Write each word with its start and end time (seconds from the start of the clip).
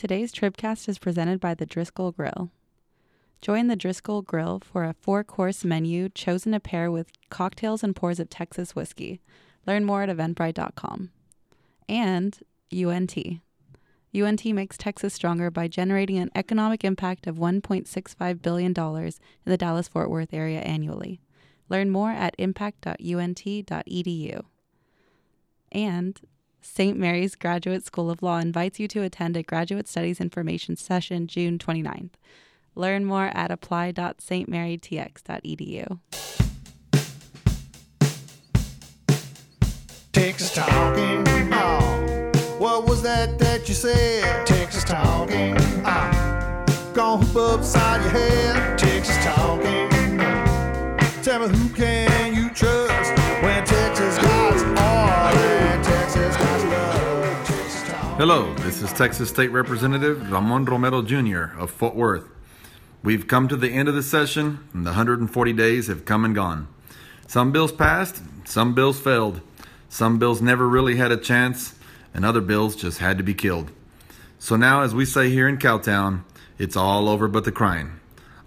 Today's 0.00 0.32
Tribcast 0.32 0.88
is 0.88 0.98
presented 0.98 1.40
by 1.40 1.52
the 1.52 1.66
Driskill 1.66 2.16
Grill. 2.16 2.50
Join 3.42 3.66
the 3.66 3.76
Driskill 3.76 4.24
Grill 4.24 4.62
for 4.64 4.84
a 4.84 4.94
four 4.94 5.22
course 5.22 5.62
menu 5.62 6.08
chosen 6.08 6.52
to 6.52 6.58
pair 6.58 6.90
with 6.90 7.12
cocktails 7.28 7.84
and 7.84 7.94
pours 7.94 8.18
of 8.18 8.30
Texas 8.30 8.74
whiskey. 8.74 9.20
Learn 9.66 9.84
more 9.84 10.02
at 10.02 10.08
eventbrite.com. 10.08 11.10
And 11.86 12.38
UNT. 12.72 13.14
UNT 14.14 14.44
makes 14.46 14.78
Texas 14.78 15.12
stronger 15.12 15.50
by 15.50 15.68
generating 15.68 16.16
an 16.16 16.30
economic 16.34 16.82
impact 16.82 17.26
of 17.26 17.36
$1.65 17.36 18.40
billion 18.40 18.72
in 18.72 19.12
the 19.44 19.58
Dallas 19.58 19.86
Fort 19.86 20.08
Worth 20.08 20.32
area 20.32 20.60
annually. 20.60 21.20
Learn 21.68 21.90
more 21.90 22.12
at 22.12 22.34
impact.unt.edu. 22.38 24.44
And 25.72 26.20
St. 26.62 26.96
Mary's 26.98 27.34
Graduate 27.34 27.84
School 27.84 28.10
of 28.10 28.22
Law 28.22 28.38
invites 28.38 28.78
you 28.78 28.86
to 28.88 29.02
attend 29.02 29.36
a 29.36 29.42
Graduate 29.42 29.88
Studies 29.88 30.20
Information 30.20 30.76
Session 30.76 31.26
June 31.26 31.58
29th. 31.58 32.10
Learn 32.74 33.04
more 33.04 33.26
at 33.34 33.50
apply.stmarytx.edu. 33.50 35.98
Texas 40.12 40.54
talking. 40.54 41.24
Oh, 41.52 42.30
what 42.58 42.86
was 42.86 43.02
that 43.02 43.38
that 43.38 43.68
you 43.68 43.74
said? 43.74 44.46
Texas 44.46 44.84
talking. 44.84 45.56
Oh, 45.84 46.64
gonna 46.94 47.24
hoop 47.24 47.36
upside 47.36 48.00
your 48.02 48.10
head. 48.10 48.78
Texas 48.78 49.16
talking. 49.24 49.88
Uh, 50.20 50.98
tell 51.22 51.40
me 51.40 51.48
who 51.56 51.68
can 51.70 52.34
you 52.34 52.50
trust 52.50 53.09
Hello, 58.32 58.54
this 58.58 58.80
is 58.80 58.92
Texas 58.92 59.28
State 59.28 59.50
Representative 59.50 60.30
Ramon 60.30 60.64
Romero 60.64 61.02
Jr. 61.02 61.58
of 61.58 61.68
Fort 61.68 61.96
Worth. 61.96 62.28
We've 63.02 63.26
come 63.26 63.48
to 63.48 63.56
the 63.56 63.70
end 63.70 63.88
of 63.88 63.96
the 63.96 64.04
session, 64.04 64.60
and 64.72 64.86
the 64.86 64.90
140 64.90 65.52
days 65.52 65.88
have 65.88 66.04
come 66.04 66.24
and 66.24 66.32
gone. 66.32 66.68
Some 67.26 67.50
bills 67.50 67.72
passed, 67.72 68.22
some 68.44 68.72
bills 68.72 69.00
failed. 69.00 69.40
Some 69.88 70.20
bills 70.20 70.40
never 70.40 70.68
really 70.68 70.94
had 70.94 71.10
a 71.10 71.16
chance, 71.16 71.74
and 72.14 72.24
other 72.24 72.40
bills 72.40 72.76
just 72.76 72.98
had 72.98 73.18
to 73.18 73.24
be 73.24 73.34
killed. 73.34 73.72
So 74.38 74.54
now, 74.54 74.82
as 74.82 74.94
we 74.94 75.06
say 75.06 75.28
here 75.30 75.48
in 75.48 75.58
Cowtown, 75.58 76.22
it's 76.56 76.76
all 76.76 77.08
over 77.08 77.26
but 77.26 77.42
the 77.42 77.50
crying. 77.50 77.98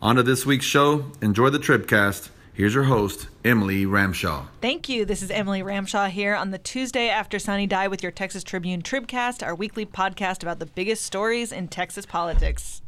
On 0.02 0.16
to 0.16 0.24
this 0.24 0.46
week's 0.46 0.64
show. 0.64 1.12
Enjoy 1.22 1.50
the 1.50 1.60
Tribcast. 1.60 2.30
Here's 2.56 2.76
your 2.76 2.84
host, 2.84 3.30
Emily 3.44 3.84
Ramshaw. 3.84 4.46
Thank 4.62 4.88
you. 4.88 5.06
This 5.06 5.24
is 5.24 5.32
Emily 5.32 5.64
Ramshaw 5.64 6.12
here 6.12 6.36
on 6.36 6.52
the 6.52 6.60
Tuesday 6.60 7.10
after 7.10 7.40
Sine 7.40 7.68
Die 7.68 7.88
with 7.88 8.04
your 8.04 8.12
Texas 8.12 8.44
Tribune 8.44 8.84
Tribcast, 8.84 9.44
our 9.44 9.56
weekly 9.56 9.88
podcast 9.88 10.44
about 10.44 10.60
the 10.60 10.68
biggest 10.68 11.04
stories 11.04 11.52
in 11.52 11.68
Texas 11.68 12.06
politics. 12.06 12.83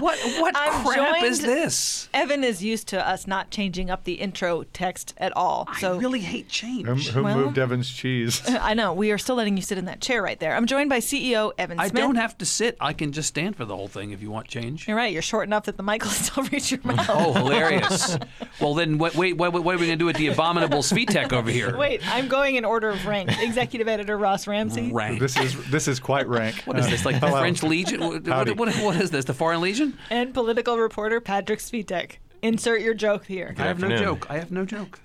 What 0.00 0.18
what 0.40 0.54
I'm 0.56 0.84
crap 0.84 1.22
is 1.22 1.40
this? 1.40 2.08
Evan 2.14 2.44
is 2.44 2.62
used 2.62 2.88
to 2.88 3.08
us 3.08 3.26
not 3.26 3.50
changing 3.50 3.90
up 3.90 4.04
the 4.04 4.14
intro 4.14 4.64
text 4.72 5.14
at 5.18 5.36
all. 5.36 5.68
So 5.78 5.94
I 5.94 5.98
really 5.98 6.20
hate 6.20 6.48
change. 6.48 6.86
Who, 6.86 6.94
who 6.94 7.22
Well- 7.24 7.36
moved 7.36 7.58
Evan's 7.58 7.90
cheese? 7.90 8.42
I 8.48 8.74
know 8.74 8.92
we 8.92 9.12
are 9.12 9.18
still 9.18 9.36
letting 9.36 9.56
you 9.56 9.62
sit 9.62 9.78
in 9.78 9.84
that 9.86 10.00
chair 10.00 10.22
right 10.22 10.38
there. 10.38 10.54
I'm 10.54 10.66
joined 10.66 10.90
by 10.90 10.98
CEO 10.98 11.52
Evan 11.58 11.78
Smith. 11.78 11.92
I 11.92 11.98
don't 11.98 12.16
have 12.16 12.36
to 12.38 12.46
sit. 12.46 12.76
I 12.80 12.92
can 12.92 13.12
just 13.12 13.28
stand 13.28 13.56
for 13.56 13.64
the 13.64 13.76
whole 13.76 13.88
thing 13.88 14.10
if 14.10 14.22
you 14.22 14.30
want 14.30 14.48
change. 14.48 14.88
You're 14.88 14.96
right. 14.96 15.12
You're 15.12 15.22
short 15.22 15.46
enough 15.46 15.64
that 15.64 15.76
the 15.76 15.82
mic 15.82 16.02
will 16.02 16.10
still 16.10 16.44
reach 16.44 16.70
your 16.70 16.80
mouth. 16.84 17.06
Oh, 17.08 17.32
hilarious! 17.32 18.18
well, 18.60 18.74
then, 18.74 18.98
wait, 18.98 19.14
wait, 19.14 19.32
what, 19.36 19.52
what 19.52 19.74
are 19.74 19.78
we 19.78 19.86
going 19.86 19.90
to 19.90 19.96
do 19.96 20.06
with 20.06 20.16
the 20.16 20.28
abominable 20.28 20.80
Svitek 20.80 21.32
over 21.32 21.50
here? 21.50 21.76
Wait, 21.76 22.00
I'm 22.14 22.28
going 22.28 22.56
in 22.56 22.64
order 22.64 22.88
of 22.88 23.04
rank. 23.06 23.30
Executive 23.40 23.88
Editor 23.88 24.16
Ross 24.16 24.46
Ramsey. 24.46 24.90
rank. 24.92 25.20
this 25.20 25.36
is 25.36 25.70
this 25.70 25.88
is 25.88 26.00
quite 26.00 26.26
rank. 26.28 26.62
what 26.64 26.78
is 26.78 26.88
this? 26.88 27.04
Like 27.04 27.20
the 27.20 27.28
French 27.28 27.62
Legion? 27.62 28.00
What, 28.00 28.26
what, 28.56 28.74
what 28.76 28.96
is 28.96 29.10
this? 29.10 29.24
The 29.24 29.34
Foreign 29.34 29.60
Legion? 29.60 29.65
And 30.10 30.32
political 30.32 30.78
reporter 30.78 31.20
Patrick 31.20 31.58
Svitek. 31.58 32.18
Insert 32.42 32.80
your 32.80 32.94
joke 32.94 33.26
here. 33.26 33.54
I 33.58 33.62
have 33.62 33.80
no 33.80 33.96
joke. 33.96 34.26
I 34.30 34.38
have 34.38 34.52
no 34.52 34.64
joke. 34.64 35.00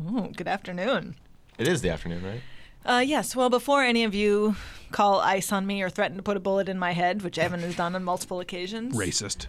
Ooh, 0.00 0.32
good 0.36 0.48
afternoon. 0.48 1.16
It 1.58 1.66
is 1.66 1.82
the 1.82 1.90
afternoon, 1.90 2.24
right? 2.24 2.40
Uh, 2.84 3.00
yes. 3.00 3.36
Well, 3.36 3.50
before 3.50 3.82
any 3.82 4.04
of 4.04 4.14
you 4.14 4.56
call 4.92 5.20
ice 5.20 5.52
on 5.52 5.66
me 5.66 5.82
or 5.82 5.90
threaten 5.90 6.16
to 6.16 6.22
put 6.22 6.36
a 6.36 6.40
bullet 6.40 6.68
in 6.68 6.78
my 6.78 6.92
head, 6.92 7.22
which 7.22 7.38
Evan 7.38 7.60
has 7.60 7.76
done 7.76 7.94
on 7.94 8.04
multiple 8.04 8.40
occasions. 8.40 8.96
Racist. 8.96 9.46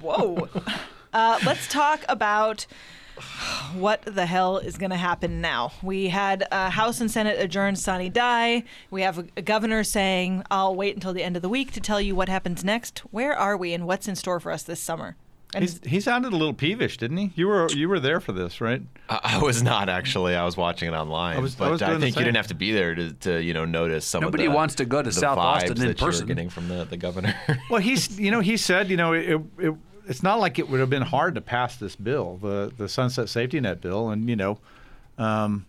Whoa. 0.00 0.48
uh, 1.12 1.38
let's 1.46 1.68
talk 1.68 2.04
about 2.08 2.66
what 3.74 4.02
the 4.02 4.26
hell 4.26 4.58
is 4.58 4.76
going 4.78 4.90
to 4.90 4.96
happen 4.96 5.40
now. 5.40 5.72
We 5.82 6.08
had 6.08 6.46
uh, 6.50 6.70
House 6.70 7.00
and 7.00 7.10
Senate 7.10 7.38
adjourn 7.40 7.76
Sine 7.76 8.10
Die. 8.12 8.64
We 8.90 9.02
have 9.02 9.18
a, 9.18 9.24
a 9.36 9.42
governor 9.42 9.84
saying, 9.84 10.44
I'll 10.50 10.74
wait 10.74 10.94
until 10.94 11.12
the 11.12 11.22
end 11.22 11.36
of 11.36 11.42
the 11.42 11.48
week 11.48 11.72
to 11.72 11.80
tell 11.80 12.00
you 12.00 12.14
what 12.14 12.28
happens 12.28 12.64
next. 12.64 13.00
Where 13.10 13.34
are 13.36 13.56
we 13.56 13.72
and 13.74 13.86
what's 13.86 14.08
in 14.08 14.16
store 14.16 14.40
for 14.40 14.50
us 14.52 14.62
this 14.62 14.80
summer? 14.80 15.16
And 15.54 15.62
He's, 15.64 15.80
he 15.82 15.98
sounded 16.00 16.34
a 16.34 16.36
little 16.36 16.52
peevish, 16.52 16.98
didn't 16.98 17.16
he? 17.16 17.32
You 17.34 17.46
were 17.48 17.70
you 17.70 17.88
were 17.88 17.98
there 17.98 18.20
for 18.20 18.32
this, 18.32 18.60
right? 18.60 18.82
I, 19.08 19.20
I 19.22 19.38
was 19.42 19.62
not 19.62 19.88
actually. 19.88 20.36
I 20.36 20.44
was 20.44 20.58
watching 20.58 20.88
it 20.92 20.94
online. 20.94 21.38
I 21.38 21.40
was- 21.40 21.54
I 21.54 21.58
but 21.60 21.70
was 21.70 21.80
I, 21.80 21.86
doing 21.86 22.00
the 22.00 22.06
think 22.06 22.16
you 22.16 22.24
didn't 22.24 22.36
have 22.36 22.48
to 22.48 22.54
be 22.54 22.70
there 22.72 22.94
to, 22.94 23.12
to 23.14 23.42
you 23.42 23.54
know 23.54 23.64
notice 23.64 24.04
some 24.04 24.20
Nobody 24.20 24.44
of 24.44 24.52
the 24.52 24.56
wants 24.56 24.74
to 24.74 24.84
go 24.84 25.00
to 25.00 25.08
the 25.08 25.12
South 25.12 25.38
vibes 25.38 25.42
Austin 25.62 25.70
in 25.80 25.88
that 25.88 26.00
you 26.00 26.04
were 26.06 26.12
person. 26.12 26.26
getting 26.26 26.50
from 26.50 26.68
the, 26.68 26.84
the 26.84 26.98
governor. 26.98 27.34
Well, 27.70 27.80
he's 27.80 28.20
you 28.20 28.30
know 28.30 28.40
he 28.40 28.58
said 28.58 28.90
you 28.90 28.98
know 28.98 29.14
it, 29.14 29.40
it 29.58 29.74
it's 30.08 30.22
not 30.22 30.40
like 30.40 30.58
it 30.58 30.68
would 30.68 30.80
have 30.80 30.90
been 30.90 31.02
hard 31.02 31.34
to 31.36 31.40
pass 31.40 31.76
this 31.76 31.94
bill, 31.94 32.38
the 32.40 32.72
the 32.76 32.88
sunset 32.88 33.28
safety 33.28 33.60
net 33.60 33.80
bill, 33.80 34.08
and 34.10 34.28
you 34.28 34.36
know, 34.36 34.58
um, 35.18 35.66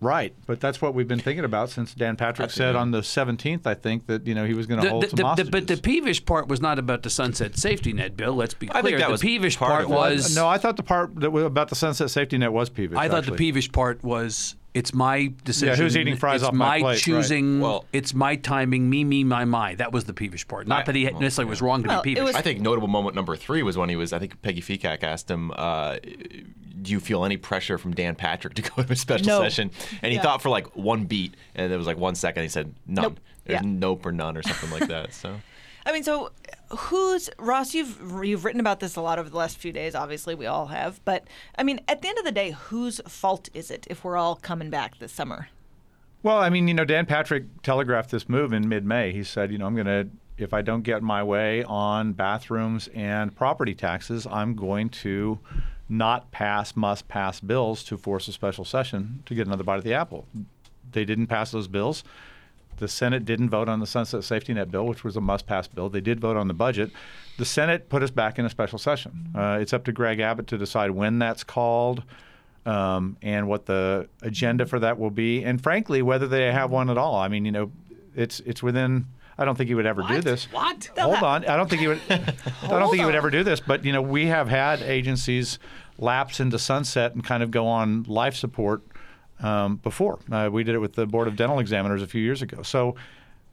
right. 0.00 0.32
But 0.46 0.60
that's 0.60 0.80
what 0.80 0.94
we've 0.94 1.08
been 1.08 1.18
thinking 1.20 1.44
about 1.44 1.70
since 1.70 1.94
Dan 1.94 2.16
Patrick 2.16 2.50
said 2.50 2.76
on 2.76 2.90
the 2.90 3.00
17th, 3.00 3.66
I 3.66 3.74
think, 3.74 4.06
that 4.06 4.26
you 4.26 4.34
know 4.34 4.46
he 4.46 4.54
was 4.54 4.66
going 4.66 4.82
to 4.82 4.88
hold 4.88 5.04
the- 5.04 5.08
some 5.08 5.16
the- 5.16 5.24
hostages. 5.24 5.50
but 5.50 5.66
the 5.66 5.76
peevish 5.76 6.24
part 6.24 6.48
was 6.48 6.60
not 6.60 6.78
about 6.78 7.02
the 7.02 7.10
sunset 7.10 7.56
safety 7.58 7.92
net 7.92 8.16
bill. 8.16 8.34
Let's 8.34 8.54
be 8.54 8.68
clear. 8.68 8.78
I 8.78 8.82
think 8.82 8.98
that 8.98 9.06
the 9.06 9.12
was 9.12 9.20
peevish 9.20 9.56
part 9.56 9.86
part 9.86 9.88
was 9.88 10.34
no, 10.36 10.48
I 10.48 10.58
thought 10.58 10.76
the 10.76 10.82
part 10.82 11.14
that 11.16 11.30
was 11.30 11.44
about 11.44 11.68
the 11.68 11.76
sunset 11.76 12.10
safety 12.10 12.38
net 12.38 12.52
was 12.52 12.70
peevish. 12.70 12.98
I 12.98 13.08
thought 13.08 13.18
actually. 13.18 13.32
the 13.32 13.38
peevish 13.38 13.72
part 13.72 14.02
was 14.04 14.54
it's 14.74 14.92
my 14.92 15.32
decision. 15.44 15.68
Yeah, 15.68 15.76
who's 15.76 15.96
eating 15.96 16.16
fries 16.16 16.42
it's 16.42 16.48
off 16.48 16.52
my 16.54 16.66
my 16.66 16.80
plate, 16.80 16.90
right. 16.92 16.98
choosing. 16.98 17.60
Well- 17.60 17.84
it's 17.92 18.12
my 18.12 18.36
timing. 18.36 18.90
Me, 18.90 19.04
me, 19.04 19.22
my, 19.24 19.44
my. 19.44 19.76
That 19.76 19.92
was 19.92 20.04
the 20.04 20.12
peevish 20.12 20.46
part. 20.48 20.66
Not 20.66 20.80
I- 20.80 20.82
that 20.86 20.94
he 20.96 21.04
well, 21.06 21.20
necessarily 21.20 21.48
was 21.50 21.62
wrong 21.62 21.82
to 21.84 21.88
Well, 21.88 22.02
be 22.02 22.14
peevish. 22.14 22.24
was- 22.26 22.34
I 22.36 22.40
think 22.42 22.60
notable 22.60 22.88
moment 22.88 23.14
number 23.14 23.36
three 23.36 23.62
was 23.62 23.78
when 23.78 23.88
he 23.88 23.96
was. 23.96 24.12
I 24.12 24.18
think 24.18 24.42
Peggy 24.42 24.60
Fikac 24.60 25.02
asked 25.04 25.30
him, 25.30 25.52
uh, 25.54 25.96
"Do 26.82 26.90
you 26.92 27.00
feel 27.00 27.24
any 27.24 27.36
pressure 27.36 27.78
from 27.78 27.94
Dan 27.94 28.14
Patrick 28.16 28.54
to 28.54 28.62
go 28.62 28.82
to 28.82 28.92
a 28.92 28.96
special 28.96 29.26
No. 29.26 29.42
session?" 29.42 29.70
And 30.02 30.10
he 30.10 30.16
Yeah. 30.16 30.22
thought 30.22 30.42
for 30.42 30.48
like 30.50 30.74
one 30.76 31.04
beat, 31.04 31.34
and 31.54 31.72
it 31.72 31.76
was 31.76 31.86
like 31.86 31.96
one 31.98 32.14
second. 32.16 32.42
He 32.42 32.48
said, 32.48 32.74
"None." 32.86 33.02
Nope. 33.04 33.20
There's 33.44 33.62
Yeah. 33.62 33.68
nope 33.70 34.04
or 34.06 34.12
none 34.12 34.36
or 34.36 34.42
something 34.42 34.70
like 34.70 34.88
that. 34.88 35.12
So. 35.14 35.36
I 35.86 35.92
mean, 35.92 36.02
so 36.02 36.30
who's 36.76 37.30
Ross? 37.38 37.74
You've 37.74 38.24
you've 38.24 38.44
written 38.44 38.60
about 38.60 38.80
this 38.80 38.96
a 38.96 39.00
lot 39.00 39.18
over 39.18 39.28
the 39.28 39.36
last 39.36 39.56
few 39.58 39.72
days. 39.72 39.94
Obviously, 39.94 40.34
we 40.34 40.46
all 40.46 40.66
have. 40.66 41.04
But 41.04 41.26
I 41.56 41.62
mean, 41.62 41.80
at 41.88 42.02
the 42.02 42.08
end 42.08 42.18
of 42.18 42.24
the 42.24 42.32
day, 42.32 42.50
whose 42.52 43.00
fault 43.06 43.48
is 43.54 43.70
it 43.70 43.86
if 43.90 44.04
we're 44.04 44.16
all 44.16 44.36
coming 44.36 44.70
back 44.70 44.98
this 44.98 45.12
summer? 45.12 45.48
Well, 46.22 46.38
I 46.38 46.48
mean, 46.48 46.68
you 46.68 46.74
know, 46.74 46.86
Dan 46.86 47.04
Patrick 47.04 47.44
telegraphed 47.62 48.10
this 48.10 48.30
move 48.30 48.54
in 48.54 48.66
mid-May. 48.66 49.12
He 49.12 49.22
said, 49.22 49.52
you 49.52 49.58
know, 49.58 49.66
I'm 49.66 49.74
going 49.74 49.86
to, 49.86 50.08
if 50.38 50.54
I 50.54 50.62
don't 50.62 50.80
get 50.80 51.02
my 51.02 51.22
way 51.22 51.62
on 51.64 52.14
bathrooms 52.14 52.88
and 52.94 53.36
property 53.36 53.74
taxes, 53.74 54.26
I'm 54.30 54.54
going 54.54 54.88
to 54.88 55.38
not 55.86 56.30
pass 56.30 56.74
must-pass 56.74 57.40
bills 57.40 57.84
to 57.84 57.98
force 57.98 58.26
a 58.26 58.32
special 58.32 58.64
session 58.64 59.22
to 59.26 59.34
get 59.34 59.46
another 59.46 59.64
bite 59.64 59.76
of 59.76 59.84
the 59.84 59.92
apple. 59.92 60.24
They 60.92 61.04
didn't 61.04 61.26
pass 61.26 61.50
those 61.50 61.68
bills. 61.68 62.04
The 62.76 62.88
Senate 62.88 63.24
didn't 63.24 63.50
vote 63.50 63.68
on 63.68 63.80
the 63.80 63.86
Sunset 63.86 64.24
Safety 64.24 64.54
Net 64.54 64.70
bill, 64.70 64.86
which 64.86 65.04
was 65.04 65.16
a 65.16 65.20
must-pass 65.20 65.68
bill. 65.68 65.88
They 65.88 66.00
did 66.00 66.20
vote 66.20 66.36
on 66.36 66.48
the 66.48 66.54
budget. 66.54 66.90
The 67.38 67.44
Senate 67.44 67.88
put 67.88 68.02
us 68.02 68.10
back 68.10 68.38
in 68.38 68.44
a 68.44 68.50
special 68.50 68.78
session. 68.78 69.30
Uh, 69.34 69.58
it's 69.60 69.72
up 69.72 69.84
to 69.84 69.92
Greg 69.92 70.20
Abbott 70.20 70.46
to 70.48 70.58
decide 70.58 70.90
when 70.90 71.18
that's 71.18 71.44
called 71.44 72.04
um, 72.66 73.16
and 73.22 73.48
what 73.48 73.66
the 73.66 74.08
agenda 74.22 74.66
for 74.66 74.78
that 74.80 74.98
will 74.98 75.10
be, 75.10 75.42
and 75.42 75.62
frankly, 75.62 76.02
whether 76.02 76.26
they 76.26 76.50
have 76.50 76.70
one 76.70 76.90
at 76.90 76.98
all. 76.98 77.16
I 77.16 77.28
mean, 77.28 77.44
you 77.44 77.52
know, 77.52 77.72
it's 78.14 78.40
it's 78.40 78.62
within. 78.62 79.06
I 79.36 79.44
don't 79.44 79.56
think 79.56 79.66
he 79.66 79.74
would 79.74 79.86
ever 79.86 80.02
do 80.02 80.20
this. 80.20 80.44
What? 80.52 80.90
Hold 80.96 81.16
on. 81.16 81.44
I 81.46 81.56
don't 81.56 81.68
think 81.68 81.80
he 81.80 81.88
would. 81.88 82.00
I 82.08 82.18
don't 82.68 82.88
think 82.88 83.00
he 83.00 83.04
would 83.04 83.16
ever 83.16 83.30
do 83.30 83.42
this. 83.42 83.58
But 83.58 83.84
you 83.84 83.92
know, 83.92 84.00
we 84.00 84.26
have 84.26 84.48
had 84.48 84.80
agencies 84.80 85.58
lapse 85.98 86.38
into 86.40 86.58
sunset 86.58 87.14
and 87.14 87.24
kind 87.24 87.42
of 87.42 87.50
go 87.50 87.66
on 87.66 88.04
life 88.04 88.36
support 88.36 88.82
um, 89.44 89.76
before. 89.76 90.18
Uh, 90.30 90.48
we 90.52 90.64
did 90.64 90.74
it 90.74 90.78
with 90.78 90.94
the 90.94 91.06
Board 91.06 91.28
of 91.28 91.36
Dental 91.36 91.58
Examiners 91.58 92.02
a 92.02 92.06
few 92.06 92.22
years 92.22 92.42
ago. 92.42 92.62
So. 92.62 92.96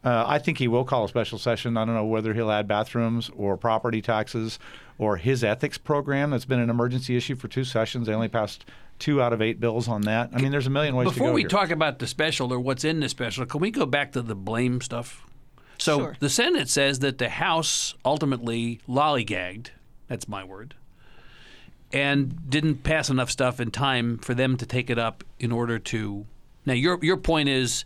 Uh, 0.04 0.24
I 0.26 0.40
think 0.40 0.58
he 0.58 0.68
will 0.68 0.84
call 0.84 1.06
a 1.06 1.08
special 1.08 1.38
session. 1.38 1.78
I 1.78 1.86
don't 1.86 1.94
know 1.94 2.06
whether 2.06 2.34
he'll 2.34 2.50
add 2.50 2.68
bathrooms 2.68 3.30
or 3.38 3.56
property 3.56 4.02
taxes 4.02 4.58
or 4.98 5.18
his 5.18 5.44
ethics 5.44 5.78
program 5.78 6.32
that's 6.32 6.44
been 6.44 6.60
an 6.60 6.72
emergency 6.72 7.16
issue 7.16 7.36
for 7.36 7.48
two 7.48 7.64
sessions. 7.64 8.08
They 8.08 8.14
only 8.16 8.28
passed 8.28 8.66
two 8.98 9.22
out 9.22 9.32
of 9.32 9.44
eight 9.44 9.60
bills 9.60 9.88
on 9.88 10.02
that. 10.02 10.32
I 10.34 10.42
mean, 10.42 10.52
there's 10.52 10.66
a 10.66 10.72
million 10.72 10.96
ways 10.96 11.10
to 11.10 11.14
Before 11.14 11.32
we 11.32 11.42
here. 11.42 11.50
talk 11.50 11.70
about 11.70 12.00
the 12.00 12.08
special 12.08 12.52
or 12.52 12.60
what's 12.60 12.84
in 12.84 13.00
the 13.00 13.10
special, 13.10 13.46
can 13.46 13.62
we 13.62 13.70
go 13.70 13.86
back 13.86 14.14
to 14.14 14.24
the 14.24 14.34
blame 14.34 14.82
stuff? 14.82 15.24
So 15.78 16.00
Sure. 16.00 16.18
the 16.20 16.30
Senate 16.32 16.68
says 16.68 16.98
that 17.02 17.20
the 17.20 17.30
House 17.30 17.94
ultimately 18.04 18.80
lollygagged. 18.90 19.68
That's 20.08 20.28
my 20.28 20.44
word. 20.44 20.74
And 21.94 22.50
didn't 22.50 22.84
pass 22.84 23.10
enough 23.10 23.30
stuff 23.30 23.60
in 23.60 23.72
time 23.72 24.18
for 24.18 24.34
them 24.34 24.56
to 24.58 24.66
take 24.66 24.90
it 24.90 24.98
up 24.98 25.24
in 25.40 25.52
order 25.52 25.78
to. 25.80 26.26
Now 26.66 26.74
your 26.74 27.04
your 27.04 27.18
point 27.18 27.50
is, 27.50 27.86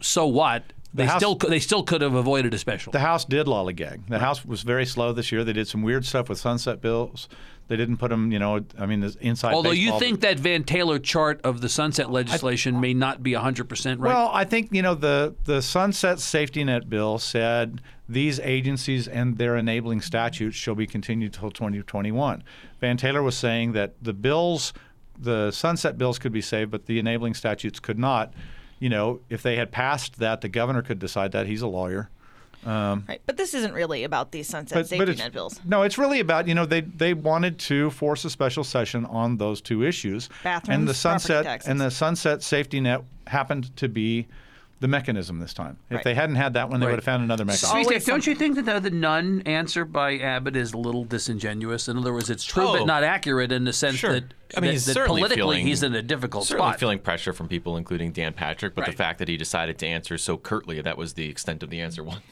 so 0.00 0.26
what? 0.26 0.64
They 0.94 1.04
House- 1.04 1.20
still 1.20 1.34
they 1.34 1.58
still 1.60 1.82
could 1.82 2.00
have 2.00 2.14
avoided 2.14 2.54
a 2.54 2.58
special. 2.58 2.92
The 2.92 3.00
House 3.00 3.24
did 3.24 3.46
lollygag. 3.46 4.08
The 4.08 4.18
House 4.20 4.44
was 4.44 4.62
very 4.62 4.86
slow 4.86 5.12
this 5.12 5.30
year. 5.30 5.44
They 5.44 5.52
did 5.52 5.68
some 5.68 5.82
weird 5.82 6.06
stuff 6.06 6.28
with 6.28 6.38
sunset 6.38 6.80
bills. 6.80 7.28
They 7.68 7.76
didn't 7.76 7.98
put 7.98 8.08
them, 8.08 8.32
you 8.32 8.38
know, 8.38 8.64
I 8.78 8.86
mean, 8.86 9.00
the 9.00 9.14
inside. 9.20 9.52
Although 9.52 9.70
you 9.70 9.86
baseball- 9.86 10.00
think 10.00 10.20
that 10.20 10.38
Van 10.40 10.64
Taylor 10.64 10.98
chart 10.98 11.40
of 11.44 11.60
the 11.60 11.68
sunset 11.68 12.10
legislation 12.10 12.80
may 12.80 12.94
not 12.94 13.22
be 13.22 13.32
100% 13.34 14.00
right. 14.00 14.14
Well, 14.14 14.30
I 14.32 14.44
think 14.44 14.72
you 14.72 14.80
know 14.82 14.94
the 14.94 15.34
the 15.44 15.60
sunset 15.60 16.18
safety 16.18 16.64
net 16.64 16.88
bill 16.88 17.18
said 17.18 17.82
these 18.08 18.40
agencies 18.40 19.06
and 19.06 19.36
their 19.36 19.56
enabling 19.56 20.00
statutes 20.00 20.56
shall 20.56 20.74
be 20.74 20.86
continued 20.86 21.34
till 21.34 21.50
2021. 21.50 22.42
Van 22.80 22.96
Taylor 22.96 23.22
was 23.22 23.36
saying 23.36 23.72
that 23.72 23.94
the 24.00 24.14
bills, 24.14 24.72
the 25.18 25.50
sunset 25.50 25.98
bills 25.98 26.18
could 26.18 26.32
be 26.32 26.40
saved, 26.40 26.70
but 26.70 26.86
the 26.86 26.98
enabling 26.98 27.34
statutes 27.34 27.78
could 27.80 27.98
not. 27.98 28.32
You 28.78 28.88
know, 28.88 29.20
if 29.28 29.42
they 29.42 29.56
had 29.56 29.72
passed 29.72 30.18
that, 30.20 30.40
the 30.40 30.48
governor 30.48 30.80
could 30.80 30.98
decide 30.98 31.32
that. 31.32 31.46
He's 31.46 31.62
a 31.62 31.66
lawyer. 31.66 32.08
Um, 32.68 33.04
right. 33.08 33.22
But 33.24 33.38
this 33.38 33.54
isn't 33.54 33.72
really 33.72 34.04
about 34.04 34.30
these 34.30 34.46
sunset 34.46 34.86
safety 34.86 35.12
it's, 35.12 35.18
net 35.18 35.32
bills. 35.32 35.58
No, 35.64 35.84
it's 35.84 35.96
really 35.96 36.20
about 36.20 36.46
you 36.46 36.54
know 36.54 36.66
they 36.66 36.82
they 36.82 37.14
wanted 37.14 37.58
to 37.60 37.88
force 37.90 38.26
a 38.26 38.30
special 38.30 38.62
session 38.62 39.06
on 39.06 39.38
those 39.38 39.62
two 39.62 39.82
issues. 39.82 40.28
Bathrooms, 40.44 40.78
and 40.78 40.88
the 40.88 40.92
sunset 40.92 41.66
and 41.66 41.80
the 41.80 41.90
sunset 41.90 42.42
safety 42.42 42.80
net 42.80 43.04
happened 43.26 43.74
to 43.76 43.88
be 43.88 44.26
the 44.80 44.88
mechanism 44.88 45.40
this 45.40 45.52
time. 45.52 45.76
If 45.90 45.96
Right. 45.96 46.04
they 46.04 46.14
hadn't 46.14 46.36
had 46.36 46.54
that 46.54 46.68
one, 46.70 46.78
they 46.78 46.86
Right. 46.86 46.92
would 46.92 46.98
have 46.98 47.04
found 47.04 47.24
another 47.24 47.44
mechanism. 47.44 47.70
always 47.78 47.88
Svitek, 47.88 48.06
don't 48.06 48.26
you 48.26 48.34
think 48.36 48.54
that 48.54 48.64
the, 48.64 48.78
the 48.78 48.90
none 48.94 49.42
answer 49.44 49.84
by 49.84 50.18
Abbott 50.18 50.54
is 50.54 50.72
a 50.72 50.78
little 50.78 51.04
disingenuous? 51.04 51.88
In 51.88 51.96
other 51.98 52.12
words, 52.12 52.30
it's 52.30 52.44
true 52.44 52.68
Oh. 52.68 52.72
but 52.78 52.86
not 52.86 53.02
accurate 53.02 53.50
in 53.50 53.64
the 53.64 53.72
sense 53.72 53.96
Sure. 53.96 54.12
that, 54.12 54.34
I 54.56 54.60
mean, 54.60 54.68
that, 54.68 54.72
he's 54.74 54.86
that 54.86 55.06
politically 55.06 55.36
feeling- 55.36 55.66
he's 55.66 55.82
in 55.82 55.94
a 55.94 56.02
difficult 56.02 56.46
Certainly 56.46 56.70
spot. 56.70 56.80
feeling 56.80 56.98
pressure 57.00 57.32
from 57.32 57.48
people, 57.48 57.76
including 57.76 58.12
Dan 58.12 58.32
Patrick, 58.34 58.76
but 58.76 58.82
Right. 58.82 58.90
the 58.92 58.96
fact 58.96 59.18
that 59.18 59.26
he 59.26 59.36
decided 59.36 59.78
to 59.78 59.86
answer 59.86 60.16
so 60.16 60.36
curtly, 60.36 60.80
that 60.80 60.96
was 60.96 61.14
the 61.14 61.28
extent 61.28 61.64
of 61.64 61.70
the 61.70 61.80
answer, 61.80 62.04
one, 62.04 62.22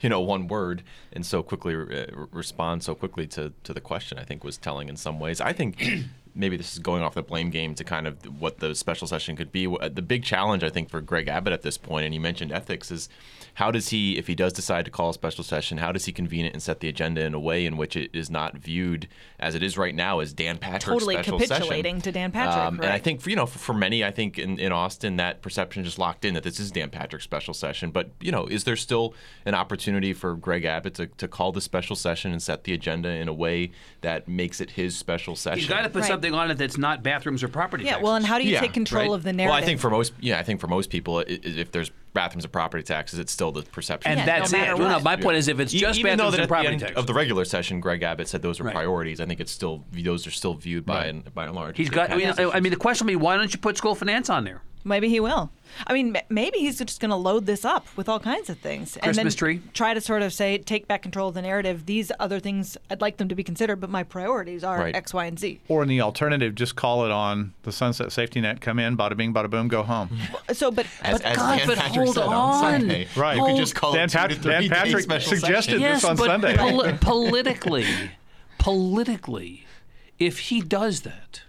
you 0.00 0.08
know, 0.08 0.20
one 0.20 0.48
word, 0.48 0.82
and 1.12 1.26
so 1.26 1.42
quickly 1.42 1.74
uh, 1.74 2.06
respond 2.32 2.82
so 2.82 2.94
quickly 2.94 3.26
to, 3.26 3.52
to 3.64 3.74
the 3.74 3.80
question, 3.82 4.18
I 4.18 4.24
think 4.24 4.44
was 4.44 4.56
telling 4.56 4.88
in 4.88 4.96
some 4.96 5.20
ways. 5.20 5.42
I 5.42 5.52
think 5.52 5.84
maybe 6.34 6.56
this 6.56 6.72
is 6.72 6.78
going 6.78 7.02
off 7.02 7.14
the 7.14 7.22
blame 7.22 7.50
game 7.50 7.74
to 7.74 7.84
kind 7.84 8.06
of 8.06 8.16
what 8.40 8.58
the 8.58 8.74
special 8.74 9.06
session 9.06 9.36
could 9.36 9.52
be. 9.52 9.66
Uh, 9.66 9.88
The 9.88 10.02
big 10.02 10.24
challenge, 10.24 10.62
I 10.64 10.70
think, 10.70 10.88
for 10.90 11.00
Greg 11.00 11.28
Abbott 11.28 11.52
at 11.52 11.62
this 11.62 11.76
point, 11.78 12.04
and 12.06 12.14
you 12.14 12.20
mentioned 12.20 12.52
ethics, 12.52 12.90
is 12.90 13.08
how 13.56 13.70
does 13.70 13.90
he, 13.90 14.16
if 14.16 14.26
he 14.28 14.34
does 14.34 14.52
decide 14.54 14.86
to 14.86 14.90
call 14.90 15.10
a 15.10 15.14
special 15.14 15.44
session, 15.44 15.76
how 15.78 15.92
does 15.92 16.06
he 16.06 16.12
convene 16.12 16.46
it 16.46 16.54
and 16.54 16.62
set 16.62 16.80
the 16.80 16.88
agenda 16.88 17.20
in 17.22 17.34
a 17.34 17.40
way 17.40 17.66
in 17.66 17.76
which 17.76 17.96
it 17.96 18.10
is 18.14 18.30
not 18.30 18.56
viewed 18.56 19.08
as 19.38 19.54
it 19.54 19.62
is 19.62 19.76
right 19.76 19.94
now 19.94 20.20
as 20.20 20.32
Dan 20.32 20.56
Patrick's 20.56 20.84
Totally 20.84 21.16
special 21.16 21.38
capitulating 21.38 21.96
session. 21.96 22.02
to 22.02 22.12
Dan 22.12 22.32
Patrick, 22.32 22.56
Um, 22.64 22.80
And 22.80 22.86
I 22.92 22.98
think 22.98 23.20
for, 23.20 23.28
you 23.28 23.36
know, 23.36 23.44
for, 23.44 23.58
for 23.58 23.74
many, 23.74 24.02
I 24.04 24.10
think 24.10 24.38
in, 24.38 24.58
in 24.58 24.72
Austin 24.72 25.16
that 25.16 25.42
perception 25.42 25.84
just 25.84 25.98
locked 25.98 26.24
in 26.24 26.32
that 26.32 26.44
this 26.44 26.58
is 26.58 26.70
Dan 26.70 26.88
Patrick's 26.88 27.24
special 27.24 27.52
session. 27.52 27.90
But 27.90 28.10
you 28.20 28.32
know, 28.32 28.46
is 28.46 28.64
there 28.64 28.76
still 28.76 29.14
an 29.44 29.54
opportunity 29.54 30.14
for 30.14 30.34
Greg 30.34 30.64
Abbott 30.64 30.94
to, 30.94 31.06
to 31.08 31.28
call 31.28 31.52
the 31.52 31.60
special 31.60 31.94
session 31.96 32.32
and 32.32 32.42
set 32.42 32.64
the 32.64 32.72
agenda 32.72 33.10
in 33.10 33.28
a 33.28 33.34
way 33.34 33.70
that 34.00 34.28
makes 34.28 34.60
it 34.62 34.70
his 34.70 34.96
special 34.96 35.36
session? 35.36 35.58
He's 35.58 35.68
got 35.68 35.82
to 35.82 35.88
put 35.90 36.02
Right. 36.02 36.08
something 36.08 36.21
on 36.30 36.50
it 36.50 36.58
that's 36.58 36.78
not 36.78 37.02
bathrooms 37.02 37.42
or 37.42 37.48
property 37.48 37.84
Yeah. 37.84 37.90
taxes. 37.92 38.04
Well, 38.04 38.14
and 38.14 38.24
how 38.24 38.38
do 38.38 38.44
you 38.44 38.52
Yeah, 38.52 38.60
take 38.60 38.72
control 38.72 39.02
right. 39.10 39.14
of 39.16 39.22
the 39.24 39.32
narrative? 39.32 39.50
Well, 39.54 39.62
I 39.62 39.66
think 39.66 39.80
for 39.80 39.90
most, 39.90 40.12
yeah, 40.20 40.38
I 40.38 40.42
think 40.44 40.60
for 40.60 40.68
most 40.68 40.90
people, 40.90 41.18
i- 41.18 41.22
i- 41.22 41.40
if 41.44 41.72
there's 41.72 41.90
bathrooms 42.14 42.44
and 42.44 42.52
property 42.52 42.82
taxes, 42.82 43.18
it's 43.18 43.32
still 43.32 43.50
the 43.52 43.62
perception. 43.62 44.10
and 44.12 44.20
Yeah, 44.20 44.26
that's 44.26 44.52
matter 44.52 44.72
it. 44.74 44.78
No, 44.78 44.88
no, 44.88 45.00
my 45.00 45.16
point 45.16 45.36
is 45.38 45.48
if 45.48 45.58
it's 45.60 45.72
just 45.72 45.98
even 45.98 46.16
bathrooms 46.18 46.32
that 46.32 46.40
and 46.40 46.48
property 46.48 46.76
taxes. 46.76 46.96
of 46.96 47.06
the 47.06 47.14
regular 47.14 47.44
session, 47.44 47.80
Greg 47.80 48.02
Abbott 48.02 48.28
said 48.28 48.42
those 48.42 48.60
were 48.60 48.66
Right. 48.66 48.74
priorities. 48.74 49.20
I 49.20 49.26
think 49.26 49.40
it's 49.40 49.52
still 49.52 49.84
those 49.92 50.26
are 50.26 50.30
still 50.30 50.54
viewed 50.54 50.86
by 50.86 51.06
and 51.06 51.34
by 51.34 51.46
and 51.46 51.54
large. 51.54 51.76
He's 51.76 51.88
as 51.88 51.94
got. 51.94 52.10
I 52.10 52.16
mean, 52.16 52.26
Patrick's 52.28 52.54
I 52.54 52.60
mean, 52.60 52.70
the 52.70 52.76
question 52.76 53.06
would 53.06 53.12
be, 53.12 53.16
why 53.16 53.36
don't 53.36 53.52
you 53.52 53.58
put 53.58 53.76
school 53.76 53.94
finance 53.94 54.28
on 54.30 54.44
there? 54.44 54.60
Maybe 54.84 55.08
he 55.08 55.20
will. 55.20 55.50
I 55.86 55.92
mean, 55.94 56.16
maybe 56.28 56.58
he's 56.58 56.76
just 56.78 57.00
going 57.00 57.10
to 57.10 57.16
load 57.16 57.46
this 57.46 57.64
up 57.64 57.86
with 57.96 58.08
all 58.08 58.20
kinds 58.20 58.50
of 58.50 58.58
things, 58.58 58.96
and 58.96 59.04
then 59.04 59.14
Christmas 59.14 59.34
tree? 59.36 59.62
try 59.72 59.94
to 59.94 60.00
sort 60.02 60.20
of 60.22 60.32
say, 60.32 60.58
take 60.58 60.86
back 60.86 61.00
control 61.02 61.28
of 61.28 61.34
the 61.34 61.40
narrative. 61.40 61.86
These 61.86 62.12
other 62.20 62.40
things, 62.40 62.76
I'd 62.90 63.00
like 63.00 63.16
them 63.16 63.28
to 63.28 63.34
be 63.34 63.42
considered, 63.42 63.76
but 63.76 63.88
my 63.88 64.02
priorities 64.02 64.64
are 64.64 64.78
Right. 64.78 64.94
X, 64.94 65.14
Y, 65.14 65.24
and 65.24 65.38
Z. 65.38 65.60
Or 65.68 65.82
in 65.82 65.88
the 65.88 66.00
alternative, 66.02 66.54
just 66.56 66.76
call 66.76 67.06
it 67.06 67.10
on 67.10 67.54
the 67.62 67.72
sunset 67.72 68.12
safety 68.12 68.40
net. 68.40 68.60
Come 68.60 68.78
in, 68.78 68.96
bada 68.96 69.16
bing, 69.16 69.32
bada 69.32 69.48
boom, 69.48 69.68
go 69.68 69.82
home. 69.82 70.10
So, 70.52 70.70
but 70.70 70.86
As, 71.00 71.22
but 71.22 71.26
as 71.26 71.36
God, 71.36 71.58
Dan 71.58 71.66
but 71.68 71.78
Patrick 71.78 71.94
hold 72.04 72.14
said 72.16 72.24
on. 72.26 72.60
Sunday, 72.60 73.08
Right. 73.16 73.36
You 73.38 73.44
could 73.46 73.56
just 73.56 73.74
call 73.74 73.92
Dan 73.94 74.08
it 74.08 74.12
Pat- 74.12 74.32
three 74.32 74.52
Dan 74.52 74.68
Patrick 74.68 75.04
suggested 75.22 75.40
session. 75.40 75.80
this 75.80 76.04
on 76.04 76.16
but 76.16 76.26
Sunday. 76.26 76.56
poli- 76.56 76.92
politically, 77.00 77.86
politically, 78.58 79.66
if 80.18 80.38
he 80.38 80.60
does 80.60 81.00
that, 81.02 81.42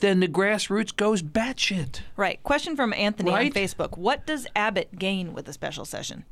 then 0.00 0.20
the 0.20 0.28
grassroots 0.28 0.94
goes 0.94 1.22
batshit. 1.22 2.00
right. 2.16 2.42
Question 2.42 2.74
from 2.76 2.92
Anthony 2.92 3.30
Right? 3.30 3.46
on 3.56 3.62
Facebook: 3.62 3.96
What 3.96 4.26
does 4.26 4.46
Abbott 4.56 4.98
gain 4.98 5.32
with 5.32 5.48
a 5.48 5.52
special 5.52 5.84
session? 5.84 6.24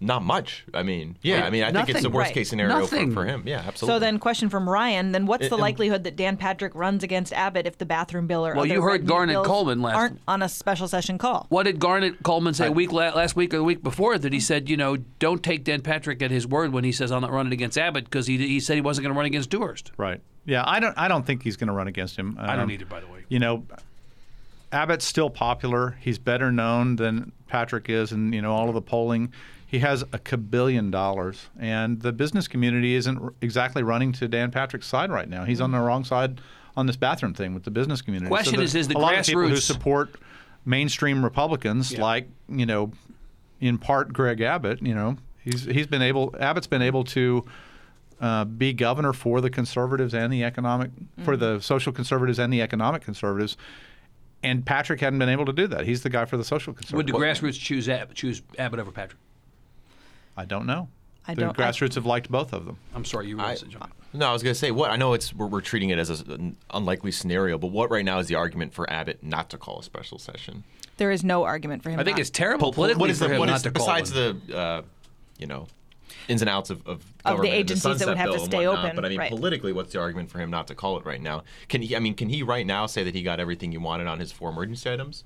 Not 0.00 0.22
much. 0.22 0.64
I 0.72 0.84
mean, 0.84 1.16
yeah. 1.22 1.38
Right. 1.40 1.44
I 1.46 1.50
mean, 1.50 1.64
I 1.64 1.72
think 1.72 1.88
it's 1.88 2.02
the 2.02 2.08
worst 2.10 2.26
Right. 2.28 2.34
case 2.34 2.50
scenario 2.50 2.86
for, 2.86 3.10
for 3.10 3.24
him. 3.24 3.42
Yeah, 3.46 3.64
absolutely. 3.66 3.96
So 3.96 3.98
then, 3.98 4.18
question 4.20 4.48
from 4.48 4.68
Ryan: 4.68 5.10
Then 5.10 5.26
what's 5.26 5.46
It- 5.46 5.48
the 5.48 5.56
um, 5.56 5.60
likelihood 5.60 6.04
that 6.04 6.14
Dan 6.14 6.36
Patrick 6.36 6.72
runs 6.76 7.02
against 7.02 7.32
Abbott 7.32 7.66
if 7.66 7.78
the 7.78 7.84
bathroom 7.86 8.28
bill 8.28 8.46
or 8.46 8.52
Well, 8.54 8.60
other 8.64 8.74
you 8.74 8.80
heard 8.82 9.00
red 9.00 9.06
Garnet 9.06 9.42
Coleman 9.44 9.82
last- 9.82 9.96
aren't 9.96 10.20
on 10.28 10.40
a 10.42 10.48
special 10.48 10.86
session 10.86 11.18
call? 11.18 11.46
What 11.48 11.64
did 11.64 11.80
Garnet 11.80 12.22
Coleman 12.22 12.54
say 12.54 12.68
a 12.68 12.72
week 12.72 12.92
last 12.92 13.34
week 13.34 13.52
or 13.52 13.56
the 13.56 13.64
week 13.64 13.82
before 13.82 14.18
that 14.18 14.32
he 14.32 14.38
said, 14.38 14.68
you 14.70 14.76
know, 14.76 14.98
don't 15.18 15.42
take 15.42 15.64
Dan 15.64 15.80
Patrick 15.82 16.22
at 16.22 16.30
his 16.30 16.46
word 16.46 16.72
when 16.72 16.84
he 16.84 16.92
says 16.92 17.10
I'm 17.10 17.22
not 17.22 17.32
running 17.32 17.52
against 17.52 17.76
Abbott 17.76 18.04
because 18.04 18.28
he, 18.28 18.36
he 18.38 18.60
said 18.60 18.76
he 18.76 18.80
wasn't 18.80 19.02
going 19.04 19.12
to 19.14 19.16
run 19.18 19.26
against 19.26 19.50
Dewhurst. 19.50 19.90
Right. 19.96 20.20
Yeah, 20.46 20.62
I 20.64 20.78
don't. 20.80 20.96
I 20.96 21.08
don't 21.08 21.26
think 21.26 21.42
he's 21.42 21.56
going 21.56 21.66
to 21.68 21.74
run 21.74 21.88
against 21.88 22.16
him. 22.16 22.36
I 22.40 22.54
don't 22.54 22.66
Um, 22.66 22.70
either, 22.70 22.86
by 22.86 23.00
the 23.00 23.06
way. 23.08 23.24
You 23.28 23.40
know, 23.40 23.64
Abbott's 24.72 25.04
still 25.04 25.30
popular. 25.30 25.96
He's 26.00 26.18
better 26.18 26.52
known 26.52 26.96
than 26.96 27.32
Patrick 27.48 27.88
is, 27.88 28.12
and 28.12 28.34
you 28.34 28.42
know 28.42 28.52
all 28.52 28.68
of 28.68 28.74
the 28.74 28.82
polling. 28.82 29.32
He 29.70 29.80
has 29.80 30.00
a 30.00 30.18
kabillion 30.18 30.90
dollars, 30.90 31.48
and 31.60 32.00
the 32.00 32.10
business 32.10 32.48
community 32.48 32.94
isn't 32.94 33.18
r- 33.18 33.34
exactly 33.42 33.82
running 33.82 34.12
to 34.12 34.26
Dan 34.26 34.50
Patrick's 34.50 34.86
side 34.86 35.10
right 35.10 35.28
now. 35.28 35.44
He's 35.44 35.60
on 35.60 35.72
the 35.72 35.78
wrong 35.78 36.04
side 36.04 36.40
on 36.74 36.86
this 36.86 36.96
bathroom 36.96 37.34
thing 37.34 37.52
with 37.52 37.64
the 37.64 37.70
business 37.70 38.00
community. 38.00 38.28
Question 38.30 38.56
there's 38.56 38.70
is, 38.74 38.86
is 38.86 38.88
the 38.88 38.96
a 38.96 38.98
lot 38.98 39.18
of 39.18 39.26
people 39.26 39.46
who 39.46 39.56
support 39.56 40.14
mainstream 40.64 41.22
Republicans, 41.22 41.92
Yeah. 41.92 42.00
like 42.02 42.28
you 42.48 42.64
know, 42.64 42.92
in 43.60 43.76
part 43.76 44.10
Greg 44.14 44.40
Abbott. 44.40 44.80
You 44.80 44.94
know, 44.94 45.18
he's 45.44 45.64
he's 45.66 45.86
been 45.86 46.00
able. 46.00 46.34
Abbott's 46.40 46.66
been 46.66 46.80
able 46.80 47.04
to 47.04 47.44
uh, 48.22 48.46
be 48.46 48.72
governor 48.72 49.12
for 49.12 49.42
the 49.42 49.50
conservatives 49.50 50.14
and 50.14 50.32
the 50.32 50.44
economic 50.44 50.92
for 51.24 51.36
the 51.36 51.60
social 51.60 51.92
conservatives 51.92 52.38
and 52.38 52.50
the 52.50 52.62
economic 52.62 53.02
conservatives. 53.02 53.58
And 54.42 54.64
Patrick 54.64 55.00
hadn't 55.00 55.18
been 55.18 55.28
able 55.28 55.44
to 55.44 55.52
do 55.52 55.66
that. 55.66 55.84
He's 55.84 56.02
the 56.04 56.10
guy 56.10 56.24
for 56.24 56.38
the 56.38 56.44
social 56.44 56.72
conservatives. 56.72 57.12
Would 57.12 57.22
the 57.22 57.26
grassroots 57.26 57.60
choose 57.60 57.86
Abbott, 57.86 58.16
choose 58.16 58.40
Abbott 58.56 58.80
over 58.80 58.92
Patrick? 58.92 59.18
I 60.38 60.44
don't 60.44 60.66
know. 60.66 60.88
I 61.26 61.34
the 61.34 61.42
don't- 61.42 61.60
I- 61.60 61.62
grassroots 61.70 61.96
have 61.96 62.06
liked 62.06 62.30
both 62.30 62.52
of 62.52 62.64
them. 62.64 62.78
I'm 62.94 63.04
sorry, 63.04 63.26
you 63.26 63.36
were 63.36 63.42
I- 63.42 63.46
going 63.56 63.58
to 63.58 63.66
jump 63.66 63.84
in. 64.12 64.20
No, 64.20 64.30
I 64.30 64.32
was 64.32 64.42
going 64.42 64.54
to 64.54 64.58
say 64.58 64.70
what 64.70 64.90
I 64.90 64.96
know. 64.96 65.12
It's 65.12 65.34
we're, 65.34 65.46
we're 65.46 65.60
treating 65.60 65.90
it 65.90 65.98
as 65.98 66.08
a, 66.08 66.32
an 66.32 66.56
unlikely 66.72 67.10
scenario, 67.12 67.58
but 67.58 67.66
what 67.72 67.90
right 67.90 68.04
now 68.04 68.20
is 68.20 68.26
the 68.26 68.36
argument 68.36 68.72
for 68.72 68.90
Abbott 68.90 69.22
not 69.22 69.50
to 69.50 69.58
call 69.58 69.80
a 69.80 69.82
special 69.82 70.18
session? 70.18 70.64
There 70.96 71.10
is 71.10 71.22
no 71.22 71.44
argument 71.44 71.82
for 71.82 71.90
him. 71.90 72.00
I 72.00 72.04
think 72.04 72.18
it's 72.18 72.30
terrible 72.30 72.72
politically 72.72 73.00
what 73.02 73.10
is 73.10 73.18
for 73.18 73.28
the 73.28 73.34
him 73.34 73.40
what 73.40 73.46
not 73.46 73.56
is 73.56 73.62
to 73.64 73.70
call 73.70 73.86
besides 73.86 74.10
the 74.12 74.36
uh, 74.56 74.82
you 75.38 75.46
know 75.46 75.66
ins 76.26 76.40
and 76.40 76.48
outs 76.48 76.70
of 76.70 76.78
of, 76.86 76.86
Of 76.86 77.00
the 77.02 77.22
government 77.24 77.52
and 77.52 77.60
agencies 77.60 77.98
that 77.98 78.08
would 78.08 78.16
have 78.16 78.32
to 78.32 78.38
stay 78.40 78.66
whatnot, 78.66 78.84
open, 78.86 78.96
But 78.96 79.04
I 79.04 79.08
mean, 79.10 79.18
right. 79.18 79.30
politically, 79.30 79.74
what's 79.74 79.92
the 79.92 80.00
argument 80.00 80.30
for 80.30 80.38
him 80.38 80.50
not 80.50 80.68
to 80.68 80.74
call 80.74 80.96
it 80.98 81.04
right 81.04 81.20
now? 81.20 81.42
Can 81.68 81.82
he? 81.82 81.94
I 81.94 81.98
mean, 81.98 82.14
can 82.14 82.30
he 82.30 82.42
right 82.42 82.66
now 82.66 82.86
say 82.86 83.04
that 83.04 83.14
he 83.14 83.22
got 83.22 83.40
everything 83.40 83.72
he 83.72 83.78
wanted 83.78 84.06
on 84.06 84.18
his 84.20 84.32
four 84.32 84.48
emergency 84.48 84.90
items? 84.90 85.24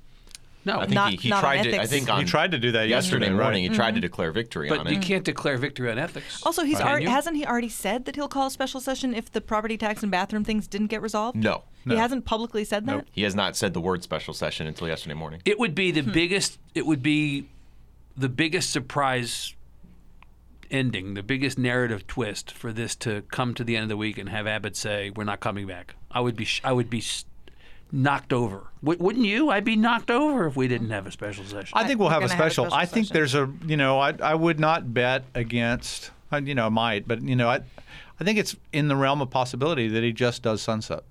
No, 0.64 0.78
I 0.78 0.82
think 0.82 0.94
Not- 0.94 1.10
he, 1.10 1.16
he 1.16 1.28
not 1.28 1.40
tried 1.40 1.62
to. 1.64 1.80
I 1.80 1.86
think 1.86 2.06
He 2.06 2.10
on 2.12 2.20
he 2.20 2.24
tried 2.26 2.52
to 2.52 2.58
do 2.58 2.72
that 2.72 2.88
yesterday, 2.88 3.26
yesterday, 3.26 3.30
morning. 3.42 3.64
Right. 3.64 3.70
He 3.70 3.76
tried 3.76 3.90
to 3.92 3.96
Mm-hmm. 3.96 4.00
declare 4.02 4.32
victory 4.32 4.68
but 4.68 4.78
on 4.80 4.92
you 4.92 4.98
can't 5.00 5.24
declare 5.24 5.56
victory 5.58 5.90
on 5.90 5.98
ethics. 5.98 6.42
Also, 6.44 6.62
he's 6.64 6.78
Can 6.78 6.86
already 6.86 7.06
hasn't 7.06 7.36
he 7.36 7.44
already 7.46 7.68
said 7.68 8.04
that 8.04 8.14
he'll 8.16 8.28
call 8.28 8.46
a 8.46 8.50
special 8.50 8.80
session 8.80 9.14
if 9.14 9.30
the 9.32 9.40
property 9.40 9.76
tax 9.76 10.02
and 10.02 10.10
bathroom 10.12 10.44
things 10.44 10.66
didn't 10.68 10.86
get 10.88 11.02
resolved? 11.02 11.36
No, 11.36 11.64
He 11.84 11.96
hasn't 11.96 12.24
publicly 12.24 12.64
said 12.64 12.86
that. 12.86 12.96
Nope. 12.98 13.06
he 13.12 13.22
has 13.22 13.34
not 13.34 13.56
said 13.56 13.74
the 13.74 13.80
word 13.80 14.02
special 14.02 14.34
session 14.34 14.66
until 14.66 14.88
yesterday 14.88 15.14
morning. 15.14 15.42
It 15.44 15.58
would 15.58 15.74
be 15.74 15.90
the 15.90 16.02
Hmm. 16.02 16.12
biggest. 16.12 16.58
It 16.74 16.86
would 16.86 17.02
be 17.02 17.48
the 18.16 18.28
biggest 18.28 18.70
surprise 18.70 19.54
ending, 20.70 21.14
the 21.14 21.22
biggest 21.22 21.58
narrative 21.58 22.06
twist 22.06 22.50
for 22.52 22.72
this 22.72 22.94
to 22.96 23.22
come 23.30 23.54
to 23.54 23.64
the 23.64 23.76
end 23.76 23.84
of 23.84 23.88
the 23.90 23.96
week 23.96 24.16
and 24.18 24.28
have 24.28 24.46
Abbott 24.46 24.76
say 24.76 25.10
we're 25.10 25.24
not 25.24 25.40
coming 25.40 25.66
back. 25.66 25.94
I 26.10 26.20
would 26.20 26.36
be. 26.36 26.44
sh- 26.44 26.60
I 26.64 26.72
would 26.72 26.88
be 26.88 26.98
s- 26.98 27.24
knocked 27.92 28.32
over. 28.32 28.68
W- 28.82 28.98
wouldn't 29.02 29.26
you? 29.26 29.50
I'd 29.50 29.64
be 29.64 29.76
knocked 29.76 30.10
over 30.10 30.46
if 30.46 30.56
we 30.56 30.66
didn't 30.66 30.90
have 30.90 31.06
a 31.06 31.12
special 31.12 31.44
session. 31.44 31.76
I 31.76 31.86
think 31.86 32.00
we'll 32.00 32.08
have 32.08 32.22
a 32.22 32.26
gonna 32.28 32.34
have 32.34 32.46
a 32.46 32.50
special. 32.50 32.64
special 32.64 32.78
I 32.78 32.86
think 32.86 33.06
session. 33.06 33.14
there's 33.14 33.34
a 33.34 33.52
you 33.66 33.76
know 33.76 33.98
I 34.00 34.14
I 34.22 34.34
would 34.34 34.58
not 34.58 34.92
bet 34.94 35.24
against 35.34 36.10
you 36.42 36.54
know 36.54 36.66
I 36.66 36.70
might 36.70 37.06
but 37.06 37.20
you 37.22 37.36
know 37.36 37.48
I 37.48 37.60
I 38.18 38.24
think 38.24 38.38
it's 38.38 38.56
in 38.72 38.88
the 38.88 38.96
realm 38.96 39.20
of 39.20 39.30
possibility 39.30 39.88
that 39.88 40.02
he 40.02 40.12
just 40.12 40.42
does 40.42 40.62
sunset. 40.62 41.02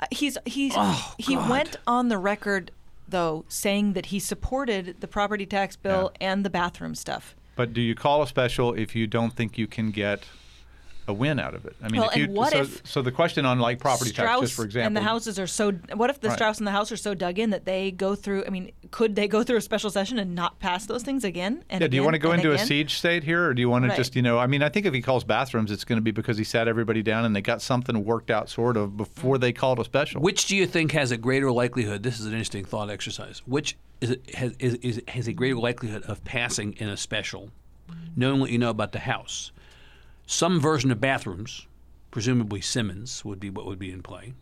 Uh, 0.00 0.06
He's 0.10 0.36
he's 0.44 0.74
Oh, 0.76 1.14
he 1.18 1.36
went 1.36 1.76
on 1.86 2.08
the 2.08 2.18
record 2.18 2.70
though 3.08 3.44
saying 3.48 3.94
that 3.94 4.06
he 4.06 4.18
supported 4.18 4.96
the 5.00 5.08
property 5.08 5.46
tax 5.46 5.76
bill 5.76 6.12
and 6.20 6.44
the 6.44 6.50
bathroom 6.50 6.94
stuff. 6.94 7.34
But 7.56 7.72
do 7.72 7.80
you 7.80 7.94
call 7.94 8.22
a 8.22 8.26
special 8.26 8.74
if 8.74 8.94
you 8.94 9.06
don't 9.06 9.32
think 9.32 9.56
you 9.58 9.66
can 9.66 9.90
get 9.90 10.24
a 11.08 11.12
win 11.12 11.40
out 11.40 11.54
of 11.54 11.64
it. 11.64 11.74
I 11.82 11.88
mean, 11.88 12.00
Well, 12.00 12.10
if 12.10 12.16
you, 12.16 12.28
what 12.28 12.52
so, 12.52 12.58
if 12.60 12.86
so 12.86 13.02
the 13.02 13.10
question 13.10 13.44
on 13.44 13.58
like 13.58 13.78
property 13.78 14.10
tax, 14.10 14.28
Straus 14.28 14.40
just 14.42 14.54
for 14.54 14.64
example, 14.64 14.86
and 14.86 14.96
the 14.96 15.02
houses 15.02 15.38
are 15.38 15.46
so. 15.46 15.72
What 15.94 16.10
if 16.10 16.20
the 16.20 16.28
Right. 16.28 16.34
Straus 16.34 16.58
and 16.58 16.66
the 16.66 16.72
house 16.72 16.92
are 16.92 16.96
so 16.96 17.14
dug 17.14 17.38
in 17.38 17.50
that 17.50 17.64
they 17.64 17.90
go 17.90 18.14
through? 18.14 18.44
I 18.46 18.50
mean, 18.50 18.72
could 18.90 19.16
they 19.16 19.26
go 19.26 19.42
through 19.42 19.56
a 19.56 19.60
special 19.60 19.90
session 19.90 20.18
and 20.18 20.34
not 20.34 20.58
pass 20.58 20.86
those 20.86 21.02
things 21.02 21.24
again? 21.24 21.64
And 21.70 21.80
Yeah, 21.80 21.88
do 21.88 21.96
you 21.96 22.02
want 22.02 22.14
to 22.14 22.18
go 22.18 22.32
and 22.32 22.44
into 22.44 22.54
a 22.54 22.58
siege 22.58 22.94
state 22.94 23.24
here, 23.24 23.46
or 23.46 23.54
do 23.54 23.60
you 23.60 23.70
want 23.70 23.84
to 23.84 23.88
Right. 23.88 23.96
just, 23.96 24.14
you 24.14 24.22
know, 24.22 24.38
I 24.38 24.46
mean, 24.46 24.62
I 24.62 24.68
think 24.68 24.86
if 24.86 24.94
he 24.94 25.00
calls 25.00 25.24
bathrooms, 25.24 25.70
it's 25.70 25.84
going 25.84 25.96
to 25.96 26.02
be 26.02 26.10
because 26.10 26.36
he 26.36 26.44
sat 26.44 26.68
everybody 26.68 27.02
down 27.02 27.24
and 27.24 27.34
they 27.34 27.40
got 27.40 27.62
something 27.62 28.04
worked 28.04 28.30
out, 28.30 28.48
sort 28.50 28.76
of, 28.76 28.96
before 28.96 29.36
mm. 29.36 29.40
they 29.40 29.52
called 29.52 29.80
a 29.80 29.84
special. 29.84 30.20
Which 30.20 30.46
do 30.46 30.56
you 30.56 30.66
think 30.66 30.92
has 30.92 31.10
a 31.10 31.16
greater 31.16 31.50
likelihood? 31.50 32.02
This 32.02 32.20
is 32.20 32.26
an 32.26 32.32
interesting 32.32 32.64
thought 32.64 32.90
exercise. 32.90 33.42
Which 33.46 33.76
is 34.00 34.10
it, 34.10 34.34
has 34.34 34.52
is, 34.58 34.74
is 34.74 35.02
has 35.08 35.26
a 35.26 35.32
greater 35.32 35.56
likelihood 35.56 36.02
of 36.04 36.22
passing 36.24 36.74
in 36.74 36.88
a 36.88 36.96
special, 36.96 37.50
knowing 38.16 38.40
what 38.40 38.50
you 38.50 38.58
know 38.58 38.70
about 38.70 38.92
the 38.92 39.00
house? 39.00 39.52
Some 40.30 40.60
version 40.60 40.90
of 40.90 41.00
bathrooms, 41.00 41.66
presumably 42.10 42.60
Simmons 42.60 43.24
would 43.24 43.40
be 43.40 43.48
what 43.48 43.64
would 43.64 43.78
be 43.78 43.90
in 43.90 44.02
play, 44.02 44.34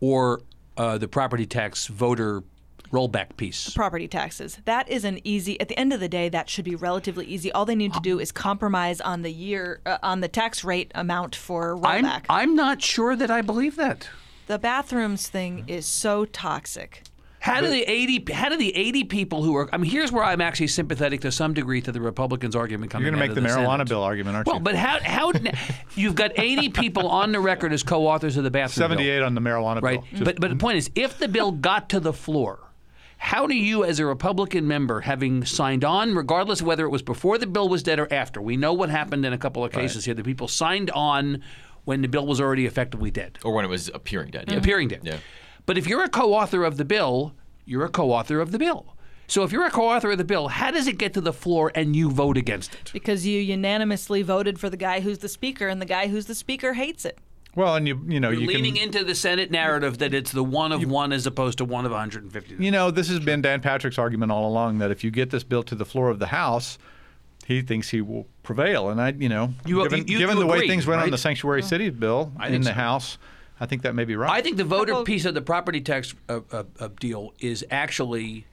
or 0.00 0.40
uh, 0.78 0.96
the 0.96 1.06
property 1.06 1.44
tax 1.44 1.86
voter 1.86 2.42
rollback 2.90 3.36
piece. 3.36 3.74
property 3.74 4.08
taxes. 4.08 4.58
That 4.64 4.88
is 4.88 5.04
an 5.04 5.20
easy. 5.22 5.60
At 5.60 5.68
the 5.68 5.78
end 5.78 5.92
of 5.92 6.00
the 6.00 6.08
day, 6.08 6.30
that 6.30 6.48
should 6.48 6.64
be 6.64 6.74
relatively 6.76 7.26
easy. 7.26 7.52
All 7.52 7.66
they 7.66 7.74
need 7.74 7.92
to 7.92 8.00
do 8.00 8.18
is 8.18 8.32
compromise 8.32 9.02
on 9.02 9.20
the 9.20 9.30
year 9.30 9.80
uh, 9.84 9.98
on 10.02 10.20
the 10.20 10.28
tax 10.28 10.64
rate 10.64 10.92
amount 10.94 11.36
for 11.36 11.76
I'm 11.84 12.04
rollback. 12.04 12.24
I'm 12.30 12.56
not 12.56 12.80
sure 12.80 13.14
that 13.16 13.30
I 13.30 13.42
believe 13.42 13.76
that. 13.76 14.08
the 14.46 14.58
bathrooms 14.58 15.28
thing 15.28 15.64
is 15.66 15.84
so 15.84 16.24
toxic. 16.24 17.02
How 17.46 17.60
do 17.60 17.68
the 17.68 17.82
eighty? 17.90 18.32
How 18.32 18.48
do 18.48 18.56
the 18.56 18.74
eighty 18.76 19.04
people 19.04 19.42
who 19.42 19.56
are? 19.56 19.68
I 19.72 19.76
mean, 19.78 19.90
here's 19.90 20.10
where 20.12 20.24
I'm 20.24 20.40
actually 20.40 20.66
sympathetic 20.68 21.20
to 21.22 21.32
some 21.32 21.54
degree 21.54 21.80
to 21.82 21.92
the 21.92 22.00
Republicans' 22.00 22.56
argument 22.56 22.90
coming. 22.90 23.04
You're 23.06 23.12
going 23.16 23.22
to 23.22 23.28
make 23.34 23.36
of 23.36 23.42
the 23.42 23.48
marijuana 23.48 23.72
Senate. 23.74 23.88
bill 23.88 24.02
argument, 24.02 24.36
aren't 24.36 24.46
Well, 24.46 24.56
you? 24.56 24.62
Well, 24.64 24.72
but 24.72 24.76
how? 24.76 24.98
How? 25.02 25.32
you've 25.94 26.14
got 26.14 26.32
eighty 26.38 26.68
people 26.68 27.08
on 27.08 27.32
the 27.32 27.40
record 27.40 27.72
as 27.72 27.82
co-authors 27.82 28.36
of 28.36 28.44
the 28.44 28.50
bathroom 28.50 28.88
bill. 28.90 28.98
78 28.98 29.22
on 29.22 29.34
the 29.34 29.40
marijuana 29.40 29.80
right? 29.82 30.00
bill. 30.00 30.08
Just- 30.12 30.24
But 30.24 30.40
but 30.40 30.50
the 30.50 30.56
point 30.56 30.78
is, 30.78 30.90
if 30.94 31.18
the 31.18 31.28
bill 31.28 31.52
got 31.52 31.88
to 31.90 32.00
the 32.00 32.12
floor, 32.12 32.58
how 33.18 33.46
do 33.46 33.54
you, 33.54 33.84
as 33.84 33.98
a 34.00 34.06
Republican 34.06 34.66
member, 34.68 35.00
having 35.00 35.44
signed 35.44 35.84
on, 35.84 36.14
regardless 36.14 36.60
of 36.60 36.66
whether 36.66 36.84
it 36.84 36.90
was 36.90 37.02
before 37.02 37.38
the 37.38 37.46
bill 37.46 37.68
was 37.68 37.82
dead 37.82 37.98
or 37.98 38.12
after, 38.12 38.42
we 38.42 38.56
know 38.56 38.72
what 38.72 38.90
happened 38.90 39.24
in 39.24 39.32
a 39.32 39.38
couple 39.38 39.64
of 39.64 39.72
cases 39.72 40.04
here. 40.04 40.14
The 40.14 40.22
people 40.24 40.48
signed 40.48 40.90
on 40.90 41.42
when 41.84 42.02
the 42.02 42.08
bill 42.08 42.26
was 42.26 42.40
already 42.40 42.66
effectively 42.66 43.10
dead, 43.12 43.38
Or 43.44 43.52
when 43.54 43.64
it 43.64 43.68
was 43.68 43.88
appearing 43.94 44.32
dead. 44.32 44.46
Yeah. 44.48 44.56
appearing 44.56 44.88
dead. 44.88 45.00
Yeah. 45.04 45.18
But 45.66 45.76
if 45.78 45.86
you're 45.86 46.04
a 46.04 46.08
co-author 46.08 46.64
of 46.64 46.76
the 46.76 46.84
bill, 46.84 47.34
you're 47.64 47.84
a 47.84 47.88
co-author 47.88 48.40
of 48.40 48.52
the 48.52 48.58
bill. 48.58 48.94
So 49.28 49.42
if 49.42 49.50
you're 49.50 49.66
a 49.66 49.70
co-author 49.70 50.12
of 50.12 50.18
the 50.18 50.24
bill, 50.24 50.46
how 50.48 50.70
does 50.70 50.86
it 50.86 50.98
get 50.98 51.12
to 51.14 51.20
the 51.20 51.32
floor 51.32 51.72
and 51.74 51.96
you 51.96 52.10
vote 52.10 52.36
against 52.36 52.74
it? 52.74 52.90
Because 52.92 53.26
you 53.26 53.40
unanimously 53.40 54.22
voted 54.22 54.60
for 54.60 54.70
the 54.70 54.76
guy 54.76 55.00
who's 55.00 55.18
the 55.18 55.28
speaker, 55.28 55.66
and 55.66 55.82
the 55.82 55.86
guy 55.86 56.06
who's 56.06 56.26
the 56.26 56.34
speaker 56.34 56.74
hates 56.74 57.04
it. 57.04 57.18
well, 57.56 57.74
and 57.74 57.88
you, 57.88 58.00
you 58.06 58.20
know, 58.20 58.30
You're 58.30 58.42
you 58.42 58.46
leaning 58.46 58.74
can. 58.74 58.84
into 58.84 59.02
the 59.02 59.16
Senate 59.16 59.50
narrative 59.50 59.98
that 59.98 60.14
it's 60.14 60.30
the 60.30 60.44
one 60.44 60.70
of 60.70 60.88
one 60.88 61.12
as 61.12 61.26
opposed 61.26 61.58
to 61.58 61.64
one 61.64 61.84
of 61.86 61.90
150. 61.90 62.54
You 62.62 62.70
know, 62.70 62.92
this 62.92 63.08
has 63.08 63.18
been 63.18 63.42
Dan 63.42 63.60
Patrick's 63.60 63.98
argument 63.98 64.30
all 64.30 64.46
along 64.46 64.78
that 64.78 64.92
if 64.92 65.02
you 65.02 65.10
get 65.10 65.30
this 65.30 65.42
bill 65.42 65.64
to 65.64 65.74
the 65.74 65.84
floor 65.86 66.08
of 66.10 66.20
the 66.20 66.26
House, 66.28 66.78
he 67.46 67.62
thinks 67.62 67.88
he 67.88 68.00
will 68.02 68.28
prevail. 68.44 68.90
And 68.90 69.00
I, 69.00 69.08
you 69.18 69.28
know, 69.28 69.52
You- 69.64 69.82
given, 69.82 70.06
you- 70.06 70.18
given 70.18 70.36
you 70.36 70.42
the 70.44 70.46
way 70.46 70.68
things 70.68 70.86
went 70.86 71.02
on 71.02 71.10
the 71.10 71.18
sanctuary 71.18 71.62
cities 71.64 71.92
bill 71.92 72.30
I 72.36 72.48
in 72.50 72.60
the 72.60 72.68
so. 72.68 72.74
House, 72.74 73.18
I 73.58 73.66
think 73.66 73.82
that 73.82 73.94
may 73.94 74.04
be 74.04 74.16
right. 74.16 74.30
I 74.30 74.42
think 74.42 74.56
the 74.58 74.64
voter 74.64 74.92
Couple- 74.92 75.04
piece 75.04 75.24
of 75.24 75.34
the 75.34 75.40
property 75.42 75.80
tax 75.80 76.14
uh, 76.28 76.40
uh, 76.52 76.64
uh, 76.78 76.88
deal 77.00 77.32
is 77.40 77.64
actually. 77.70 78.46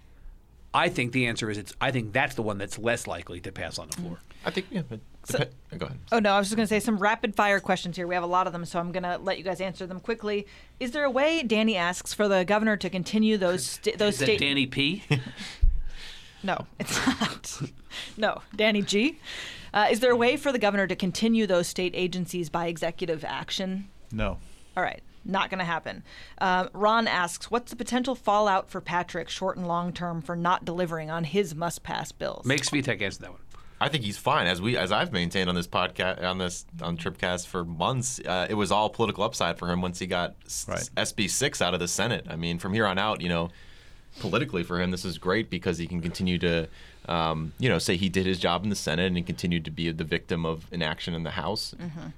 I 0.75 0.89
think 0.89 1.11
the 1.11 1.27
answer 1.27 1.51
is 1.51 1.57
it's. 1.57 1.73
I 1.79 1.91
think 1.91 2.13
that's 2.13 2.35
the 2.35 2.41
one 2.41 2.57
that's 2.57 2.79
less 2.79 3.05
likely 3.05 3.39
to 3.41 3.51
pass 3.51 3.77
on 3.77 3.89
the 3.89 3.97
floor. 3.97 4.19
I 4.45 4.49
think, 4.49 4.67
yeah. 4.71 4.81
But 4.89 4.99
depe- 5.27 5.77
go 5.77 5.85
ahead. 5.85 5.99
Oh 6.11 6.19
no, 6.19 6.31
I 6.33 6.39
was 6.39 6.47
just 6.47 6.55
going 6.55 6.65
to 6.65 6.69
say 6.69 6.79
some 6.79 6.97
rapid 6.97 7.35
fire 7.35 7.59
questions 7.59 7.95
here. 7.95 8.07
We 8.07 8.15
have 8.15 8.23
a 8.23 8.27
lot 8.27 8.47
of 8.47 8.53
them, 8.53 8.65
so 8.65 8.79
I'm 8.79 8.91
going 8.91 9.03
to 9.03 9.17
let 9.17 9.37
you 9.37 9.43
guys 9.43 9.61
answer 9.61 9.85
them 9.85 9.99
quickly. 9.99 10.47
Is 10.79 10.91
there 10.91 11.03
a 11.03 11.11
way, 11.11 11.43
Danny 11.43 11.75
asks, 11.77 12.13
for 12.13 12.27
the 12.27 12.43
governor 12.43 12.75
to 12.77 12.89
continue 12.89 13.37
those 13.37 13.65
sta- 13.65 13.95
those 13.97 14.15
Is 14.15 14.21
state? 14.21 14.39
Danny 14.39 14.65
P? 14.65 15.03
No, 16.45 16.65
it's 16.77 17.05
not. 17.07 17.61
no, 18.17 18.41
Danny 18.55 18.81
G. 18.81 19.17
Uh, 19.73 19.87
is 19.89 20.01
there 20.01 20.11
a 20.11 20.15
way 20.15 20.35
for 20.35 20.51
the 20.51 20.59
governor 20.59 20.87
to 20.87 20.95
continue 20.95 21.47
those 21.47 21.67
state 21.67 21.93
agencies 21.95 22.49
by 22.49 22.67
executive 22.67 23.23
action? 23.23 23.87
no. 24.11 24.39
All 24.75 24.83
right, 24.83 25.01
not 25.25 25.49
going 25.49 25.59
to 25.59 25.65
happen. 25.65 26.03
Um, 26.39 26.69
Ron 26.73 27.07
asks, 27.07 27.51
what's 27.51 27.69
the 27.69 27.75
potential 27.75 28.15
fallout 28.15 28.69
for 28.69 28.81
Patrick, 28.81 29.29
short 29.29 29.57
and 29.57 29.67
long 29.67 29.93
term, 29.93 30.21
for 30.21 30.35
not 30.35 30.65
delivering 30.65 31.09
on 31.11 31.23
his 31.23 31.53
must-pass 31.55 32.11
bills? 32.11 32.45
Make 32.45 32.63
Svitek 32.63 33.01
answer 33.01 33.21
that 33.21 33.31
one. 33.31 33.39
I 33.81 33.89
think 33.89 34.05
he's 34.05 34.17
fine. 34.17 34.47
As 34.47 34.61
we, 34.61 34.77
as 34.77 34.93
I've 34.93 35.11
maintained 35.11 35.49
on 35.49 35.55
this 35.55 35.67
podcast, 35.67 36.23
on 36.23 36.37
this 36.37 36.65
on 36.81 36.95
Tribcast 36.97 37.47
for 37.47 37.65
months, 37.65 38.19
uh, 38.25 38.47
it 38.49 38.53
was 38.53 38.71
all 38.71 38.89
political 38.89 39.23
upside 39.25 39.59
for 39.59 39.69
him 39.69 39.81
once 39.81 39.99
he 39.99 40.07
got 40.07 40.35
Right. 40.67 40.89
SB 40.95 41.29
six 41.29 41.61
out 41.61 41.73
of 41.73 41.81
the 41.81 41.87
Senate. 41.89 42.25
I 42.29 42.37
mean, 42.37 42.59
from 42.59 42.73
here 42.73 42.85
on 42.85 42.97
out, 42.97 43.19
you 43.19 43.27
know, 43.27 43.49
politically 44.21 44.63
for 44.63 44.79
him, 44.79 44.91
this 44.91 45.03
is 45.03 45.17
great 45.17 45.49
because 45.49 45.77
he 45.77 45.87
can 45.87 45.99
continue 45.99 46.37
to, 46.39 46.69
um, 47.09 47.51
you 47.59 47.67
know, 47.69 47.79
say 47.79 47.97
he 47.97 48.09
did 48.09 48.25
his 48.25 48.39
job 48.39 48.63
in 48.63 48.69
the 48.69 48.75
Senate 48.75 49.07
and 49.07 49.17
he 49.17 49.23
continued 49.23 49.65
to 49.65 49.71
be 49.71 49.91
the 49.91 50.03
victim 50.03 50.45
of 50.45 50.65
inaction 50.71 51.13
in 51.13 51.23
the 51.23 51.31
House. 51.31 51.75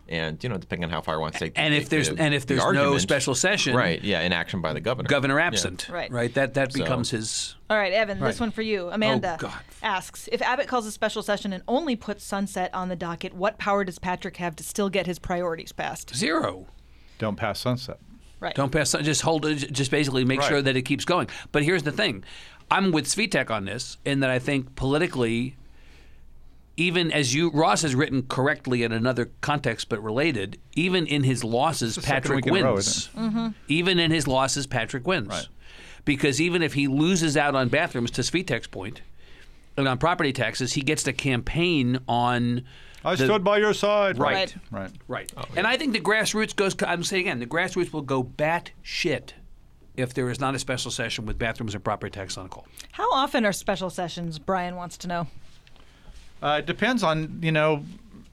And 0.07 0.41
you 0.43 0.49
know, 0.49 0.57
depending 0.57 0.83
on 0.85 0.89
how 0.91 1.01
far 1.01 1.15
he 1.15 1.21
wants 1.21 1.39
to 1.39 1.45
take. 1.45 1.53
And 1.57 1.73
if 1.73 1.89
there's 1.89 2.09
the- 2.09 2.21
and 2.21 2.33
if 2.33 2.45
the 2.45 2.55
there's 2.55 2.73
no 2.73 2.97
special 2.97 3.35
session, 3.35 3.75
right? 3.75 4.03
Yeah, 4.03 4.21
inaction 4.21 4.61
by 4.61 4.73
the 4.73 4.79
governor. 4.81 5.07
governor 5.07 5.39
Yeah. 5.39 5.47
absent, 5.47 5.89
Right. 5.89 6.11
Right. 6.11 6.33
That 6.33 6.53
that 6.55 6.71
So- 6.73 6.79
becomes 6.79 7.09
his. 7.11 7.55
All 7.69 7.77
right, 7.77 7.93
Evan, 7.93 8.19
this 8.19 8.39
one 8.39 8.51
for 8.51 8.61
you. 8.61 8.89
Amanda 8.91 9.37
Oh, 9.41 9.59
asks 9.81 10.29
If 10.31 10.41
Abbott 10.41 10.67
calls 10.67 10.85
a 10.85 10.91
special 10.91 11.23
session 11.23 11.51
and 11.51 11.63
only 11.67 11.95
puts 11.95 12.23
sunset 12.23 12.69
on 12.73 12.89
the 12.89 12.95
docket, 12.95 13.33
what 13.33 13.57
power 13.57 13.83
does 13.83 13.97
Patrick 13.97 14.37
have 14.37 14.55
to 14.57 14.63
still 14.63 14.89
get 14.89 15.07
his 15.07 15.17
priorities 15.19 15.71
passed? 15.71 16.15
Zero. 16.15 16.67
Don't 17.17 17.37
pass 17.37 17.59
sunset. 17.59 17.97
Right. 18.41 18.53
Don't 18.53 18.71
pass. 18.71 18.91
Just 19.01 19.21
hold 19.21 19.45
it. 19.45 19.71
Just 19.71 19.89
basically 19.89 20.25
make 20.25 20.41
Right. 20.41 20.49
sure 20.49 20.61
that 20.61 20.75
it 20.75 20.83
keeps 20.83 21.05
going. 21.05 21.27
But 21.53 21.63
here's 21.63 21.83
the 21.83 21.91
thing: 21.91 22.23
I'm 22.71 22.91
with 22.91 23.05
Svitek 23.05 23.49
on 23.51 23.65
this, 23.65 23.97
in 24.05 24.21
that 24.21 24.29
I 24.29 24.39
think 24.39 24.75
politically, 24.75 25.55
even 26.77 27.11
as 27.11 27.33
you 27.33 27.49
Ross 27.51 27.83
has 27.83 27.95
written 27.95 28.23
correctly 28.23 28.83
in 28.83 28.91
another 28.91 29.31
context 29.41 29.89
but 29.89 30.03
related, 30.03 30.59
even 30.75 31.05
in 31.05 31.23
his 31.23 31.43
losses, 31.43 31.97
Patrick 31.97 32.45
week 32.45 32.47
in 32.47 32.55
a 32.55 32.63
row, 32.63 32.73
wins. 32.73 32.87
isn't 32.87 33.15
mm-hmm. 33.15 33.47
Even 33.67 33.99
in 33.99 34.11
his 34.11 34.27
losses, 34.27 34.67
Patrick 34.67 35.07
wins. 35.07 35.27
Right. 35.27 35.47
Because 36.03 36.39
even 36.41 36.61
if 36.61 36.73
he 36.73 36.87
loses 36.87 37.35
out 37.35 37.55
on 37.55 37.69
bathrooms, 37.69 38.11
to 38.11 38.21
Svitek's 38.21 38.67
point, 38.67 39.01
and 39.77 39.87
on 39.87 39.97
property 39.97 40.33
taxes, 40.33 40.73
he 40.73 40.81
gets 40.81 41.03
to 41.03 41.13
campaign 41.13 41.99
on. 42.07 42.63
I 43.03 43.15
the- 43.15 43.25
stood 43.25 43.43
by 43.43 43.59
your 43.59 43.73
side. 43.73 44.17
Right. 44.17 44.55
Right. 44.71 44.91
Right. 45.07 45.31
Oh, 45.37 45.45
and 45.55 45.67
I 45.67 45.77
think 45.77 45.93
the 45.93 45.99
grassroots 45.99 46.55
goes, 46.55 46.75
I'm 46.85 47.03
saying 47.03 47.27
again, 47.27 47.39
the 47.39 47.45
grassroots 47.45 47.93
will 47.93 48.01
go 48.01 48.23
bat 48.23 48.71
shit 48.81 49.35
if 49.97 50.13
there 50.13 50.29
is 50.29 50.39
not 50.39 50.55
a 50.55 50.59
special 50.59 50.91
session 50.91 51.25
with 51.25 51.37
bathrooms 51.37 51.73
and 51.75 51.83
property 51.83 52.11
tax 52.11 52.37
on 52.37 52.43
the 52.45 52.49
call. 52.49 52.65
How 52.91 53.11
often 53.13 53.45
are 53.45 53.53
special 53.53 53.89
sessions? 53.89 54.39
Brian 54.39 54.75
wants 54.75 54.97
to 54.99 55.07
know. 55.07 55.27
Uh, 56.41 56.57
it 56.59 56.65
depends 56.65 57.01
on 57.03 57.39
you 57.41 57.51
know, 57.51 57.83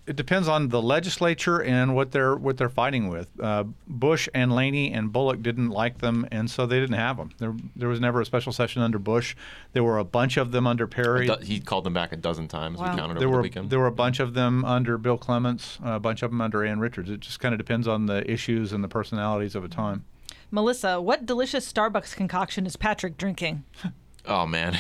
it 0.07 0.17
depends 0.17 0.49
on 0.49 0.69
the 0.69 0.83
legislature 0.83 1.63
and 1.63 1.95
what 1.95 2.11
they're 2.11 2.35
what 2.35 2.57
they're 2.57 2.69
fighting 2.69 3.09
with. 3.09 3.29
Uh, 3.41 3.65
Bush 3.87 4.29
and 4.35 4.53
Laney 4.53 4.93
and 4.93 5.13
Bullock 5.13 5.41
didn't 5.43 5.71
like 5.71 5.99
them, 5.99 6.27
and 6.33 6.51
so 6.51 6.67
they 6.67 6.81
didn't 6.81 6.97
have 6.97 7.17
them. 7.17 7.31
There 7.39 7.55
there 7.77 7.89
was 7.89 8.01
never 8.01 8.21
a 8.21 8.25
special 8.27 8.53
session 8.53 8.83
under 8.83 8.99
Bush. 8.99 9.37
There 9.73 9.85
were 9.85 9.99
a 9.99 10.05
bunch 10.05 10.37
of 10.37 10.51
them 10.51 10.67
under 10.67 10.87
Perry. 10.89 11.29
Do- 11.29 11.37
He 11.43 11.61
called 11.61 11.85
them 11.85 11.95
back 11.95 12.13
a 12.13 12.17
dozen 12.17 12.49
times. 12.49 12.79
Wow. 12.81 12.91
We 12.91 12.99
counted 12.99 13.19
There 13.19 13.29
over 13.29 13.37
were 13.37 13.43
the 13.43 13.47
weekend. 13.47 13.71
there 13.71 13.79
were 13.79 13.87
a 13.87 13.93
bunch 13.93 14.19
of 14.19 14.35
them 14.35 14.65
under 14.65 14.99
Bill 14.99 15.17
Clements, 15.17 15.79
a 15.83 16.01
bunch 16.01 16.23
of 16.23 16.33
them 16.33 16.41
under 16.41 16.65
Ann 16.65 16.81
Richards. 16.81 17.09
It 17.09 17.21
just 17.21 17.39
kind 17.39 17.55
of 17.55 17.59
depends 17.59 17.87
on 17.87 18.07
the 18.07 18.29
issues 18.31 18.73
and 18.73 18.83
the 18.83 18.89
personalities 18.89 19.55
of 19.55 19.65
a 19.65 19.69
time. 19.69 20.05
Melissa, 20.53 21.01
what 21.01 21.27
delicious 21.27 21.71
Starbucks 21.71 22.15
concoction 22.15 22.67
is 22.67 22.77
Patrick 22.77 23.17
drinking? 23.19 23.65
Oh 24.25 24.47
man, 24.47 24.79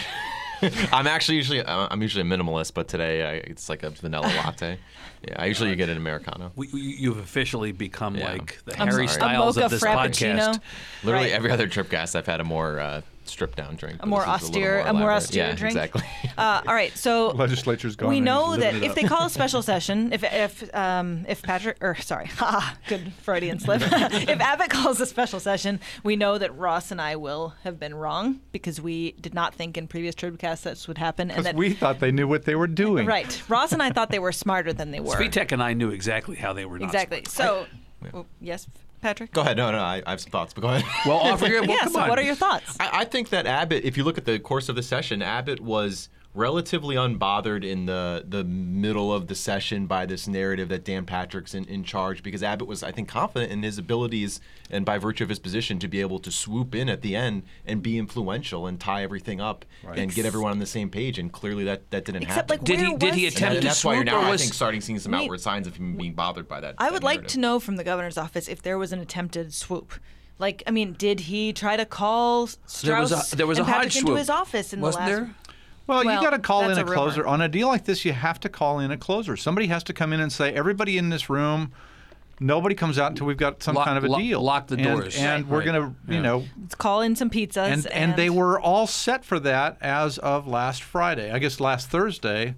I'm 0.92 1.08
actually 1.08 1.34
usually 1.34 1.62
uh, 1.62 1.88
I'm 1.90 2.00
usually 2.00 2.22
a 2.22 2.24
minimalist, 2.24 2.74
but 2.74 2.86
today 2.86 3.26
I, 3.28 3.32
it's 3.38 3.68
like 3.68 3.82
a 3.82 3.90
vanilla 3.90 4.26
latte. 4.36 4.78
Yeah, 5.26 5.34
I 5.36 5.46
usually 5.46 5.74
get 5.74 5.88
an 5.88 5.96
americano. 5.96 6.52
We, 6.54 6.68
we- 6.72 6.80
you've 6.80 7.18
officially 7.18 7.72
become 7.72 8.14
Yeah. 8.14 8.30
like 8.30 8.60
the 8.66 8.80
I'm 8.80 8.86
Harry 8.86 9.08
sorry. 9.08 9.18
Styles 9.18 9.56
a 9.56 9.62
mocha 9.62 9.64
of 9.64 9.70
this 9.72 9.82
frappuccino. 9.82 10.38
podcast. 10.54 10.60
Literally 11.02 11.24
Right. 11.26 11.32
every 11.34 11.50
other 11.50 11.66
Tribcast, 11.66 12.14
I've 12.14 12.26
had 12.26 12.40
a 12.40 12.44
more 12.44 12.78
uh, 12.78 13.00
stripped 13.32 13.56
down 13.56 13.74
drink. 13.76 13.98
but 13.98 14.08
more 14.08 14.20
this 14.24 14.42
is 14.42 14.50
little 14.50 14.62
austere- 14.62 14.80
a 14.86 14.92
more 14.92 15.10
austere 15.10 15.46
yeah, 15.46 15.54
drink? 15.54 15.74
Exactly. 15.76 16.02
Uh, 16.38 16.62
all 16.66 16.74
right, 16.74 16.96
so 16.96 17.28
Legislature's 17.34 17.96
gone. 17.96 18.08
we 18.08 18.20
know 18.20 18.56
that 18.56 18.74
if 18.74 18.94
they 18.94 19.02
call 19.02 19.26
a 19.26 19.30
special 19.30 19.62
session, 19.72 20.12
if 20.12 20.22
if 20.22 20.74
um, 20.74 21.24
if 21.28 21.42
Patrick 21.42 21.78
or 21.80 21.96
sorry, 21.96 22.26
haha, 22.38 22.74
good 22.88 23.12
Freudian 23.22 23.58
slip. 23.58 23.80
if 23.82 24.40
Abbott 24.40 24.70
calls 24.70 25.00
a 25.00 25.06
special 25.06 25.40
session, 25.40 25.80
we 26.04 26.14
know 26.16 26.38
that 26.38 26.56
Ross 26.56 26.90
and 26.90 27.00
I 27.00 27.16
will 27.16 27.54
have 27.64 27.80
been 27.80 27.94
wrong 27.94 28.40
because 28.52 28.80
we 28.80 29.12
did 29.12 29.34
not 29.34 29.54
think 29.54 29.76
in 29.76 29.88
previous 29.88 30.14
Tribcasts 30.14 30.62
this 30.62 30.86
would 30.86 30.98
happen, 30.98 31.30
and 31.30 31.44
that 31.46 31.56
we 31.56 31.72
thought 31.72 31.98
they 32.00 32.12
knew 32.12 32.28
what 32.28 32.44
they 32.44 32.54
were 32.54 32.66
doing. 32.66 33.06
right. 33.06 33.42
Ross 33.48 33.72
and 33.72 33.82
I 33.82 33.90
thought 33.90 34.10
they 34.10 34.18
were 34.18 34.32
smarter 34.32 34.72
than 34.72 34.90
they 34.90 35.00
were. 35.00 35.14
Svitek 35.16 35.52
and 35.52 35.62
I 35.62 35.72
knew 35.72 35.90
exactly 35.90 36.36
how 36.36 36.52
they 36.52 36.64
were 36.64 36.78
not. 36.78 36.86
exactly. 36.86 37.22
So, 37.28 37.66
oh, 38.12 38.26
yes, 38.40 38.66
Patrick. 39.02 39.32
go 39.32 39.42
ahead. 39.42 39.56
No, 39.58 39.70
no, 39.70 39.78
I, 39.78 40.02
I 40.06 40.10
have 40.10 40.20
some 40.20 40.30
thoughts, 40.30 40.54
but 40.54 40.60
go 40.62 40.68
ahead. 40.68 40.84
Well, 41.04 41.18
offer 41.18 41.46
your 41.46 41.60
well, 41.62 41.70
yeah. 41.76 41.80
come 41.80 41.92
So, 41.92 42.00
on. 42.00 42.08
what 42.08 42.18
are 42.18 42.22
your 42.22 42.34
thoughts? 42.36 42.76
I, 42.80 43.00
I 43.00 43.04
think 43.04 43.28
that 43.30 43.46
Abbott, 43.46 43.84
if 43.84 43.96
you 43.96 44.04
look 44.04 44.16
at 44.16 44.24
the 44.24 44.38
course 44.38 44.68
of 44.70 44.76
the 44.76 44.82
session, 44.82 45.20
Abbott 45.20 45.60
was 45.60 46.08
relatively 46.34 46.96
unbothered 46.96 47.62
in 47.64 47.86
the 47.86 48.24
the 48.26 48.42
middle 48.44 49.12
of 49.12 49.26
the 49.26 49.34
session 49.34 49.86
by 49.86 50.06
this 50.06 50.26
narrative 50.26 50.68
that 50.70 50.84
Dan 50.84 51.04
Patrick's 51.04 51.54
in, 51.54 51.64
in 51.66 51.84
charge 51.84 52.22
because 52.22 52.42
Abbott 52.42 52.66
was, 52.66 52.82
I 52.82 52.90
think, 52.90 53.08
confident 53.08 53.52
in 53.52 53.62
his 53.62 53.76
abilities 53.78 54.40
and 54.70 54.84
by 54.86 54.96
virtue 54.98 55.24
of 55.24 55.28
his 55.30 55.38
position 55.38 55.78
to 55.80 55.88
be 55.88 56.00
able 56.00 56.18
to 56.20 56.30
swoop 56.30 56.74
in 56.74 56.88
at 56.88 57.02
the 57.02 57.14
end 57.14 57.42
and 57.66 57.82
be 57.82 57.98
influential 57.98 58.66
and 58.66 58.80
tie 58.80 59.02
everything 59.02 59.40
up 59.40 59.64
and 59.94 60.14
get 60.14 60.24
everyone 60.24 60.52
on 60.52 60.58
the 60.58 60.66
same 60.66 60.88
page. 60.88 61.18
And 61.18 61.30
clearly 61.30 61.64
that, 61.64 61.90
that 61.90 62.04
didn't 62.06 62.22
Except, 62.22 62.50
happen. 62.50 62.56
like, 62.58 62.64
Did 62.64 62.78
he- 62.80 62.96
did 62.96 63.14
he 63.14 63.24
was- 63.26 63.34
and, 63.34 63.42
that- 63.42 63.52
attempt 63.52 63.54
and 63.56 63.62
to 63.62 63.68
that's 63.68 63.84
why 63.84 63.94
you're 63.94 64.02
swoop, 64.04 64.14
or 64.14 64.22
now, 64.22 64.32
I 64.32 64.36
think, 64.38 64.54
starting 64.54 64.80
seeing 64.80 64.98
some 64.98 65.12
outward 65.14 65.40
signs 65.40 65.66
of 65.66 65.76
him 65.76 65.96
being 65.96 66.14
bothered 66.14 66.48
by 66.48 66.60
that. 66.60 66.76
I 66.78 66.84
that 66.86 66.92
would 66.94 67.04
like 67.04 67.26
to 67.28 67.38
know 67.38 67.60
from 67.60 67.76
the 67.76 67.84
governor's 67.84 68.16
office 68.16 68.48
if 68.48 68.62
there 68.62 68.78
was 68.78 68.92
an 68.92 69.00
attempted 69.00 69.52
swoop. 69.52 69.92
Like, 70.38 70.62
I 70.66 70.70
mean, 70.72 70.94
did 70.94 71.20
he 71.20 71.52
try 71.52 71.76
to 71.76 71.84
call 71.84 72.46
There 72.46 72.98
was 72.98 73.10
Straus 73.10 73.32
a- 73.32 73.36
there 73.36 73.46
was 73.46 73.58
a 73.58 73.62
and 73.62 73.70
Patrick 73.70 73.94
into 73.94 74.06
swoop. 74.06 74.18
his 74.18 74.30
office 74.30 74.72
in 74.72 74.80
Wasn't 74.80 75.04
the 75.04 75.10
last? 75.12 75.20
there? 75.20 75.34
Well, 75.86 76.04
Well, 76.04 76.14
you 76.14 76.20
got 76.22 76.30
to 76.30 76.38
call 76.38 76.68
in 76.68 76.78
a 76.78 76.82
a 76.82 76.84
closer. 76.84 77.26
On 77.26 77.40
a 77.40 77.48
deal 77.48 77.68
like 77.68 77.84
this, 77.84 78.04
you 78.04 78.12
have 78.12 78.38
to 78.40 78.48
call 78.48 78.78
in 78.78 78.90
a 78.90 78.96
closer. 78.96 79.36
Somebody 79.36 79.66
has 79.68 79.82
to 79.84 79.92
come 79.92 80.12
in 80.12 80.20
and 80.20 80.32
say, 80.32 80.52
everybody 80.52 80.96
in 80.98 81.08
this 81.10 81.28
room, 81.28 81.72
nobody 82.40 82.74
comes 82.74 82.98
out 82.98 83.10
until 83.10 83.26
we've 83.26 83.36
got 83.36 83.62
some 83.62 83.74
Lock- 83.74 83.86
kind 83.86 83.98
of 83.98 84.04
a 84.04 84.08
lock- 84.08 84.20
deal. 84.20 84.40
lock 84.40 84.66
the 84.68 84.76
And- 84.76 84.84
doors. 84.84 85.16
And, 85.16 85.48
we're 85.48 85.64
going 85.64 85.80
to, 85.80 85.94
you 86.08 86.16
Yeah. 86.16 86.22
know, 86.22 86.44
Let's 86.60 86.74
call 86.76 87.00
in 87.02 87.16
some 87.16 87.30
pizzas. 87.30 87.56
and, 87.72 87.86
and 87.88 88.16
they 88.16 88.30
were 88.30 88.60
all 88.60 88.86
set 88.86 89.24
for 89.24 89.38
that 89.40 89.76
as 89.80 90.18
of 90.18 90.46
last 90.46 90.82
Friday. 90.82 91.30
I 91.32 91.38
guess 91.38 91.58
last 91.60 91.90
Thursday, 91.90 92.54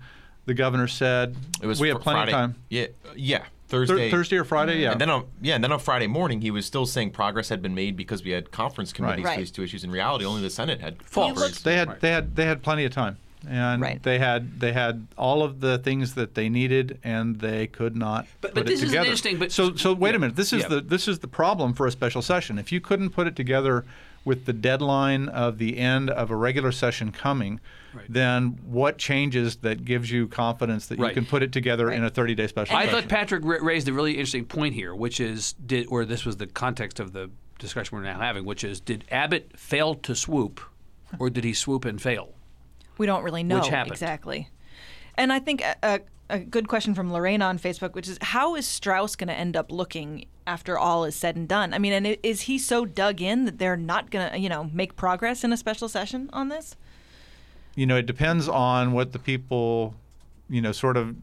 the 0.47 0.55
governor 0.55 0.87
said 0.89 1.35
It 1.63 1.67
was 1.67 1.81
we 1.81 1.89
fr- 1.89 1.95
have 1.95 2.03
plenty 2.03 2.17
Friday. 2.19 2.33
of 2.33 2.37
time. 2.39 2.55
Yeah, 2.69 2.87
yeah. 3.17 3.43
Thur- 3.75 3.87
Thursday, 3.87 4.11
Thursday 4.11 4.37
or 4.37 4.45
Friday, 4.45 4.81
yeah. 4.83 4.93
And 4.93 5.01
then 5.01 5.11
on 5.11 5.27
yeah, 5.43 5.55
and 5.55 5.63
then 5.65 5.73
on 5.73 5.79
Friday 5.79 6.07
morning, 6.07 6.41
he 6.41 6.51
was 6.51 6.65
still 6.67 6.87
saying 6.87 7.11
progress 7.11 7.49
had 7.49 7.61
been 7.63 7.75
made 7.75 7.97
because 7.97 8.25
we 8.25 8.31
had 8.31 8.51
conference 8.51 8.93
committees 8.93 9.25
Right. 9.25 9.35
for 9.35 9.41
these 9.41 9.51
two 9.51 9.63
issues. 9.63 9.85
In 9.85 9.91
reality, 9.91 10.25
only 10.25 10.43
the 10.43 10.51
Senate 10.51 10.81
had 10.81 11.03
False. 11.03 11.33
conference. 11.33 11.61
They 11.63 11.77
had 11.77 12.01
they 12.01 12.11
had 12.11 12.37
they 12.37 12.47
had 12.47 12.63
plenty 12.63 12.85
of 12.85 12.93
time, 12.93 13.17
and 13.49 13.83
Right. 13.83 14.03
they 14.03 14.19
had 14.19 14.61
they 14.61 14.73
had 14.73 15.07
all 15.19 15.43
of 15.43 15.61
the 15.61 15.79
things 15.79 16.15
that 16.15 16.35
they 16.35 16.49
needed, 16.49 16.99
and 17.05 17.41
they 17.41 17.67
could 17.67 17.97
not 17.97 18.27
But- 18.41 18.49
put 18.51 18.55
but 18.55 18.61
it 18.63 18.67
this 18.73 18.83
is 18.83 18.89
together. 18.91 19.05
interesting, 19.07 19.39
but- 19.39 19.53
so 19.53 19.75
so 19.77 19.93
wait 19.93 20.11
yeah, 20.11 20.17
a 20.17 20.19
minute. 20.21 20.37
This 20.37 20.53
is 20.53 20.63
yeah. 20.63 20.69
the 20.69 20.81
this 20.81 21.07
is 21.09 21.19
the 21.21 21.29
problem 21.29 21.75
for 21.75 21.87
a 21.87 21.91
special 21.91 22.23
session. 22.23 22.59
If 22.59 22.73
you 22.73 22.81
couldn't 22.81 23.11
put 23.11 23.27
it 23.27 23.37
together 23.37 23.85
with 24.25 24.47
the 24.47 24.53
deadline 24.53 25.29
of 25.29 25.59
the 25.59 25.77
end 25.79 26.11
of 26.11 26.31
a 26.31 26.37
regular 26.37 26.73
session 26.73 27.13
coming. 27.13 27.61
Right. 27.93 28.07
Then 28.09 28.59
what 28.65 28.99
changes 28.99 29.57
that 29.57 29.85
gives 29.85 30.11
you 30.11 30.27
confidence 30.27 30.87
that 30.87 30.99
you 30.99 31.11
can 31.11 31.27
put 31.27 31.43
it 31.43 31.53
together 31.53 31.91
in 31.91 32.03
a 32.05 32.11
30-day 32.11 32.47
special 32.49 32.77
I 32.77 32.87
session? 32.87 33.01
thought 33.03 33.09
Patrick 33.09 33.45
ra- 33.45 33.59
raised 33.61 33.87
a 33.89 33.93
really 33.93 34.13
interesting 34.13 34.45
point 34.47 34.75
here, 34.75 34.95
which 34.95 35.21
is 35.21 35.53
did 35.65 35.87
or 35.89 36.05
this 36.05 36.25
was 36.25 36.39
the 36.39 36.47
context 36.47 36.99
of 37.01 37.13
the 37.13 37.31
discussion 37.59 37.97
we're 37.97 38.03
now 38.05 38.19
having, 38.19 38.45
which 38.45 38.65
is 38.65 38.81
did 38.81 39.05
Abbott 39.11 39.53
fail 39.59 39.95
to 39.95 40.15
swoop, 40.17 40.61
or 41.19 41.31
did 41.31 41.45
he 41.45 41.53
swoop 41.53 41.85
and 41.85 42.03
fail? 42.03 42.33
We 42.99 43.07
don't 43.07 43.23
really 43.23 43.43
know 43.45 43.57
Which 43.61 43.69
happened. 43.69 43.93
exactly. 43.93 44.49
And 45.17 45.33
I 45.33 45.39
think 45.39 45.63
a, 45.63 45.77
a, 45.83 46.01
a 46.35 46.39
good 46.41 46.69
question 46.69 46.95
from 46.95 47.13
Lorraine 47.13 47.43
on 47.43 47.59
Facebook, 47.59 47.95
which 47.95 48.09
is 48.09 48.19
how 48.21 48.55
is 48.55 48.67
Straus 48.67 49.17
going 49.17 49.29
to 49.29 49.35
end 49.35 49.57
up 49.57 49.73
looking 49.73 50.27
after 50.47 50.79
all 50.79 51.05
is 51.05 51.17
said 51.17 51.37
and 51.37 51.49
done? 51.49 51.73
I 51.73 51.79
mean, 51.79 51.93
and 51.93 52.19
is 52.23 52.43
he 52.43 52.59
so 52.59 52.85
dug 52.85 53.23
in 53.23 53.45
that 53.47 53.59
they're 53.59 53.77
not 53.77 54.11
going 54.11 54.31
to, 54.31 54.39
you 54.39 54.49
know, 54.49 54.71
make 54.73 54.97
progress 54.97 55.45
in 55.45 55.53
a 55.53 55.57
special 55.57 55.89
session 55.89 56.29
on 56.33 56.49
this? 56.49 56.77
you 57.77 57.87
know, 57.87 57.97
it 57.97 58.07
depends 58.07 58.49
on 58.49 58.93
what 58.93 59.13
the 59.13 59.19
people, 59.19 59.95
you 60.49 60.61
know, 60.61 60.73
sort 60.73 60.97
of 60.97 61.17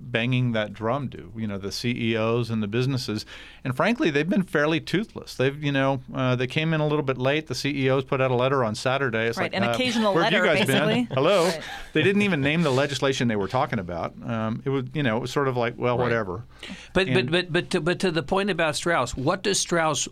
banging 0.00 0.52
that 0.52 0.72
drum 0.72 1.08
do. 1.08 1.32
You 1.36 1.46
know, 1.46 1.58
the 1.58 1.70
CEOs 1.72 2.50
and 2.50 2.62
the 2.62 2.66
businesses, 2.68 3.26
and 3.64 3.76
frankly, 3.76 4.10
they've 4.10 4.28
been 4.28 4.42
fairly 4.42 4.80
toothless. 4.80 5.34
They've, 5.34 5.62
you 5.62 5.72
know, 5.72 6.00
uh, 6.14 6.36
they 6.36 6.46
came 6.46 6.72
in 6.74 6.80
a 6.80 6.86
little 6.86 7.04
bit 7.04 7.18
late. 7.18 7.46
The 7.46 7.54
CEOs 7.54 8.04
put 8.04 8.20
out 8.20 8.30
a 8.30 8.34
letter 8.34 8.64
on 8.64 8.74
Saturday. 8.74 9.26
It's 9.26 9.38
Right, 9.38 9.52
like, 9.52 9.62
an 9.62 9.68
uh, 9.68 9.72
occasional 9.72 10.14
where 10.14 10.24
have 10.24 10.32
you 10.32 10.44
guys 10.44 10.66
basically. 10.66 11.04
Been? 11.04 11.06
Hello. 11.06 11.44
Right. 11.44 11.60
They 11.92 12.02
didn't 12.02 12.22
even 12.22 12.40
name 12.40 12.62
the 12.62 12.70
legislation 12.72 13.28
they 13.28 13.36
were 13.36 13.48
talking 13.48 13.78
about. 13.78 14.14
Um, 14.24 14.62
it 14.64 14.70
was, 14.70 14.84
you 14.94 15.02
know, 15.02 15.16
it 15.16 15.20
was 15.20 15.30
sort 15.30 15.48
of 15.48 15.56
like, 15.56 15.74
well, 15.76 15.98
whatever. 15.98 16.44
But 16.94 17.08
And- 17.08 17.30
but 17.30 17.30
but 17.30 17.52
but 17.52 17.70
to, 17.70 17.80
but 17.80 17.98
to 18.00 18.10
the 18.10 18.22
point 18.22 18.50
about 18.50 18.76
Straus, 18.76 19.16
what 19.16 19.42
does 19.42 19.58
Straus 19.60 20.08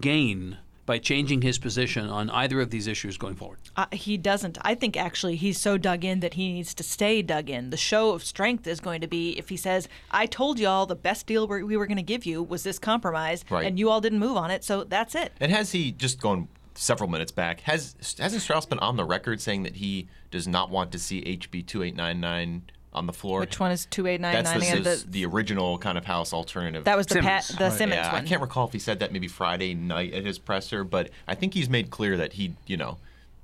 gain 0.00 0.58
by 0.84 0.98
changing 0.98 1.42
his 1.42 1.58
position 1.58 2.08
on 2.08 2.28
either 2.30 2.60
of 2.60 2.70
these 2.70 2.86
issues 2.86 3.16
going 3.16 3.34
forward? 3.36 3.58
Uh, 3.76 3.86
he 3.92 4.16
doesn't. 4.16 4.58
I 4.62 4.74
think 4.74 4.96
actually 4.96 5.36
he's 5.36 5.58
so 5.60 5.78
dug 5.78 6.04
in 6.04 6.20
that 6.20 6.34
he 6.34 6.52
needs 6.52 6.74
to 6.74 6.82
stay 6.82 7.22
dug 7.22 7.48
in. 7.48 7.70
The 7.70 7.76
show 7.76 8.10
of 8.10 8.24
strength 8.24 8.66
is 8.66 8.80
going 8.80 9.00
to 9.00 9.06
be 9.06 9.38
if 9.38 9.48
he 9.48 9.56
says, 9.56 9.88
"I 10.10 10.26
told 10.26 10.58
y'all 10.58 10.86
the 10.86 10.96
best 10.96 11.26
deal 11.26 11.46
we 11.46 11.62
we 11.62 11.76
were 11.76 11.86
going 11.86 11.96
to 11.98 12.02
give 12.02 12.26
you 12.26 12.42
was 12.42 12.62
this 12.64 12.78
compromise, 12.78 13.44
Right. 13.48 13.66
and 13.66 13.78
you 13.78 13.90
all 13.90 14.00
didn't 14.00 14.18
move 14.18 14.36
on 14.36 14.50
it, 14.50 14.64
so 14.64 14.84
that's 14.84 15.14
it." 15.14 15.32
And 15.40 15.52
has 15.52 15.72
he 15.72 15.92
just 15.92 16.20
gone 16.20 16.48
several 16.74 17.08
minutes 17.08 17.30
back? 17.32 17.60
Has 17.60 17.94
hasn't 18.18 18.42
Straus 18.42 18.66
been 18.66 18.78
on 18.80 18.96
the 18.96 19.04
record 19.04 19.40
saying 19.40 19.62
that 19.62 19.76
he 19.76 20.08
does 20.30 20.48
not 20.48 20.70
want 20.70 20.90
to 20.92 20.98
see 20.98 21.22
HB 21.22 21.66
two 21.66 21.82
eight 21.82 21.94
nine 21.94 22.20
nine 22.20 22.62
on 22.94 23.06
the 23.06 23.12
floor? 23.12 23.40
Which 23.40 23.58
one 23.58 23.70
is 23.70 23.86
two 23.86 24.06
eight 24.06 24.20
nine 24.20 24.34
That's 24.34 24.50
nine 24.50 24.60
the, 24.60 24.66
again? 24.68 24.82
the, 24.82 24.90
The, 24.90 25.10
the 25.10 25.24
original 25.26 25.78
kind 25.78 25.96
of 25.96 26.04
House 26.04 26.32
alternative. 26.32 26.84
that 26.84 26.96
was 26.96 27.06
the 27.06 27.20
Pat, 27.20 27.44
the 27.58 27.64
Right. 27.64 27.72
Simmons 27.72 27.96
yeah, 27.96 28.12
one. 28.12 28.24
I 28.24 28.26
can't 28.26 28.40
recall 28.42 28.66
if 28.66 28.72
he 28.72 28.78
said 28.78 28.98
that 29.00 29.12
maybe 29.12 29.28
Friday 29.28 29.74
night 29.74 30.12
at 30.12 30.24
his 30.24 30.38
presser, 30.38 30.84
but 30.84 31.10
I 31.26 31.34
think 31.34 31.54
he's 31.54 31.68
made 31.68 31.90
clear 31.90 32.16
that 32.18 32.34
he, 32.34 32.54
you 32.66 32.76
know, 32.76 32.98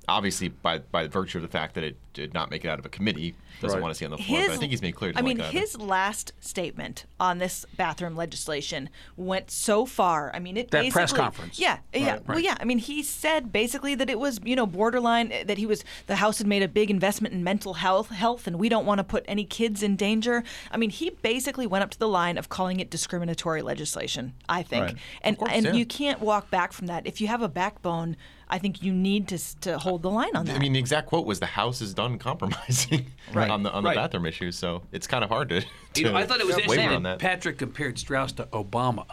obviously 0.07 0.49
by 0.49 0.79
by 0.79 1.07
virtue 1.07 1.37
of 1.37 1.41
the 1.41 1.47
fact 1.47 1.75
that 1.75 1.83
it 1.83 1.95
did 2.19 2.33
not 2.33 2.49
make 2.51 2.63
it 2.65 2.67
out 2.69 2.79
of 2.79 2.85
a 2.85 2.89
committee, 2.89 3.35
doesn't 3.61 3.77
Right. 3.77 3.81
want 3.81 3.93
to 3.93 3.97
see 3.97 4.05
on 4.05 4.11
the 4.11 4.17
floor. 4.17 4.41
but 4.47 4.51
I 4.51 4.57
think 4.57 4.71
he's 4.71 4.81
made 4.81 4.95
clear. 4.95 5.11
he 5.11 5.17
I 5.17 5.21
mean, 5.21 5.37
like 5.37 5.51
that. 5.51 5.59
his 5.59 5.77
last 5.79 6.31
statement 6.39 7.05
on 7.19 7.39
this 7.39 7.65
bathroom 7.75 8.15
legislation 8.15 8.89
went 9.17 9.51
so 9.51 9.85
far. 9.85 10.31
I 10.33 10.39
mean, 10.39 10.55
it 10.57 10.71
That 10.71 10.83
basically, 10.83 10.91
press 10.91 11.13
conference. 11.13 11.59
Yeah, 11.59 11.79
yeah. 11.93 12.11
Right, 12.13 12.27
Well, 12.27 12.39
yeah. 12.39 12.57
I 12.59 12.65
mean, 12.65 12.77
he 12.79 13.03
said 13.03 13.51
basically 13.51 13.95
that 13.95 14.09
it 14.09 14.19
was, 14.19 14.39
you 14.43 14.55
know, 14.55 14.65
borderline. 14.65 15.31
Eh, 15.31 15.43
that 15.45 15.57
he 15.57 15.65
was 15.65 15.83
the 16.07 16.17
House 16.17 16.37
had 16.37 16.47
made 16.47 16.63
a 16.63 16.67
big 16.67 16.89
investment 16.89 17.33
in 17.33 17.43
mental 17.43 17.75
health, 17.75 18.09
health, 18.09 18.47
and 18.47 18.57
we 18.59 18.69
don't 18.69 18.85
want 18.85 18.99
to 18.99 19.03
put 19.03 19.23
any 19.27 19.43
kids 19.43 19.83
in 19.83 19.95
danger. 19.95 20.43
I 20.71 20.77
mean, 20.77 20.89
he 20.89 21.09
basically 21.21 21.67
went 21.67 21.83
up 21.83 21.89
to 21.91 21.99
the 21.99 22.07
line 22.07 22.37
of 22.37 22.49
calling 22.49 22.79
it 22.79 22.89
discriminatory 22.89 23.61
legislation. 23.61 24.33
I 24.47 24.63
think, 24.63 24.83
Right. 24.85 24.95
and 25.21 25.37
course, 25.37 25.51
and 25.53 25.65
yeah. 25.65 25.73
you 25.73 25.85
can't 25.85 26.19
walk 26.21 26.49
back 26.49 26.73
from 26.73 26.87
that. 26.87 27.05
If 27.05 27.19
you 27.21 27.27
have 27.27 27.41
a 27.41 27.49
backbone, 27.49 28.15
I 28.49 28.57
think 28.57 28.81
you 28.81 28.91
need 28.91 29.27
to 29.27 29.37
to 29.61 29.77
hold 29.77 30.01
the 30.01 30.09
line 30.09 30.35
on 30.35 30.45
that. 30.45 30.55
I 30.55 30.59
mean, 30.59 30.73
the 30.73 30.79
exact 30.79 31.07
quote 31.07 31.25
was, 31.25 31.39
"The 31.39 31.45
House 31.45 31.81
is 31.81 31.93
done 31.93 32.08
compromising 32.17 33.05
on 33.35 33.63
the 33.63 33.71
on 33.71 33.83
the 33.83 33.89
Right. 33.89 33.95
bathroom 33.95 34.25
issue." 34.25 34.51
So 34.51 34.81
it's 34.91 35.05
kind 35.07 35.23
of 35.23 35.29
hard 35.29 35.49
to. 35.49 35.63
You 35.95 36.05
know, 36.05 36.15
I 36.15 36.25
thought 36.25 36.39
it 36.39 36.45
was 36.47 36.55
waver 36.55 36.61
interesting 36.71 36.95
on 36.95 37.03
that 37.03 37.19
that. 37.19 37.27
Patrick 37.27 37.57
compared 37.57 37.99
Straus 37.99 38.31
to 38.33 38.45
Obama. 38.53 39.05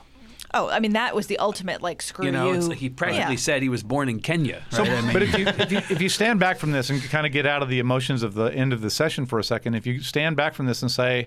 oh, 0.55 0.69
I 0.69 0.79
mean, 0.79 0.93
that 0.93 1.15
was 1.17 1.27
the 1.27 1.39
ultimate 1.39 1.83
like 1.83 2.01
screw 2.03 2.27
You 2.27 2.33
know, 2.33 2.51
you. 2.53 2.59
it's 2.59 2.69
like 2.69 2.79
he 2.79 2.89
practically 2.91 3.35
Yeah. 3.35 3.39
said 3.41 3.63
he 3.63 3.69
was 3.69 3.83
born 3.83 4.09
in 4.09 4.21
Kenya. 4.21 4.63
So, 4.71 4.83
right? 4.85 4.91
I 4.93 5.01
mean- 5.03 5.13
but 5.13 5.23
if 5.23 5.37
you, 5.39 5.47
if 5.59 5.73
you 5.73 5.79
if 5.79 6.01
you 6.01 6.09
stand 6.09 6.39
back 6.39 6.59
from 6.59 6.71
this 6.73 6.89
and 6.91 7.03
kind 7.05 7.27
of 7.27 7.33
get 7.33 7.47
out 7.47 7.63
of 7.63 7.69
the 7.69 7.79
emotions 7.81 8.23
of 8.23 8.35
the 8.35 8.47
end 8.55 8.73
of 8.73 8.81
the 8.83 8.91
session 8.91 9.27
for 9.27 9.39
a 9.39 9.45
second, 9.45 9.75
if 9.75 9.87
you 9.87 10.01
stand 10.01 10.37
back 10.37 10.55
from 10.55 10.67
this 10.67 10.83
and 10.83 10.91
say, 10.91 11.27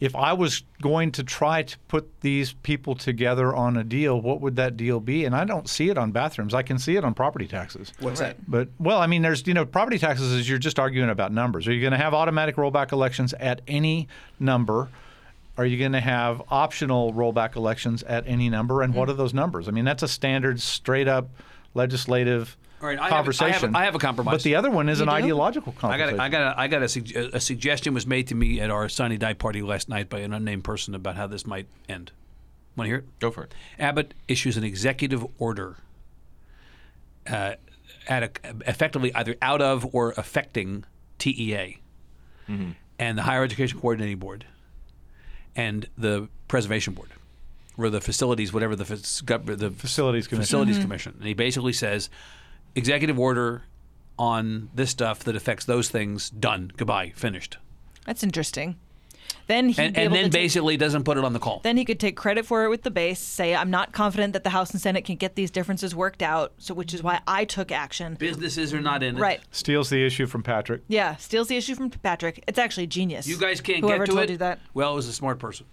if 0.00 0.14
I 0.14 0.32
was 0.32 0.62
going 0.80 1.10
to 1.12 1.24
try 1.24 1.62
to 1.64 1.76
put 1.88 2.20
these 2.20 2.52
people 2.52 2.94
together 2.94 3.54
on 3.54 3.76
a 3.76 3.82
deal, 3.82 4.20
what 4.20 4.40
would 4.40 4.54
that 4.56 4.76
deal 4.76 5.00
be? 5.00 5.24
And 5.24 5.34
I 5.34 5.44
don't 5.44 5.68
see 5.68 5.88
it 5.90 5.98
on 5.98 6.12
bathrooms. 6.12 6.54
I 6.54 6.62
can 6.62 6.78
see 6.78 6.94
it 6.96 7.04
on 7.04 7.14
property 7.14 7.48
taxes. 7.48 7.92
What's 7.98 8.20
that? 8.20 8.36
But 8.48 8.68
well, 8.78 8.98
I 8.98 9.08
mean, 9.08 9.22
there's 9.22 9.46
you 9.46 9.54
know, 9.54 9.66
property 9.66 9.98
taxes 9.98 10.32
is 10.32 10.48
you're 10.48 10.58
just 10.58 10.78
arguing 10.78 11.10
about 11.10 11.32
numbers. 11.32 11.66
Are 11.66 11.72
you 11.72 11.80
going 11.80 11.90
to 11.92 11.96
have 11.98 12.14
automatic 12.14 12.54
rollback 12.56 12.92
elections 12.92 13.32
at 13.34 13.60
any 13.66 14.06
number? 14.38 14.88
Are 15.56 15.66
you 15.66 15.76
going 15.76 15.92
to 15.92 16.00
have 16.00 16.40
optional 16.50 17.12
rollback 17.12 17.56
elections 17.56 18.04
at 18.04 18.22
any 18.28 18.48
number? 18.48 18.82
And 18.82 18.94
Mm. 18.94 18.96
what 18.96 19.08
are 19.08 19.14
those 19.14 19.34
numbers? 19.34 19.66
I 19.66 19.72
mean, 19.72 19.84
that's 19.84 20.04
a 20.04 20.08
standard, 20.08 20.60
straight 20.60 21.08
up 21.08 21.28
legislative 21.74 22.56
All 22.80 22.88
right, 22.88 22.98
I 22.98 23.08
have 23.08 23.10
a- 23.10 23.14
I 23.14 23.16
have 23.18 23.26
a- 23.28 23.32
conversation. 23.34 23.76
I 23.76 23.84
have 23.84 23.94
a 23.94 23.98
compromise. 23.98 24.34
But 24.34 24.42
the 24.42 24.54
other 24.54 24.70
one 24.70 24.88
is 24.88 24.98
You 24.98 25.04
an 25.04 25.08
do? 25.08 25.14
ideological 25.14 25.74
I 25.78 25.80
conversation. 25.80 26.16
got, 26.16 26.20
a, 26.20 26.22
I 26.22 26.28
got, 26.28 26.56
a, 26.56 26.60
I 26.60 26.68
got 26.68 26.82
a, 26.82 26.88
sug- 26.88 27.34
a 27.34 27.40
suggestion 27.40 27.94
was 27.94 28.06
made 28.06 28.28
to 28.28 28.34
me 28.34 28.60
at 28.60 28.70
our 28.70 28.88
Sine 28.88 29.18
Die 29.18 29.32
party 29.34 29.62
last 29.62 29.88
night 29.88 30.08
by 30.08 30.20
an 30.20 30.32
unnamed 30.32 30.64
person 30.64 30.94
about 30.94 31.16
how 31.16 31.26
this 31.26 31.46
might 31.46 31.66
end. 31.88 32.12
Want 32.76 32.86
to 32.86 32.90
hear 32.90 32.98
it? 32.98 33.18
Go 33.18 33.30
for 33.32 33.42
it. 33.44 33.54
Abbott 33.78 34.14
issues 34.28 34.56
an 34.56 34.62
executive 34.64 35.26
order, 35.40 35.76
uh, 37.26 37.54
at 38.08 38.22
a, 38.22 38.30
effectively 38.66 39.12
either 39.14 39.36
out 39.42 39.60
of 39.60 39.86
or 39.94 40.14
affecting 40.16 40.84
TEA, 41.18 41.78
and 42.48 43.18
the 43.18 43.22
Higher 43.22 43.42
Education 43.44 43.78
Coordinating 43.80 44.18
Board, 44.18 44.44
and 45.56 45.88
the 45.98 46.28
Preservation 46.46 46.94
Board, 46.94 47.10
or 47.76 47.90
the 47.90 48.00
facilities, 48.00 48.52
whatever 48.52 48.74
the 48.76 48.84
the 48.84 49.70
Facilities 49.76 50.26
Commission. 50.28 50.42
Facilities 50.44 50.78
Commission, 50.78 51.14
and 51.18 51.26
he 51.26 51.34
basically 51.34 51.72
says, 51.72 52.08
executive 52.78 53.18
order 53.18 53.64
on 54.18 54.70
this 54.74 54.90
stuff 54.90 55.20
that 55.20 55.36
affects 55.36 55.64
those 55.64 55.88
things. 55.88 56.30
Done. 56.30 56.72
Goodbye. 56.76 57.12
Finished. 57.14 57.58
That's 58.06 58.22
interesting. 58.22 58.76
Then 59.46 59.70
he'd 59.70 59.78
And, 59.80 59.96
and 59.96 60.14
then 60.14 60.24
to 60.24 60.30
take- 60.30 60.32
basically 60.42 60.76
doesn't 60.76 61.04
put 61.04 61.16
it 61.16 61.24
on 61.24 61.32
the 61.32 61.38
call. 61.38 61.60
then 61.64 61.78
he 61.78 61.84
could 61.86 61.98
take 61.98 62.16
credit 62.18 62.44
for 62.44 62.64
it 62.64 62.68
with 62.68 62.82
the 62.82 62.90
base, 62.90 63.18
say, 63.18 63.54
"I'm 63.54 63.70
not 63.70 63.92
confident 63.92 64.34
that 64.34 64.44
the 64.44 64.50
House 64.50 64.72
and 64.72 64.80
Senate 64.80 65.06
can 65.06 65.16
get 65.16 65.36
these 65.36 65.50
differences 65.50 65.94
worked 65.94 66.22
out," 66.22 66.52
so 66.58 66.74
which 66.74 66.92
is 66.92 67.02
why 67.02 67.20
I 67.26 67.46
took 67.46 67.72
action. 67.72 68.16
Businesses 68.18 68.74
are 68.74 68.80
not 68.82 69.02
in 69.02 69.16
it. 69.16 69.20
Right? 69.20 69.40
Steals 69.50 69.88
the 69.88 70.04
issue 70.04 70.26
from 70.26 70.42
Patrick. 70.42 70.82
Yeah, 70.86 71.16
steals 71.16 71.48
the 71.48 71.56
issue 71.56 71.74
from 71.74 71.88
Patrick. 71.88 72.44
It's 72.46 72.58
actually 72.58 72.88
genius. 72.88 73.26
You 73.26 73.38
guys 73.38 73.62
can't 73.62 73.80
Whoever 73.80 74.04
get 74.04 74.10
to 74.10 74.12
told 74.16 74.24
it. 74.24 74.30
you 74.32 74.36
that. 74.38 74.60
Well, 74.74 74.92
it 74.92 74.96
was 74.96 75.08
a 75.08 75.14
smart 75.14 75.38
person. 75.38 75.64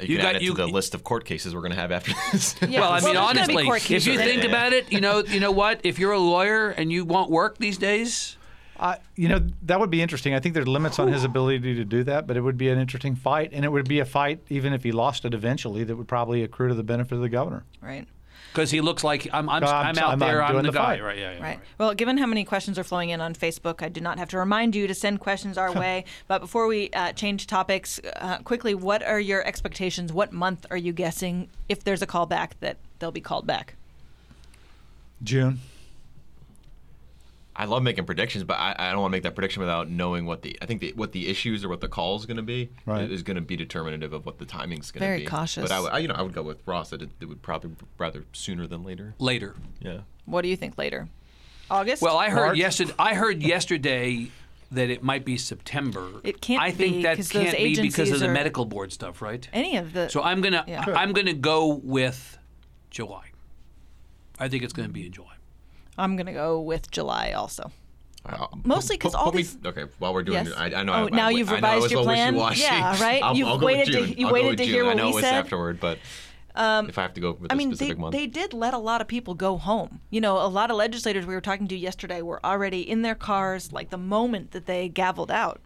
You, 0.00 0.16
You 0.16 0.18
got- 0.18 0.36
it 0.36 0.42
you- 0.42 0.50
to 0.50 0.56
the 0.58 0.66
list 0.68 0.94
of 0.94 1.02
court 1.02 1.24
cases 1.24 1.54
we're 1.54 1.62
going 1.62 1.72
to 1.72 1.80
have 1.80 1.92
after 1.92 2.12
this. 2.32 2.54
Yeah, 2.68 2.80
well, 2.80 2.92
I 2.92 3.00
mean, 3.00 3.14
there's 3.14 3.16
honestly, 3.16 3.66
if 3.66 3.88
you 3.90 3.98
cases. 3.98 4.16
think 4.20 4.44
about 4.44 4.74
it, 4.74 4.92
you 4.92 5.00
know, 5.00 5.24
you 5.24 5.40
know 5.40 5.50
what? 5.50 5.80
If 5.82 5.98
you're 5.98 6.12
a 6.12 6.18
lawyer 6.18 6.68
and 6.70 6.92
you 6.92 7.06
want 7.06 7.30
work 7.30 7.56
these 7.56 7.78
days, 7.78 8.36
I, 8.78 8.98
you 9.14 9.28
know, 9.28 9.40
that 9.62 9.78
would 9.78 9.90
be 9.90 10.02
interesting. 10.02 10.34
I 10.34 10.40
think 10.40 10.54
there's 10.54 10.66
limits 10.68 10.98
on 10.98 11.12
his 11.12 11.22
ability 11.24 11.74
to 11.76 11.84
do 11.84 12.02
that, 12.04 12.26
but 12.26 12.36
it 12.36 12.40
would 12.40 12.58
be 12.58 12.68
an 12.70 12.78
interesting 12.78 13.14
fight, 13.14 13.50
and 13.52 13.64
it 13.64 13.68
would 13.70 13.88
be 13.88 14.00
a 14.00 14.04
fight, 14.04 14.40
even 14.48 14.72
if 14.72 14.82
he 14.82 14.90
lost 14.92 15.24
it 15.24 15.32
eventually, 15.32 15.84
that 15.84 15.94
would 15.96 16.08
probably 16.08 16.42
accrue 16.42 16.68
to 16.68 16.74
the 16.74 16.82
benefit 16.82 17.14
of 17.14 17.20
the 17.20 17.28
governor. 17.28 17.64
Right. 17.80 18.06
Because 18.52 18.70
he 18.70 18.80
looks 18.80 19.02
like 19.02 19.26
I'm. 19.32 19.48
I'm, 19.48 19.64
I'm- 19.64 19.86
I'm 19.86 19.98
out 19.98 20.10
I'm- 20.10 20.18
there. 20.20 20.40
I'm 20.40 20.48
I'm, 20.48 20.52
doing 20.54 20.64
the, 20.66 20.70
the 20.70 20.78
guy. 20.78 20.84
fight. 20.96 21.02
Right. 21.02 21.18
Yeah. 21.18 21.32
yeah 21.34 21.42
Right. 21.42 21.60
Well, 21.78 21.92
given 21.94 22.18
how 22.18 22.26
many 22.26 22.44
questions 22.44 22.78
are 22.78 22.84
flowing 22.84 23.10
in 23.10 23.20
on 23.20 23.34
Facebook, 23.34 23.82
I 23.82 23.88
do 23.88 24.00
not 24.00 24.18
have 24.18 24.28
to 24.28 24.38
remind 24.38 24.76
you 24.76 24.86
to 24.86 24.94
send 24.94 25.18
questions 25.18 25.58
our 25.58 25.72
way. 25.80 26.04
But 26.28 26.40
before 26.40 26.68
we 26.68 26.90
uh, 26.90 27.12
change 27.14 27.48
topics, 27.48 28.00
uh, 28.16 28.38
quickly, 28.38 28.74
what 28.74 29.02
are 29.02 29.18
your 29.18 29.44
expectations? 29.44 30.12
What 30.12 30.32
month 30.32 30.66
are 30.70 30.76
you 30.76 30.92
guessing, 30.92 31.48
if 31.68 31.82
there's 31.82 32.00
a 32.02 32.06
callback, 32.06 32.50
that 32.60 32.76
they'll 33.00 33.10
be 33.10 33.20
called 33.20 33.44
back? 33.46 33.74
June. 35.22 35.58
I 37.56 37.66
love 37.66 37.82
making 37.84 38.04
predictions, 38.04 38.42
but 38.42 38.54
I, 38.58 38.74
I 38.76 38.90
don't 38.90 39.00
want 39.02 39.12
to 39.12 39.16
make 39.16 39.22
that 39.22 39.34
prediction 39.36 39.60
without 39.60 39.88
knowing 39.88 40.26
what 40.26 40.42
the 40.42 40.58
I 40.60 40.66
think 40.66 40.80
the, 40.80 40.92
what 40.94 41.12
the 41.12 41.28
issues 41.28 41.64
or 41.64 41.68
what 41.68 41.80
the 41.80 41.88
call 41.88 42.16
is 42.16 42.26
going 42.26 42.36
to 42.38 42.42
be 42.42 42.70
Right. 42.84 43.08
is 43.08 43.22
going 43.22 43.36
to 43.36 43.40
be 43.40 43.56
determinative 43.56 44.12
of 44.12 44.26
what 44.26 44.38
the 44.38 44.44
timing's 44.44 44.90
going 44.90 45.00
to 45.00 45.04
be. 45.04 45.06
Very 45.06 45.20
be. 45.20 45.26
cautious. 45.26 45.62
But 45.62 45.70
I, 45.72 45.80
would- 45.80 45.92
I, 45.92 45.98
you 45.98 46.08
know, 46.08 46.14
I 46.14 46.22
would 46.22 46.32
go 46.34 46.42
with 46.42 46.62
Ross 46.66 46.90
that 46.90 47.00
it, 47.02 47.10
it 47.20 47.26
would 47.26 47.42
probably 47.42 47.70
rather 47.96 48.24
sooner 48.32 48.66
than 48.66 48.82
later. 48.82 49.14
Later. 49.20 49.54
Yeah. 49.80 50.00
What 50.26 50.42
do 50.42 50.48
you 50.48 50.56
think 50.56 50.76
later? 50.78 51.08
August? 51.70 52.02
Well, 52.02 52.16
I 52.18 52.28
heard 52.30 52.46
March? 52.46 52.58
yesterday. 52.58 52.92
I 52.98 53.14
heard 53.14 53.42
yesterday 53.42 54.30
that 54.72 54.90
it 54.90 55.02
might 55.04 55.24
be 55.24 55.36
September. 55.38 56.08
It 56.24 56.40
can't 56.40 56.60
I 56.60 56.72
think 56.72 56.96
be, 56.96 57.02
that 57.04 57.16
'cause 57.18 57.28
those 57.28 57.44
can't 57.44 57.56
be 57.56 57.80
because 57.80 58.10
of 58.10 58.18
the 58.18 58.28
medical 58.28 58.64
board 58.64 58.92
stuff, 58.92 59.22
right? 59.22 59.48
any 59.52 59.76
of 59.76 59.92
the. 59.92 60.08
So 60.08 60.22
I'm 60.22 60.40
gonna 60.40 60.64
Yeah. 60.66 60.84
I'm 60.88 61.12
gonna 61.12 61.32
go 61.34 61.68
with 61.68 62.36
July. 62.90 63.26
I 64.40 64.48
think 64.48 64.64
it's 64.64 64.72
gonna 64.72 64.88
be 64.88 65.06
in 65.06 65.12
July. 65.12 65.33
I'm 65.98 66.16
going 66.16 66.26
to 66.26 66.32
go 66.32 66.60
with 66.60 66.90
July 66.90 67.32
also. 67.32 67.70
Uh, 68.26 68.46
Mostly 68.64 68.96
'cause 68.96 69.12
put- 69.12 69.18
all 69.18 69.24
put 69.26 69.34
me- 69.34 69.42
these- 69.42 69.58
okay, 69.66 69.84
while 69.98 70.14
we're 70.14 70.22
doing 70.22 70.46
Yes. 70.46 70.48
it, 70.48 70.58
I, 70.58 70.80
I 70.80 70.82
know. 70.82 70.92
Oh, 70.94 71.06
I, 71.06 71.08
now 71.10 71.26
I, 71.26 71.30
you've 71.30 71.48
I 71.50 71.60
know 71.60 71.68
I 71.68 71.74
revised 71.74 71.82
was 71.82 71.92
your 71.92 72.00
a 72.00 72.04
little 72.04 72.14
plan? 72.42 72.56
Yeah, 72.56 73.02
right? 73.02 73.22
I'll, 73.22 73.36
You've 73.36 73.48
I'll 73.48 73.58
go 73.58 73.66
waited 73.66 73.94
with 73.94 74.08
to- 74.14 74.18
you 74.20 74.26
I'll 74.26 74.30
go 74.30 74.34
waited 74.34 74.48
with 74.50 74.58
to 74.60 74.64
June. 74.64 74.74
hear 74.74 74.84
I 74.84 74.86
what 74.88 74.96
know 74.96 75.06
we 75.10 75.12
it's 75.12 75.20
said. 75.20 75.34
afterward, 75.34 75.78
but 75.80 75.98
Um, 76.56 76.88
if 76.88 76.96
I 76.98 77.02
have 77.02 77.12
to 77.14 77.20
go 77.20 77.32
with 77.32 77.50
I 77.52 77.54
a 77.54 77.58
mean, 77.58 77.68
they, 77.70 77.74
specific 77.74 77.98
month, 77.98 78.12
they 78.12 78.26
did 78.26 78.54
let 78.54 78.72
a 78.74 78.78
lot 78.78 79.00
of 79.02 79.08
people 79.08 79.34
go 79.34 79.58
home. 79.58 80.00
You 80.10 80.20
know, 80.22 80.38
a 80.38 80.46
lot 80.48 80.70
of 80.70 80.76
legislators 80.78 81.26
we 81.26 81.34
were 81.34 81.40
talking 81.42 81.66
to 81.68 81.76
yesterday 81.76 82.22
were 82.22 82.40
already 82.46 82.88
in 82.88 83.02
their 83.02 83.14
cars 83.16 83.72
like 83.72 83.90
the 83.90 83.98
moment 83.98 84.52
that 84.52 84.64
they 84.66 84.88
gavelled 84.88 85.30
out. 85.30 85.60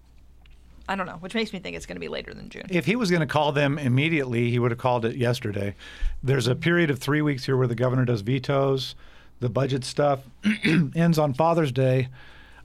I 0.88 0.96
don't 0.96 1.04
know, 1.06 1.18
which 1.20 1.34
makes 1.34 1.52
me 1.52 1.58
think 1.58 1.76
it's 1.76 1.84
going 1.86 1.96
to 1.96 2.00
be 2.00 2.08
later 2.08 2.32
than 2.32 2.48
June. 2.48 2.64
If 2.70 2.86
he 2.86 2.96
was 2.96 3.10
going 3.10 3.20
to 3.20 3.26
call 3.26 3.52
them 3.52 3.78
immediately, 3.78 4.50
he 4.50 4.58
would 4.58 4.70
have 4.70 4.78
called 4.80 5.04
it 5.04 5.16
yesterday. 5.16 5.74
There's 6.22 6.48
a 6.48 6.54
period 6.56 6.88
of 6.90 6.98
three 6.98 7.20
weeks 7.22 7.44
here 7.44 7.56
where 7.58 7.66
the 7.68 7.74
governor 7.74 8.06
does 8.06 8.22
vetoes. 8.22 8.94
The 9.40 9.48
budget 9.48 9.84
stuff 9.84 10.20
ends 10.94 11.18
on 11.18 11.34
Father's 11.34 11.72
Day. 11.72 12.08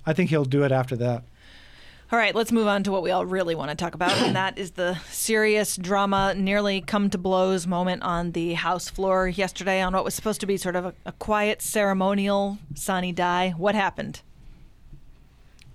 I 0.05 0.13
think 0.13 0.29
he'll 0.29 0.45
do 0.45 0.63
it 0.63 0.71
after 0.71 0.95
that. 0.97 1.23
All 2.13 2.19
right, 2.19 2.36
let's 2.36 2.51
move 2.51 2.67
on 2.67 2.83
to 2.83 2.91
what 2.91 3.01
we 3.01 3.09
all 3.09 3.25
really 3.25 3.55
want 3.55 3.71
to 3.71 3.75
talk 3.75 3.95
about, 3.95 4.12
and 4.12 4.36
that 4.36 4.59
is 4.59 4.71
the 4.71 4.99
serious 5.09 5.75
drama, 5.75 6.36
nearly 6.36 6.79
come 6.79 7.09
to 7.09 7.17
blows 7.17 7.65
moment 7.65 8.03
on 8.03 8.33
the 8.33 8.53
House 8.53 8.88
floor 8.88 9.27
yesterday 9.27 9.81
on 9.81 9.93
what 9.93 10.03
was 10.03 10.13
supposed 10.13 10.39
to 10.41 10.45
be 10.45 10.55
sort 10.55 10.75
of 10.75 10.86
a, 10.86 10.93
a 11.07 11.12
quiet 11.13 11.62
ceremonial 11.63 12.59
sine 12.75 13.15
die. 13.15 13.55
What 13.57 13.73
happened? 13.73 14.21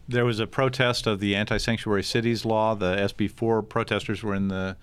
There 0.06 0.24
was 0.24 0.38
a 0.38 0.46
protest 0.46 1.08
of 1.08 1.18
the 1.18 1.34
anti-sanctuary 1.34 2.04
cities 2.04 2.44
law. 2.44 2.76
The 2.76 2.94
SB4 2.94 3.68
protesters 3.68 4.22
were 4.22 4.37
in 4.37 4.46
the 4.46 4.76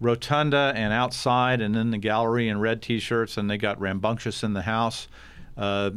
rotunda 0.00 0.72
and 0.74 0.92
outside, 0.92 1.60
and 1.60 1.76
in 1.76 1.92
the 1.92 1.98
gallery 1.98 2.48
in 2.48 2.58
red 2.58 2.82
T-shirts, 2.82 3.36
and 3.36 3.48
they 3.48 3.56
got 3.56 3.80
rambunctious 3.80 4.42
in 4.42 4.52
the 4.52 4.62
House. 4.62 5.06
Uh, 5.58 5.90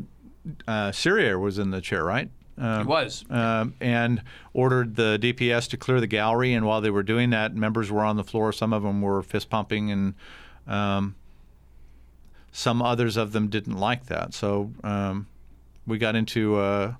uh, 0.67 0.91
Syria 0.91 1.37
was 1.37 1.57
in 1.59 1.69
the 1.71 1.79
chair, 1.81 2.03
right? 2.03 2.29
Um, 2.57 2.81
It 2.81 2.87
was. 2.87 3.23
um, 3.29 3.75
and 3.79 4.21
ordered 4.53 4.95
the 4.95 5.17
DPS 5.21 5.69
to 5.69 5.77
clear 5.77 5.99
the 6.01 6.07
gallery. 6.07 6.53
And 6.53 6.65
while 6.65 6.81
they 6.81 6.89
were 6.89 7.03
doing 7.03 7.29
that, 7.29 7.55
members 7.55 7.91
were 7.91 8.03
on 8.03 8.17
the 8.17 8.23
floor. 8.23 8.51
Some 8.51 8.73
of 8.73 8.83
them 8.83 9.01
were 9.01 9.21
fist 9.23 9.49
pumping, 9.49 9.91
and 9.91 10.13
um, 10.67 11.15
some 12.51 12.81
others 12.81 13.17
of 13.17 13.31
them 13.31 13.47
didn't 13.47 13.77
like 13.77 14.07
that. 14.07 14.33
So 14.33 14.71
um, 14.83 15.27
we 15.87 15.97
got 15.97 16.15
into. 16.15 16.57
Uh, 16.57 16.93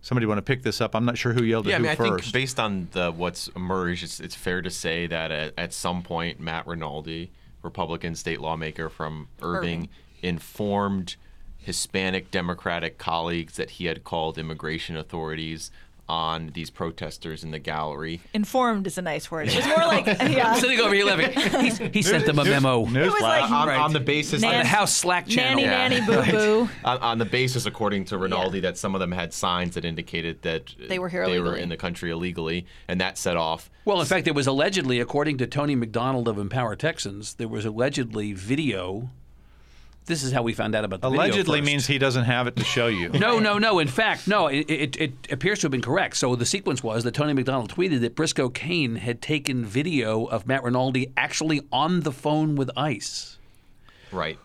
somebody 0.00 0.26
want 0.26 0.38
to 0.38 0.42
pick 0.42 0.62
this 0.62 0.80
up? 0.82 0.94
I'm 0.94 1.04
not 1.06 1.16
sure 1.16 1.32
who 1.32 1.42
yelled 1.42 1.66
Yeah, 1.66 1.74
at 1.74 1.78
I 1.78 1.82
mean, 1.82 1.90
I 1.90 1.94
who 1.94 2.02
think 2.04 2.14
first. 2.20 2.32
based 2.32 2.60
on 2.60 2.88
the 2.92 3.10
what's 3.10 3.48
emerged, 3.48 4.04
it's, 4.04 4.20
it's 4.20 4.34
fair 4.34 4.60
to 4.62 4.70
say 4.70 5.06
that 5.06 5.30
at, 5.30 5.54
at 5.56 5.72
some 5.72 6.02
point, 6.02 6.40
Matt 6.40 6.66
Rinaldi, 6.66 7.30
Republican 7.62 8.14
state 8.14 8.38
lawmaker 8.40 8.88
from 8.90 9.28
Irving, 9.40 9.58
Irving. 9.84 9.88
informed 10.22 11.16
Hispanic 11.64 12.30
Democratic 12.30 12.98
colleagues 12.98 13.56
that 13.56 13.70
he 13.70 13.86
had 13.86 14.04
called 14.04 14.38
immigration 14.38 14.96
authorities 14.96 15.70
on 16.06 16.50
these 16.52 16.68
protesters 16.68 17.42
in 17.42 17.50
the 17.50 17.58
gallery. 17.58 18.20
Informed 18.34 18.86
is 18.86 18.98
a 18.98 19.02
nice 19.02 19.30
word. 19.30 19.48
It 19.48 19.56
was 19.56 19.66
more 19.66 19.78
like, 19.86 20.04
yeah. 20.06 20.50
I'm 20.52 20.60
sitting 20.60 20.78
over 20.78 20.94
here 20.94 21.06
laughing. 21.06 21.32
He, 21.32 21.88
he 21.88 22.02
sent 22.02 22.26
them 22.26 22.38
a 22.38 22.44
memo. 22.44 22.84
News 22.84 23.06
It 23.06 23.12
was 23.14 23.22
like- 23.22 23.50
on, 23.50 23.68
Right. 23.68 23.78
on 23.80 23.94
the 23.94 24.00
basis 24.00 24.42
Nan- 24.42 24.52
on 24.56 24.58
the 24.60 24.66
House 24.66 24.94
Slack 24.94 25.26
channel. 25.26 25.64
Nanny, 25.64 25.94
Yeah. 25.96 26.04
nanny, 26.04 26.30
boo 26.30 26.30
boo. 26.66 26.68
on, 26.84 26.98
on 26.98 27.16
the 27.16 27.24
basis, 27.24 27.64
according 27.64 28.04
to 28.06 28.18
Rinaldi, 28.18 28.60
that 28.60 28.76
some 28.76 28.94
of 28.94 29.00
them 29.00 29.12
had 29.12 29.32
signs 29.32 29.76
that 29.76 29.86
indicated 29.86 30.42
that 30.42 30.74
They 30.90 30.98
were 30.98 31.08
here 31.08 31.24
they 31.26 31.40
were 31.40 31.56
in 31.56 31.70
the 31.70 31.76
country 31.78 32.10
illegally, 32.10 32.66
and 32.86 33.00
that 33.00 33.16
set 33.16 33.38
off 33.38 33.70
Well, 33.86 33.98
in 34.02 34.06
fact, 34.06 34.26
there 34.26 34.34
was 34.34 34.46
allegedly, 34.46 35.00
according 35.00 35.38
to 35.38 35.46
Tony 35.46 35.74
McDonald 35.74 36.28
of 36.28 36.36
Empower 36.36 36.76
Texans, 36.76 37.32
there 37.32 37.48
was 37.48 37.64
allegedly 37.64 38.34
video. 38.34 39.08
This 40.06 40.22
is 40.22 40.32
how 40.32 40.42
we 40.42 40.52
found 40.52 40.74
out 40.74 40.84
about 40.84 41.00
the 41.00 41.08
video 41.08 41.24
Allegedly 41.24 41.60
first. 41.60 41.66
means 41.66 41.86
he 41.86 41.96
doesn't 41.98 42.24
have 42.24 42.46
it 42.46 42.56
to 42.56 42.64
show 42.64 42.88
you. 42.88 43.08
No, 43.24 43.38
no, 43.38 43.58
no. 43.58 43.78
In 43.78 43.88
fact, 43.88 44.28
no. 44.28 44.48
It, 44.48 44.70
it, 44.70 44.96
it 45.00 45.32
appears 45.32 45.60
to 45.60 45.64
have 45.64 45.70
been 45.72 45.80
correct. 45.80 46.16
So 46.18 46.36
the 46.36 46.44
sequence 46.44 46.82
was 46.82 47.04
that 47.04 47.12
Tony 47.14 47.32
McDonald 47.32 47.72
tweeted 47.72 48.00
that 48.02 48.14
Briscoe 48.14 48.50
Cain 48.50 48.96
had 48.96 49.22
taken 49.22 49.64
video 49.64 50.26
of 50.26 50.46
Matt 50.46 50.62
Rinaldi 50.62 51.12
actually 51.16 51.62
on 51.72 52.00
the 52.00 52.12
phone 52.12 52.54
with 52.54 52.70
ICE, 52.76 53.38
right. 54.12 54.38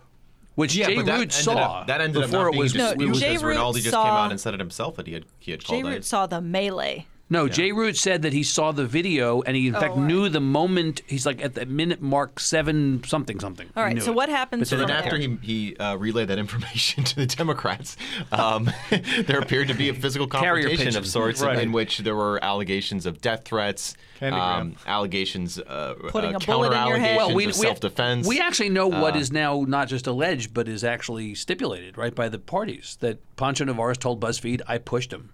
which 0.54 0.72
Jay 0.72 0.94
but 0.96 1.04
that 1.04 1.12
Root 1.12 1.20
ended 1.20 1.32
saw 1.34 1.80
up, 1.80 1.86
that 1.88 2.00
ended 2.00 2.22
up 2.22 2.30
before 2.30 2.44
not 2.44 2.48
it 2.48 2.52
being 2.52 2.62
was. 2.62 2.74
No, 2.74 2.90
it 2.92 2.98
was- 3.08 3.20
Jay 3.20 3.28
because 3.28 3.42
Root 3.42 3.50
Rinaldi 3.50 3.80
just 3.80 3.90
saw- 3.92 4.04
came 4.04 4.12
out 4.14 4.30
and 4.30 4.40
said 4.40 4.54
it 4.54 4.60
himself 4.60 4.96
that 4.96 5.06
he 5.06 5.12
had 5.12 5.26
he 5.38 5.50
had 5.50 5.60
Jay 5.60 5.66
called 5.82 5.84
Root 5.84 5.98
ICE. 5.98 6.06
saw 6.06 6.26
the 6.26 6.40
melee. 6.40 7.06
No, 7.32 7.48
Jay 7.48 7.70
Root 7.70 7.96
said 7.96 8.22
that 8.22 8.32
he 8.32 8.42
saw 8.42 8.72
the 8.72 8.84
video 8.86 9.40
and 9.42 9.56
he 9.56 9.68
in 9.68 9.74
fact 9.74 9.92
Oh, 9.94 9.98
right. 9.98 10.06
knew 10.06 10.28
the 10.28 10.40
moment. 10.40 11.02
He's 11.06 11.24
like 11.24 11.40
at 11.40 11.54
the 11.54 11.64
minute 11.64 12.02
mark 12.02 12.40
seven 12.40 13.02
something 13.04 13.38
something. 13.38 13.68
All 13.76 13.84
He 13.84 13.86
right, 13.86 13.94
knew 13.94 14.00
so 14.00 14.10
it. 14.10 14.16
what 14.16 14.28
happens 14.28 14.62
But 14.62 14.68
So 14.68 14.76
from 14.78 14.88
then 14.88 14.88
there? 14.88 14.96
after 15.04 15.16
he, 15.16 15.38
he 15.40 15.76
uh, 15.76 15.94
relayed 15.96 16.26
that 16.28 16.38
information 16.40 17.04
to 17.10 17.14
the 17.16 17.26
Democrats, 17.26 17.96
um, 18.32 18.68
there 19.26 19.38
appeared 19.38 19.68
to 19.68 19.74
be 19.74 19.88
a 19.90 19.94
physical 19.94 20.26
confrontation 20.36 20.96
of 20.96 21.06
sorts 21.06 21.40
Right. 21.40 21.60
in 21.60 21.70
which 21.70 21.98
there 21.98 22.16
were 22.16 22.42
allegations 22.44 23.06
of 23.06 23.20
death 23.20 23.44
threats, 23.44 23.94
um, 24.20 24.74
allegations, 24.86 25.58
uh, 25.60 25.94
Putting 26.08 26.34
uh, 26.34 26.38
a 26.38 26.40
bullet 26.40 26.72
in 26.72 26.86
your 26.88 26.96
head. 26.98 27.16
counter-allegations 27.16 27.16
Well, 27.16 27.34
we, 27.36 27.44
of 27.44 27.48
we, 27.48 27.52
self-defense. 27.52 28.26
we 28.26 28.40
actually 28.40 28.70
know 28.70 28.88
what 28.88 29.14
Uh, 29.14 29.18
is 29.20 29.30
now 29.30 29.64
not 29.68 29.86
just 29.88 30.06
alleged, 30.08 30.52
but 30.52 30.66
is 30.68 30.82
actually 30.82 31.34
stipulated, 31.36 31.96
right, 31.96 32.14
by 32.14 32.28
the 32.28 32.38
parties. 32.40 32.96
That 33.00 33.18
Poncho 33.36 33.64
Nevárez 33.64 33.98
told 33.98 34.20
BuzzFeed, 34.20 34.62
"I 34.66 34.78
pushed 34.78 35.12
him." 35.12 35.30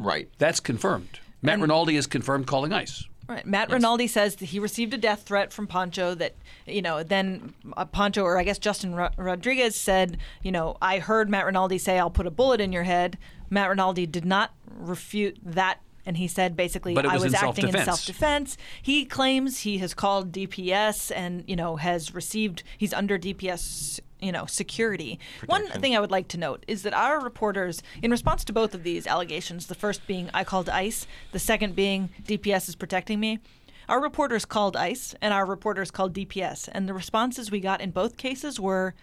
Right. 0.00 0.28
That's 0.38 0.60
confirmed. 0.60 1.20
Matt 1.42 1.60
Rinaldi 1.60 1.96
is 1.96 2.06
confirmed 2.06 2.46
calling 2.46 2.72
ICE. 2.72 3.04
Right. 3.28 3.46
Matt 3.46 3.70
Rinaldi 3.70 4.06
says 4.06 4.36
that 4.36 4.46
he 4.46 4.58
received 4.58 4.92
a 4.92 4.98
death 4.98 5.22
threat 5.22 5.50
from 5.52 5.66
Poncho. 5.66 6.14
That 6.14 6.34
you 6.66 6.82
know, 6.82 7.02
then 7.02 7.54
uh, 7.76 7.86
Poncho, 7.86 8.22
or 8.22 8.38
I 8.38 8.44
guess 8.44 8.58
Justin 8.58 8.94
Ro- 8.94 9.08
Rodriguez 9.16 9.76
said, 9.76 10.18
you 10.42 10.52
know, 10.52 10.76
I 10.82 10.98
heard 10.98 11.30
Matt 11.30 11.46
Rinaldi 11.46 11.78
say, 11.78 11.98
"I'll 11.98 12.10
put 12.10 12.26
a 12.26 12.30
bullet 12.30 12.60
in 12.60 12.72
your 12.72 12.82
head." 12.82 13.16
Matt 13.48 13.70
Rinaldi 13.70 14.06
did 14.06 14.24
not 14.26 14.52
refute 14.68 15.38
that, 15.42 15.80
and 16.04 16.18
he 16.18 16.28
said 16.28 16.54
basically, 16.54 16.94
it 16.94 17.06
"I 17.06 17.14
was 17.14 17.24
was 17.24 17.32
in 17.32 17.36
acting 17.36 17.68
in 17.68 17.72
self-defense. 17.72 17.84
self-defense." 17.86 18.56
He 18.82 19.04
claims 19.06 19.60
he 19.60 19.78
has 19.78 19.94
called 19.94 20.30
DPS 20.30 21.10
and 21.14 21.44
you 21.46 21.56
know 21.56 21.76
has 21.76 22.14
received. 22.14 22.62
He's 22.76 22.92
under 22.92 23.18
DPS. 23.18 24.00
You 24.24 24.32
know, 24.32 24.46
security. 24.46 25.18
One 25.44 25.66
thing 25.68 25.94
I 25.94 26.00
would 26.00 26.10
like 26.10 26.28
to 26.28 26.38
note 26.38 26.64
is 26.66 26.82
that 26.82 26.94
our 26.94 27.20
reporters, 27.20 27.82
in 28.02 28.10
response 28.10 28.42
to 28.44 28.54
both 28.54 28.74
of 28.74 28.82
these 28.82 29.06
allegations, 29.06 29.66
the 29.66 29.74
first 29.74 30.06
being 30.06 30.30
I 30.32 30.44
called 30.44 30.70
ICE, 30.70 31.06
the 31.32 31.38
second 31.38 31.76
being 31.76 32.08
DPS 32.22 32.70
is 32.70 32.74
protecting 32.74 33.20
me, 33.20 33.40
our 33.86 34.00
reporters 34.00 34.46
called 34.46 34.76
ICE 34.78 35.14
and 35.20 35.34
our 35.34 35.44
reporters 35.44 35.90
called 35.90 36.14
DPS, 36.14 36.70
and 36.72 36.88
the 36.88 36.94
responses 36.94 37.50
we 37.50 37.60
got 37.60 37.82
in 37.82 37.90
both 37.90 38.16
cases 38.16 38.58
were 38.58 38.94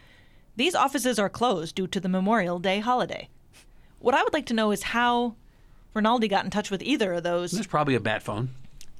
these 0.56 0.74
offices 0.74 1.20
are 1.20 1.30
closed 1.30 1.76
due 1.76 1.88
to 1.88 2.00
the 2.00 2.10
Memorial 2.10 2.58
Day 2.58 2.80
holiday. 2.80 3.30
What 4.00 4.16
I 4.16 4.24
would 4.24 4.34
like 4.34 4.48
to 4.48 4.56
know 4.56 4.72
is 4.72 4.82
how 4.82 5.36
Rinaldi 5.94 6.28
got 6.30 6.46
in 6.46 6.52
touch 6.52 6.72
with 6.72 6.82
either 6.82 7.14
of 7.14 7.24
those. 7.24 7.52
There's 7.52 7.68
probably 7.68 7.96
a 7.96 8.00
bat 8.00 8.24
phone. 8.24 8.50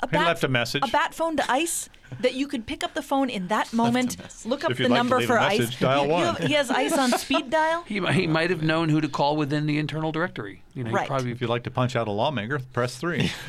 A 0.04 0.10
He 0.10 0.18
left 0.18 0.44
a 0.44 0.48
message. 0.48 0.84
A 0.84 0.88
bat 0.92 1.14
phone 1.14 1.38
to 1.38 1.52
ICE 1.52 1.90
that 2.20 2.34
you 2.34 2.48
could 2.48 2.66
pick 2.66 2.84
up 2.84 2.94
the 2.94 3.02
phone 3.02 3.30
in 3.30 3.48
that 3.48 3.72
moment, 3.82 4.18
look 4.46 4.64
up 4.64 4.72
If 4.72 4.78
the 4.78 4.84
like 4.90 4.92
number 4.98 5.22
for 5.22 5.36
message, 5.36 5.70
ICE. 5.76 5.80
dial 5.80 6.08
one. 6.08 6.26
have- 6.36 6.38
he 6.40 6.54
has 6.54 6.70
ICE 6.72 6.92
on 6.98 7.12
speed 7.12 7.50
dial. 7.50 7.84
He, 7.88 8.00
he 8.00 8.28
might 8.28 8.50
have 8.50 8.64
known 8.64 8.90
who 8.90 9.00
to 9.02 9.08
call 9.08 9.38
within 9.38 9.66
the 9.68 9.78
internal 9.78 10.12
directory. 10.12 10.64
You 10.74 10.84
know, 10.86 10.92
Right. 10.92 11.08
probably 11.08 11.32
If 11.32 11.40
you'd 11.42 11.50
like 11.50 11.64
to 11.64 11.72
punch 11.72 11.96
out 11.96 12.08
a 12.08 12.12
lawmaker, 12.12 12.60
press 12.74 12.98
three. 12.98 13.32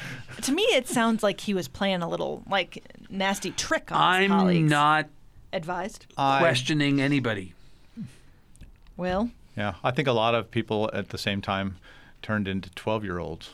To 0.42 0.50
me, 0.52 0.62
it 0.62 0.88
sounds 0.88 1.22
like 1.22 1.40
he 1.40 1.52
was 1.52 1.68
playing 1.68 2.00
a 2.00 2.08
little 2.08 2.42
like 2.48 2.82
nasty 3.10 3.50
trick 3.50 3.92
on 3.92 4.22
his 4.22 4.30
I'm 4.30 4.38
colleagues. 4.38 4.70
not 4.70 5.08
advised. 5.52 6.06
I- 6.16 6.38
questioning 6.38 7.00
anybody. 7.02 7.52
Will 8.96 9.30
Yeah, 9.56 9.74
I 9.84 9.90
think 9.90 10.08
a 10.08 10.12
lot 10.12 10.34
of 10.34 10.50
people 10.50 10.90
at 10.94 11.10
the 11.10 11.18
same 11.18 11.40
time 11.42 11.76
turned 12.22 12.48
into 12.48 12.70
12 12.70 13.04
year 13.04 13.18
olds 13.18 13.50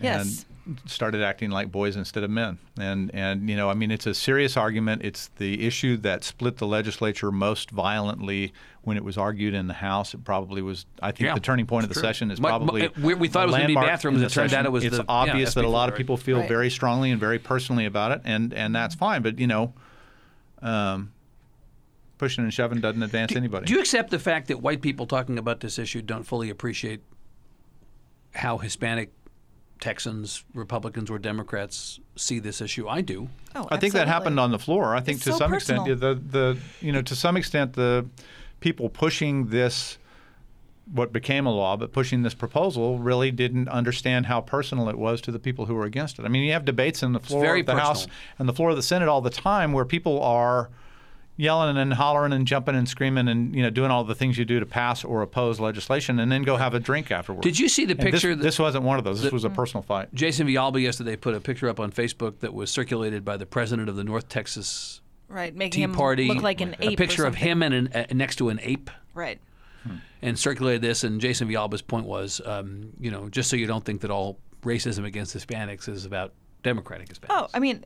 Yes. 0.00 0.44
And 0.64 0.80
started 0.86 1.22
acting 1.22 1.50
like 1.50 1.70
boys 1.72 1.96
instead 1.96 2.22
of 2.24 2.30
men. 2.30 2.58
And 2.78 3.10
and 3.14 3.48
you 3.50 3.56
know, 3.56 3.68
I 3.70 3.74
mean, 3.74 3.90
it's 3.90 4.06
a 4.06 4.14
serious 4.14 4.56
argument. 4.56 5.02
It's 5.04 5.28
the 5.38 5.66
issue 5.66 5.96
that 5.98 6.24
split 6.24 6.58
the 6.58 6.66
legislature 6.66 7.32
most 7.32 7.70
violently 7.70 8.52
when 8.82 8.96
it 8.96 9.04
was 9.04 9.16
argued 9.18 9.54
in 9.54 9.66
the 9.66 9.74
House. 9.74 10.14
It 10.14 10.24
probably 10.24 10.62
was. 10.62 10.86
I 11.00 11.10
think 11.12 11.26
Yeah, 11.26 11.34
the 11.34 11.40
turning 11.40 11.66
point 11.66 11.84
of 11.84 11.88
the 11.88 11.94
true. 11.94 12.02
session 12.02 12.30
is 12.30 12.40
Mu- 12.40 12.44
mu- 12.44 12.48
probably. 12.48 12.88
we- 13.00 13.14
we 13.14 13.28
thought 13.28 13.40
a 13.40 13.42
it 13.44 13.46
was 13.46 13.56
gonna 13.56 13.66
be 13.68 13.74
bathrooms. 13.74 14.18
in 14.18 14.24
It 14.24 14.28
the 14.28 14.34
turned 14.34 14.54
out 14.54 14.64
it 14.66 14.72
was 14.72 14.84
It's 14.84 14.96
the- 14.96 15.02
yeah, 15.02 15.08
obvious 15.08 15.54
that 15.54 15.64
a 15.64 15.68
lot 15.68 15.88
of 15.88 15.94
people 15.94 16.16
feel 16.16 16.38
Right. 16.38 16.48
very 16.48 16.70
strongly 16.70 17.10
and 17.10 17.20
very 17.20 17.38
personally 17.38 17.84
about 17.86 18.12
it, 18.12 18.20
and 18.24 18.52
and 18.54 18.74
that's 18.74 18.94
fine. 18.94 19.22
But 19.22 19.38
you 19.38 19.46
know. 19.46 19.74
Um, 20.60 21.10
pushing 22.18 22.44
and 22.44 22.54
shoving 22.54 22.80
doesn't 22.80 23.02
advance 23.02 23.34
anybody. 23.34 23.66
Do 23.66 23.72
you 23.74 23.80
accept 23.80 24.10
the 24.12 24.18
fact 24.20 24.46
that 24.46 24.60
white 24.62 24.80
people 24.80 25.06
talking 25.08 25.38
about 25.38 25.58
this 25.58 25.76
issue 25.76 26.00
don't 26.02 26.22
fully 26.22 26.50
appreciate 26.50 27.00
how 28.36 28.58
Hispanic 28.58 29.12
Texans, 29.82 30.44
Republicans, 30.54 31.10
or 31.10 31.18
Democrats 31.18 31.98
see 32.14 32.38
this 32.38 32.60
issue? 32.60 32.86
I 32.86 33.00
do. 33.00 33.28
Oh, 33.56 33.66
I 33.68 33.78
think 33.78 33.94
that 33.94 34.06
happened 34.06 34.38
on 34.38 34.52
the 34.52 34.58
floor. 34.58 34.94
I 34.94 35.00
think 35.00 35.16
It's 35.16 35.24
to 35.24 35.32
so 35.32 35.38
some 35.38 35.50
personal. 35.50 35.82
extent, 35.90 36.30
the 36.30 36.38
the 36.38 36.58
you 36.80 36.92
know 36.92 37.02
to 37.02 37.16
some 37.16 37.36
extent 37.36 37.72
the 37.72 38.06
people 38.60 38.88
pushing 38.88 39.48
this 39.48 39.98
what 40.94 41.12
became 41.12 41.46
a 41.46 41.50
law, 41.50 41.76
but 41.76 41.92
pushing 41.92 42.22
this 42.22 42.32
proposal 42.32 43.00
really 43.00 43.32
didn't 43.32 43.68
understand 43.68 44.26
how 44.26 44.40
personal 44.40 44.88
it 44.88 44.96
was 44.96 45.20
to 45.22 45.32
the 45.32 45.40
people 45.40 45.66
who 45.66 45.74
were 45.74 45.84
against 45.84 46.16
it. 46.20 46.24
I 46.24 46.28
mean, 46.28 46.44
you 46.44 46.52
have 46.52 46.64
debates 46.64 47.02
in 47.02 47.12
the 47.12 47.20
floor 47.20 47.56
of 47.56 47.66
the 47.66 47.74
House 47.74 48.06
and 48.38 48.48
the 48.48 48.52
floor 48.52 48.70
of 48.70 48.76
the 48.76 48.82
Senate 48.82 49.08
all 49.08 49.20
the 49.20 49.30
time 49.30 49.72
where 49.72 49.84
people 49.84 50.22
are 50.22 50.70
yelling 51.36 51.76
and 51.78 51.94
hollering 51.94 52.32
and 52.32 52.46
jumping 52.46 52.74
and 52.74 52.88
screaming 52.88 53.26
and 53.28 53.54
you 53.56 53.62
know 53.62 53.70
doing 53.70 53.90
all 53.90 54.04
the 54.04 54.14
things 54.14 54.36
you 54.38 54.44
do 54.44 54.60
to 54.60 54.66
pass 54.66 55.02
or 55.02 55.22
oppose 55.22 55.58
legislation 55.58 56.18
and 56.18 56.30
then 56.30 56.42
go 56.42 56.56
have 56.56 56.74
a 56.74 56.80
drink 56.80 57.10
afterwards. 57.10 57.42
Did 57.42 57.58
you 57.58 57.68
see 57.68 57.84
the 57.84 57.92
And 57.92 58.00
this- 58.00 58.10
picture 58.12 58.36
that- 58.36 58.42
This, 58.42 58.58
wasn't 58.58 58.84
one 58.84 58.98
of 58.98 59.04
those. 59.04 59.22
This 59.22 59.32
was 59.32 59.44
a 59.44 59.50
personal 59.50 59.82
fight. 59.82 60.12
Jason 60.14 60.46
Villalba 60.46 60.80
yesterday 60.82 61.16
put 61.16 61.34
a 61.34 61.40
picture 61.40 61.68
up 61.68 61.80
on 61.80 61.90
Facebook 61.90 62.40
that 62.40 62.52
was 62.52 62.70
circulated 62.70 63.24
by 63.24 63.36
the 63.36 63.46
president 63.46 63.88
of 63.88 63.96
the 63.96 64.04
North 64.04 64.28
Texas 64.28 65.00
Right, 65.28 65.54
making 65.56 65.70
Tea 65.78 65.82
him 65.84 65.94
Party. 65.94 66.28
look 66.28 66.42
like 66.42 66.60
an 66.60 66.76
a 66.78 66.88
ape. 66.88 66.92
or 66.92 66.96
picture 66.96 67.24
of 67.24 67.36
him 67.36 67.62
and 67.62 67.74
an, 67.74 67.88
uh, 67.94 68.04
next 68.12 68.36
to 68.36 68.50
an 68.50 68.60
ape. 68.62 68.90
Right. 69.14 69.40
and 70.20 70.38
circulated 70.38 70.80
this. 70.82 71.02
And 71.02 71.20
Jason 71.20 71.48
Villalba's 71.48 71.82
point 71.82 72.06
was, 72.06 72.40
um, 72.44 72.90
you 73.00 73.10
know, 73.10 73.28
just 73.30 73.50
so 73.50 73.56
you 73.56 73.66
don't 73.66 73.84
think 73.84 74.02
that 74.02 74.10
all 74.12 74.38
racism 74.62 75.04
against 75.04 75.34
Hispanics 75.36 75.88
is 75.88 76.04
about 76.04 76.32
Democratic 76.62 77.08
Hispanics. 77.08 77.26
Oh, 77.30 77.48
I 77.52 77.58
mean, 77.58 77.82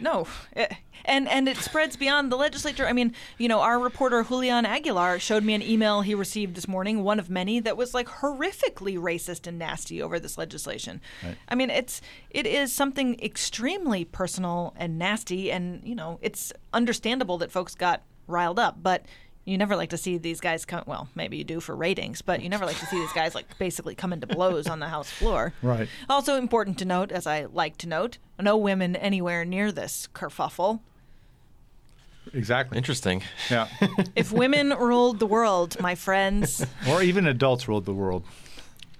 no, 0.00 0.26
Eh, 0.56 0.66
and 1.04 1.28
and 1.28 1.48
it 1.48 1.56
spreads 1.58 1.96
beyond 1.96 2.32
the 2.32 2.36
legislature. 2.36 2.86
I 2.86 2.92
mean, 2.92 3.12
you 3.38 3.48
know, 3.48 3.60
our 3.60 3.78
reporter 3.78 4.22
Julian 4.24 4.64
Aguilar 4.64 5.18
showed 5.18 5.44
me 5.44 5.54
an 5.54 5.62
email 5.62 6.00
he 6.00 6.14
received 6.14 6.54
this 6.54 6.66
morning, 6.66 7.02
one 7.02 7.18
of 7.18 7.28
many 7.28 7.60
that 7.60 7.76
was 7.76 7.92
like 7.94 8.06
horrifically 8.08 8.98
racist 8.98 9.46
and 9.46 9.58
nasty 9.58 10.00
over 10.00 10.18
this 10.18 10.38
legislation. 10.38 11.00
I 11.48 11.54
mean, 11.54 11.70
it's 11.70 12.00
it 12.30 12.46
is 12.46 12.72
something 12.72 13.20
extremely 13.20 14.04
personal 14.04 14.74
and 14.76 14.98
nasty, 14.98 15.52
and 15.52 15.82
you 15.84 15.94
know, 15.94 16.18
it's 16.22 16.52
understandable 16.72 17.38
that 17.38 17.50
folks 17.50 17.74
got 17.74 18.02
riled 18.26 18.58
up, 18.58 18.82
but. 18.82 19.04
You 19.44 19.58
never 19.58 19.76
like 19.76 19.90
to 19.90 19.98
see 19.98 20.16
these 20.16 20.40
guys 20.40 20.64
come. 20.64 20.84
Well, 20.86 21.08
maybe 21.14 21.36
you 21.36 21.44
do 21.44 21.60
for 21.60 21.76
ratings, 21.76 22.22
but 22.22 22.42
you 22.42 22.48
never 22.48 22.64
like 22.64 22.78
to 22.78 22.86
see 22.86 22.98
these 22.98 23.12
guys 23.12 23.34
like 23.34 23.58
basically 23.58 23.94
come 23.94 24.12
into 24.12 24.26
blows 24.26 24.66
on 24.68 24.78
the 24.78 24.88
House 24.88 25.10
floor. 25.10 25.52
Right. 25.60 25.88
Also 26.08 26.36
important 26.36 26.78
to 26.78 26.84
note, 26.86 27.12
as 27.12 27.26
I 27.26 27.44
like 27.44 27.76
to 27.78 27.88
note, 27.88 28.16
no 28.40 28.56
women 28.56 28.96
anywhere 28.96 29.44
near 29.44 29.70
this 29.70 30.08
kerfuffle. 30.14 30.80
Exactly. 32.32 32.78
Interesting. 32.78 33.22
Yeah. 33.50 33.68
If 34.16 34.32
women 34.32 34.70
ruled 34.70 35.18
the 35.18 35.26
world, 35.26 35.78
my 35.80 35.94
friends, 35.94 36.64
or 36.88 37.02
even 37.02 37.26
adults 37.26 37.68
ruled 37.68 37.84
the 37.84 37.92
world. 37.92 38.24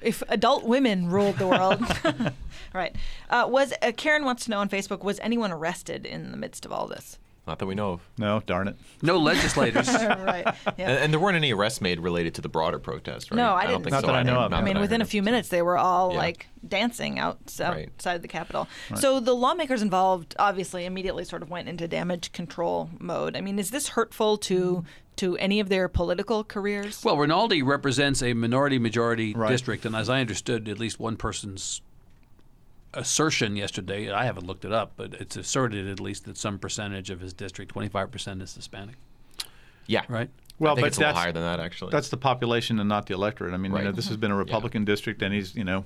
if 0.02 0.22
adult 0.28 0.64
women 0.64 1.08
ruled 1.08 1.38
the 1.38 1.46
world, 1.46 1.80
right? 2.74 2.94
Uh, 3.30 3.46
was 3.48 3.72
uh, 3.80 3.92
Karen 3.96 4.24
wants 4.24 4.44
to 4.44 4.50
know 4.50 4.58
on 4.58 4.68
Facebook? 4.68 5.02
Was 5.02 5.18
anyone 5.20 5.50
arrested 5.52 6.04
in 6.04 6.32
the 6.32 6.36
midst 6.36 6.66
of 6.66 6.72
all 6.72 6.86
this? 6.86 7.18
Not 7.46 7.58
that 7.58 7.66
we 7.66 7.74
know 7.74 7.92
of. 7.92 8.00
No, 8.16 8.40
darn 8.46 8.68
it. 8.68 8.76
No 9.02 9.18
legislators. 9.18 9.86
right. 9.92 10.46
Yeah. 10.78 10.88
And, 10.88 10.90
and 10.98 11.12
there 11.12 11.20
weren't 11.20 11.36
any 11.36 11.52
arrests 11.52 11.80
made 11.82 12.00
related 12.00 12.34
to 12.36 12.40
the 12.40 12.48
broader 12.48 12.78
protest, 12.78 13.30
right? 13.30 13.36
No, 13.36 13.52
I 13.54 13.64
don't 13.64 13.72
didn't 13.72 13.82
think 13.84 13.92
Not 13.92 14.00
so. 14.00 14.06
that 14.06 14.16
I 14.16 14.22
know 14.22 14.40
of. 14.40 14.52
I 14.54 14.62
mean, 14.62 14.80
within 14.80 15.00
heard 15.00 15.06
a 15.06 15.10
few 15.10 15.22
minutes, 15.22 15.48
they 15.50 15.60
were 15.60 15.76
all 15.76 16.12
Yeah. 16.12 16.18
like 16.18 16.46
dancing 16.66 17.18
out, 17.18 17.38
Right. 17.60 17.88
outside 17.94 18.22
the 18.22 18.28
Capitol. 18.28 18.66
So 18.94 19.20
the 19.20 19.34
lawmakers 19.34 19.82
involved 19.82 20.34
obviously 20.38 20.86
immediately 20.86 21.24
sort 21.24 21.42
of 21.42 21.50
went 21.50 21.68
into 21.68 21.86
damage 21.86 22.32
control 22.32 22.88
mode. 22.98 23.36
I 23.36 23.42
mean, 23.42 23.58
is 23.58 23.70
this 23.70 23.88
hurtful 23.88 24.38
to 24.38 24.84
to 25.16 25.36
any 25.36 25.60
of 25.60 25.68
their 25.68 25.86
political 25.88 26.42
careers? 26.42 27.04
well, 27.04 27.16
Rinaldi 27.16 27.62
represents 27.62 28.20
a 28.22 28.32
minority 28.34 28.78
majority 28.80 29.32
Right. 29.34 29.50
district, 29.50 29.84
and 29.84 29.94
as 29.94 30.08
I 30.08 30.20
understood, 30.20 30.68
at 30.68 30.78
least 30.80 30.98
one 30.98 31.16
person's 31.16 31.82
assertion 32.94 33.56
yesterday, 33.56 34.10
I 34.10 34.24
haven't 34.24 34.46
looked 34.46 34.64
it 34.64 34.72
up, 34.72 34.92
but 34.96 35.14
it's 35.14 35.36
asserted 35.36 35.86
at 35.88 36.00
least 36.00 36.24
that 36.24 36.36
some 36.36 36.58
percentage 36.58 37.10
of 37.10 37.20
his 37.20 37.32
district, 37.32 37.74
25%, 37.74 38.42
is 38.42 38.54
Hispanic, 38.54 38.96
Yeah. 39.86 40.02
right? 40.08 40.30
Well, 40.58 40.72
I 40.72 40.76
think 40.76 40.84
but 40.84 40.86
it's 40.88 40.96
a 40.96 41.00
little 41.00 41.14
that's 41.14 41.22
higher 41.24 41.32
than 41.32 41.42
that, 41.42 41.60
actually. 41.60 41.90
that's 41.90 42.08
the 42.08 42.16
population 42.16 42.78
and 42.78 42.88
not 42.88 43.06
the 43.06 43.14
electorate. 43.14 43.54
I 43.54 43.56
mean, 43.56 43.74
you 43.74 43.82
know, 43.82 43.92
this 43.92 44.06
has 44.06 44.14
mm-hmm. 44.14 44.20
been 44.20 44.30
a 44.30 44.36
Republican 44.36 44.84
district, 44.84 45.20
and 45.22 45.34
he's 45.34 45.54
you 45.56 45.64
know, 45.64 45.84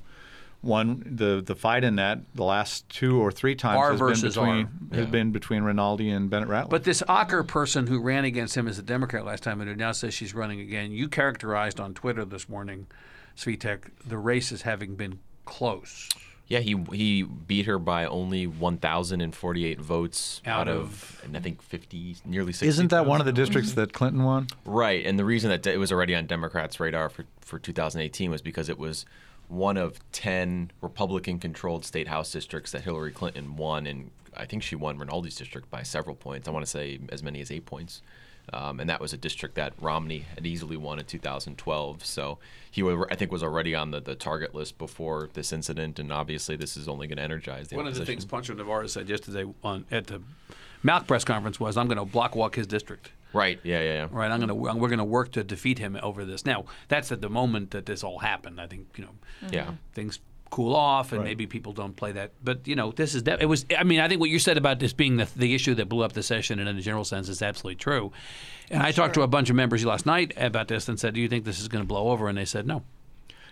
won 0.63 1.03
the 1.07 1.43
the 1.45 1.55
fight 1.55 1.85
in 1.85 1.97
that 1.97 2.21
the 2.35 2.45
last 2.45 2.89
two 2.89 3.19
or 3.21 3.31
three 3.31 3.55
times 3.55 3.79
R 3.79 3.91
has 3.93 3.99
versus 3.99 4.35
been 4.35 4.45
between 4.45 4.65
R. 4.67 4.97
has 4.97 5.05
Yeah. 5.07 5.11
been 5.11 5.33
between 5.33 5.63
Rinaldi 5.63 6.11
and 6.11 6.29
Bennett 6.29 6.49
Ratliff. 6.49 6.71
But 6.71 6.85
this 6.85 7.03
Ocker 7.09 7.47
person 7.47 7.87
who 7.87 8.01
ran 8.01 8.25
against 8.25 8.57
him 8.57 8.69
as 8.69 8.79
a 8.79 8.83
Democrat 8.83 9.25
last 9.25 9.43
time 9.43 9.61
and 9.61 9.71
who 9.71 9.77
now 9.77 9.93
says 9.93 10.15
she's 10.15 10.35
running 10.35 10.61
again, 10.61 10.93
you 10.93 11.09
characterized 11.09 11.81
on 11.81 11.95
Twitter 11.95 12.25
this 12.25 12.49
morning, 12.49 12.89
Svitek, 13.37 13.85
the 14.07 14.19
race 14.19 14.53
as 14.53 14.63
having 14.63 14.97
been 14.97 15.21
close. 15.45 16.09
Yeah, 16.49 16.61
he 16.61 16.83
he 16.93 17.23
beat 17.23 17.67
her 17.67 17.79
by 17.79 18.07
only 18.07 18.47
1,048 18.47 19.81
votes 19.81 20.41
Out 20.47 20.61
out, 20.63 20.69
of- 20.69 20.79
of, 20.79 21.21
and 21.25 21.37
I 21.37 21.41
think 21.41 21.61
50, 21.63 22.17
nearly 22.25 22.53
60. 22.53 22.67
Isn't 22.67 22.89
that 22.91 23.05
one 23.07 23.21
of 23.21 23.27
the 23.27 23.33
districts 23.33 23.73
that 23.75 23.93
Clinton 23.93 24.25
won? 24.25 24.49
Right, 24.65 25.05
and 25.05 25.19
the 25.19 25.25
reason 25.27 25.51
that 25.51 25.67
it 25.67 25.79
was 25.79 25.93
already 25.93 26.15
on 26.15 26.27
Democrats' 26.27 26.81
radar 26.81 27.11
for, 27.11 27.27
for 27.41 27.59
2018 27.59 28.31
was 28.31 28.41
because 28.41 28.69
it 28.71 28.79
was 28.79 29.05
one 29.49 29.77
of 29.77 29.99
10 30.13 30.71
Republican-controlled 30.81 31.85
state 31.85 32.09
house 32.09 32.33
districts 32.33 32.73
that 32.73 32.83
Hillary 32.83 33.13
Clinton 33.13 33.57
won, 33.57 33.87
and 33.87 34.11
I 34.37 34.45
think 34.47 34.63
she 34.63 34.75
won 34.77 34.99
Rinaldi's 34.99 35.37
district 35.37 35.71
by 35.71 35.83
several 35.83 36.17
points. 36.17 36.49
I 36.49 36.51
want 36.51 36.65
to 36.65 36.71
say 36.71 36.99
as 37.11 37.23
many 37.23 37.41
as 37.41 37.51
eight 37.51 37.67
points. 37.67 38.03
Um, 38.53 38.81
and 38.81 38.89
that 38.91 39.01
was 39.01 39.13
a 39.13 39.17
district 39.17 39.55
that 39.57 39.73
Romney 39.81 40.25
had 40.35 40.47
easily 40.47 40.77
won 40.77 40.99
in 40.99 41.05
2012. 41.05 42.05
So 42.05 42.39
he, 42.71 42.83
I 43.11 43.15
think, 43.15 43.31
was 43.33 43.43
already 43.43 43.75
on 43.75 43.91
the, 43.91 44.01
the 44.01 44.15
target 44.15 44.55
list 44.55 44.79
before 44.79 45.29
this 45.35 45.53
incident, 45.53 45.99
and 45.99 46.13
obviously 46.13 46.57
this 46.57 46.77
is 46.77 46.89
only 46.89 47.07
going 47.07 47.19
to 47.19 47.23
energize 47.23 47.69
the 47.69 47.77
One 47.77 47.87
of 47.87 47.95
the 47.95 48.05
things 48.05 48.25
Poncho 48.25 48.55
Nevárez 48.55 48.91
said 48.91 49.09
yesterday 49.09 49.51
on 49.63 49.85
at 49.91 50.07
the 50.07 50.23
MALC 50.83 51.07
press 51.07 51.25
conference 51.25 51.59
was, 51.59 51.77
"I'm 51.77 51.87
going 51.89 51.99
to 51.99 52.05
block 52.05 52.37
walk 52.37 52.55
his 52.55 52.67
district. 52.67 53.11
Right? 53.33 53.61
Yeah, 53.63 53.81
yeah, 53.81 53.93
yeah. 53.95 54.09
Right? 54.11 54.31
I'm 54.31 54.39
going 54.39 54.49
to 54.49 54.55
we're 54.55 54.89
going 54.89 54.99
to 54.99 55.05
work 55.05 55.33
to 55.33 55.45
defeat 55.45 55.79
him 55.79 55.99
over 56.03 56.25
this." 56.25 56.47
Now, 56.47 56.65
that's 56.89 57.11
at 57.13 57.21
the 57.21 57.29
moment 57.29 57.73
that 57.73 57.87
this 57.87 58.03
all 58.05 58.21
happened. 58.21 58.61
I 58.61 58.67
think 58.67 58.87
you 58.97 59.05
know 59.05 59.51
Yeah. 59.51 59.73
things 59.93 60.21
cool 60.51 60.75
off 60.75 61.13
and 61.13 61.21
Right. 61.21 61.29
maybe 61.29 61.47
people 61.47 61.73
don't 61.73 61.95
play 61.97 62.13
that. 62.13 62.33
But 62.43 62.67
you 62.67 62.75
know, 62.77 62.93
this 62.93 63.15
is 63.15 63.23
de- 63.23 63.41
it 63.43 63.47
was. 63.47 63.65
I 63.77 63.85
mean, 63.85 64.01
I 64.01 64.09
think 64.09 64.21
what 64.21 64.31
you 64.31 64.39
said 64.39 64.57
about 64.57 64.79
this 64.79 64.93
being 64.93 65.17
the 65.17 65.29
the 65.37 65.55
issue 65.55 65.75
that 65.75 65.89
blew 65.89 66.03
up 66.05 66.13
the 66.13 66.23
session, 66.23 66.59
and 66.59 66.69
in 66.69 66.77
a 66.77 66.81
general 66.83 67.05
sense, 67.05 67.29
is 67.29 67.43
absolutely 67.43 67.77
true. 67.77 68.13
And 68.71 68.83
I 68.83 68.93
talked 68.93 69.15
to 69.15 69.23
a 69.23 69.27
bunch 69.27 69.51
of 69.51 69.57
members 69.57 69.85
last 69.85 70.07
night 70.07 70.33
about 70.37 70.69
this 70.69 70.89
and 70.89 70.99
said, 71.01 71.15
"Do 71.15 71.21
you 71.21 71.29
think 71.29 71.45
this 71.45 71.61
is 71.61 71.69
going 71.69 71.83
to 71.83 71.89
blow 71.89 72.09
over?" 72.11 72.29
And 72.29 72.37
they 72.37 72.45
said, 72.45 72.67
"No." 72.67 72.83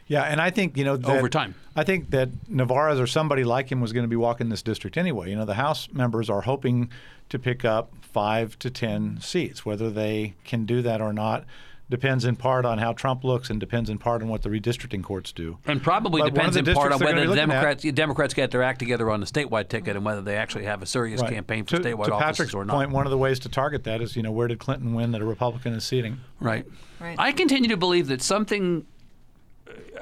Yeah, 0.08 0.22
and 0.22 0.40
I 0.40 0.50
think 0.50 0.76
you 0.76 0.84
know 0.84 0.96
that, 0.96 1.18
Over 1.18 1.28
time. 1.28 1.56
I 1.74 1.82
think 1.82 2.10
that 2.10 2.28
Nevárez 2.48 3.00
or 3.00 3.08
somebody 3.08 3.42
like 3.42 3.72
him 3.72 3.80
was 3.80 3.92
going 3.92 4.04
to 4.04 4.08
be 4.08 4.14
walking 4.16 4.50
this 4.50 4.62
district 4.62 4.96
anyway. 4.96 5.30
You 5.30 5.36
know, 5.36 5.44
the 5.44 5.54
House 5.54 5.88
members 5.92 6.30
are 6.30 6.42
hoping 6.42 6.90
to 7.28 7.40
pick 7.40 7.64
up 7.64 7.90
five 8.02 8.56
to 8.60 8.70
ten 8.70 9.18
seats. 9.20 9.66
Whether 9.66 9.90
they 9.90 10.34
can 10.44 10.64
do 10.64 10.80
that 10.82 11.00
or 11.00 11.12
not 11.12 11.44
depends 11.88 12.24
in 12.24 12.34
part 12.36 12.64
on 12.64 12.78
how 12.78 12.92
Trump 12.92 13.22
looks 13.22 13.48
and 13.48 13.60
depends 13.60 13.88
in 13.88 13.98
part 13.98 14.20
on 14.22 14.28
what 14.28 14.42
the 14.42 14.48
redistricting 14.48 15.02
courts 15.02 15.30
do. 15.32 15.58
And 15.66 15.82
probably 15.82 16.20
But 16.20 16.34
depends 16.34 16.56
in 16.56 16.64
part 16.66 16.92
on 16.92 16.98
whether 16.98 17.14
the 17.14 17.20
be 17.22 17.26
looking 17.28 17.42
at- 17.42 17.46
Democrats 17.48 17.84
Democrats 17.92 18.34
get 18.34 18.50
their 18.50 18.62
act 18.62 18.78
together 18.80 19.08
on 19.10 19.20
the 19.20 19.26
statewide 19.26 19.68
ticket 19.68 19.94
and 19.96 20.04
whether 20.04 20.20
they 20.20 20.36
actually 20.36 20.64
have 20.64 20.82
a 20.82 20.86
serious 20.86 21.20
Right. 21.20 21.32
campaign 21.32 21.64
for 21.64 21.76
to, 21.76 21.82
statewide 21.82 22.06
to 22.06 22.14
offices 22.14 22.18
Patrick's 22.38 22.54
or 22.54 22.64
not. 22.64 22.74
point, 22.74 22.90
one 22.90 23.06
of 23.06 23.10
the 23.10 23.18
ways 23.18 23.38
to 23.40 23.48
target 23.48 23.84
that 23.84 24.00
is, 24.00 24.16
you 24.16 24.22
know, 24.22 24.32
where 24.32 24.48
did 24.48 24.58
Clinton 24.58 24.94
win 24.94 25.12
that 25.12 25.20
a 25.20 25.24
Republican 25.24 25.72
is 25.74 25.84
seating? 25.84 26.18
Right. 26.40 26.66
Right. 27.00 27.16
I 27.18 27.30
continue 27.32 27.68
to 27.68 27.76
believe 27.76 28.08
that 28.08 28.22
something. 28.22 28.84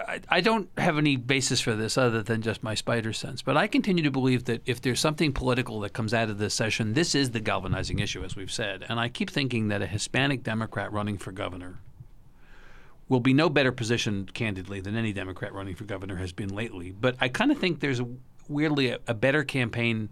I, 0.07 0.21
I 0.29 0.41
don't 0.41 0.69
have 0.79 0.99
any 0.99 1.17
basis 1.17 1.61
for 1.61 1.75
this 1.75 1.97
other 1.97 2.23
than 2.23 2.43
just 2.43 2.63
my 2.63 2.75
spider 2.75 3.13
sense, 3.13 3.43
but 3.43 3.57
I 3.57 3.67
continue 3.67 4.03
to 4.05 4.11
believe 4.11 4.45
that 4.45 4.63
if 4.67 4.81
there's 4.81 5.01
something 5.01 5.33
political 5.33 5.81
that 5.81 5.93
comes 5.93 6.13
out 6.13 6.31
of 6.31 6.39
this 6.39 6.55
session, 6.55 6.95
this 6.95 7.15
is 7.15 7.31
the 7.31 7.41
galvanizing 7.41 7.99
issue, 7.99 8.23
as 8.25 8.37
we've 8.37 8.53
said. 8.53 8.85
And 8.89 9.01
I 9.01 9.09
keep 9.09 9.31
thinking 9.31 9.69
that 9.69 9.83
a 9.83 9.87
Hispanic 9.87 10.43
Democrat 10.43 10.93
running 10.93 11.19
for 11.19 11.33
governor 11.33 11.79
will 13.09 13.21
be 13.21 13.35
no 13.35 13.49
better 13.49 13.73
positioned, 13.73 14.35
candidly, 14.35 14.81
than 14.81 14.97
any 14.97 15.13
Democrat 15.13 15.53
running 15.53 15.75
for 15.75 15.85
governor 15.85 16.17
has 16.17 16.33
been 16.33 16.55
lately. 16.55 16.91
But 16.91 17.17
I 17.21 17.29
kind 17.29 17.51
of 17.51 17.59
think 17.59 17.81
there's 17.81 18.01
weirdly 18.49 18.89
a, 18.89 18.99
a 19.07 19.15
better 19.15 19.45
campaign 19.45 20.11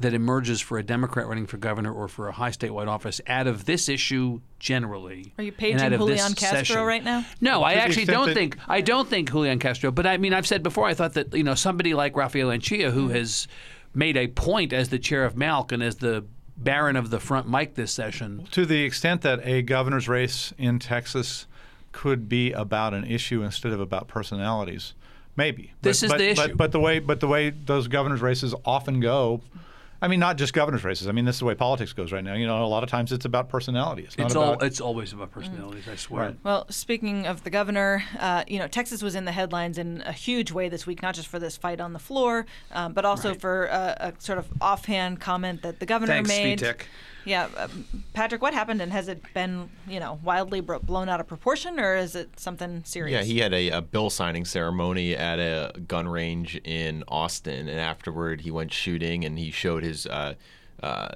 that 0.00 0.14
emerges 0.14 0.60
for 0.60 0.78
a 0.78 0.82
Democrat 0.82 1.26
running 1.26 1.46
for 1.46 1.58
governor 1.58 1.92
or 1.92 2.08
for 2.08 2.28
a 2.28 2.32
high 2.32 2.50
statewide 2.50 2.88
office 2.88 3.20
out 3.26 3.46
of 3.46 3.66
this 3.66 3.88
issue 3.88 4.40
generally. 4.58 5.32
Are 5.36 5.44
you 5.44 5.52
paging 5.52 5.80
out 5.80 5.92
of 5.92 6.00
Julian 6.00 6.32
Castro 6.34 6.58
session. 6.58 6.80
right 6.80 7.04
now? 7.04 7.24
No, 7.40 7.62
I 7.62 7.74
actually 7.74 8.06
don't 8.06 8.28
that- 8.28 8.34
think 8.34 8.56
I 8.66 8.80
don't 8.80 9.08
think 9.08 9.30
Julian 9.30 9.58
Castro. 9.58 9.90
But 9.90 10.06
I 10.06 10.16
mean, 10.16 10.32
I've 10.32 10.46
said 10.46 10.62
before, 10.62 10.86
I 10.86 10.94
thought 10.94 11.14
that 11.14 11.34
you 11.34 11.44
know 11.44 11.54
somebody 11.54 11.94
like 11.94 12.16
Rafael 12.16 12.48
Anchia, 12.48 12.90
who 12.90 13.04
mm-hmm. 13.06 13.14
has 13.14 13.46
made 13.94 14.16
a 14.16 14.28
point 14.28 14.72
as 14.72 14.88
the 14.88 14.98
chair 14.98 15.24
of 15.24 15.34
MALC 15.36 15.72
and 15.72 15.82
as 15.82 15.96
the 15.96 16.24
baron 16.56 16.96
of 16.96 17.10
the 17.10 17.20
front 17.20 17.48
mic 17.48 17.74
this 17.74 17.92
session. 17.92 18.46
to 18.50 18.66
the 18.66 18.82
extent 18.82 19.22
that 19.22 19.40
a 19.44 19.62
governor's 19.62 20.08
race 20.08 20.52
in 20.58 20.78
Texas 20.78 21.46
could 21.92 22.28
be 22.28 22.52
about 22.52 22.94
an 22.94 23.04
issue 23.04 23.42
instead 23.42 23.72
of 23.72 23.80
about 23.80 24.08
personalities, 24.08 24.94
maybe. 25.36 25.72
This 25.82 26.02
is 26.02 26.10
but, 26.10 26.18
the 26.18 26.34
but, 26.34 26.46
issue. 26.46 26.56
But 26.56 26.72
the 26.72 26.80
way, 26.80 26.98
but 26.98 27.20
the 27.20 27.26
way 27.26 27.50
those 27.50 27.88
governor's 27.88 28.20
races 28.20 28.54
often 28.64 29.00
go, 29.00 29.40
I 30.02 30.08
mean, 30.08 30.20
not 30.20 30.38
just 30.38 30.54
governor's 30.54 30.82
races. 30.82 31.08
I 31.08 31.12
mean, 31.12 31.26
this 31.26 31.36
is 31.36 31.40
the 31.40 31.44
way 31.44 31.54
politics 31.54 31.92
goes 31.92 32.10
right 32.10 32.24
now. 32.24 32.34
You 32.34 32.46
know, 32.46 32.64
a 32.64 32.66
lot 32.66 32.82
of 32.82 32.88
times 32.88 33.12
it's 33.12 33.26
about 33.26 33.48
personality. 33.50 34.04
It's 34.04 34.16
not 34.16 34.26
It's 34.26 34.34
about. 34.34 34.60
all 34.60 34.66
it's 34.66 34.80
always 34.80 35.12
about 35.12 35.30
personalities. 35.30 35.86
I 35.88 35.96
swear. 35.96 36.22
Right. 36.26 36.36
Well, 36.42 36.66
speaking 36.70 37.26
of 37.26 37.44
the 37.44 37.50
governor, 37.50 38.02
uh, 38.18 38.44
you 38.46 38.58
know, 38.58 38.66
Texas 38.66 39.02
was 39.02 39.14
in 39.14 39.26
the 39.26 39.32
headlines 39.32 39.76
in 39.76 40.02
a 40.06 40.12
huge 40.12 40.52
way 40.52 40.68
this 40.68 40.86
week, 40.86 41.02
not 41.02 41.14
just 41.14 41.28
for 41.28 41.38
this 41.38 41.56
fight 41.56 41.80
on 41.80 41.92
the 41.92 41.98
floor, 41.98 42.46
um, 42.72 42.94
but 42.94 43.04
also 43.04 43.34
for 43.34 43.66
a, 43.66 43.96
a 44.00 44.12
sort 44.18 44.38
of 44.38 44.48
offhand 44.60 45.20
comment 45.20 45.62
that 45.62 45.80
the 45.80 45.86
governor 45.86 46.14
Thanks, 46.14 46.28
made. 46.28 46.58
Svitek. 46.60 46.82
Yeah, 47.24 47.48
um, 47.56 47.84
Patrick, 48.12 48.42
what 48.42 48.54
happened, 48.54 48.80
and 48.80 48.92
has 48.92 49.08
it 49.08 49.22
been, 49.34 49.70
you 49.86 50.00
know, 50.00 50.18
wildly 50.22 50.60
bro- 50.60 50.78
blown 50.78 51.08
out 51.08 51.20
of 51.20 51.26
proportion, 51.26 51.78
or 51.78 51.96
is 51.96 52.14
it 52.14 52.38
something 52.40 52.82
serious? 52.84 53.18
Yeah, 53.18 53.24
he 53.24 53.38
had 53.40 53.52
a, 53.52 53.70
a 53.70 53.82
bill 53.82 54.10
signing 54.10 54.44
ceremony 54.44 55.14
at 55.14 55.38
a 55.38 55.78
gun 55.86 56.08
range 56.08 56.56
in 56.64 57.04
Austin, 57.08 57.68
and 57.68 57.78
afterward 57.80 58.40
he 58.42 58.50
went 58.50 58.72
shooting 58.72 59.24
and 59.24 59.38
he 59.38 59.50
showed 59.50 59.82
his. 59.82 60.06
Uh, 60.06 60.34
uh, 60.82 61.08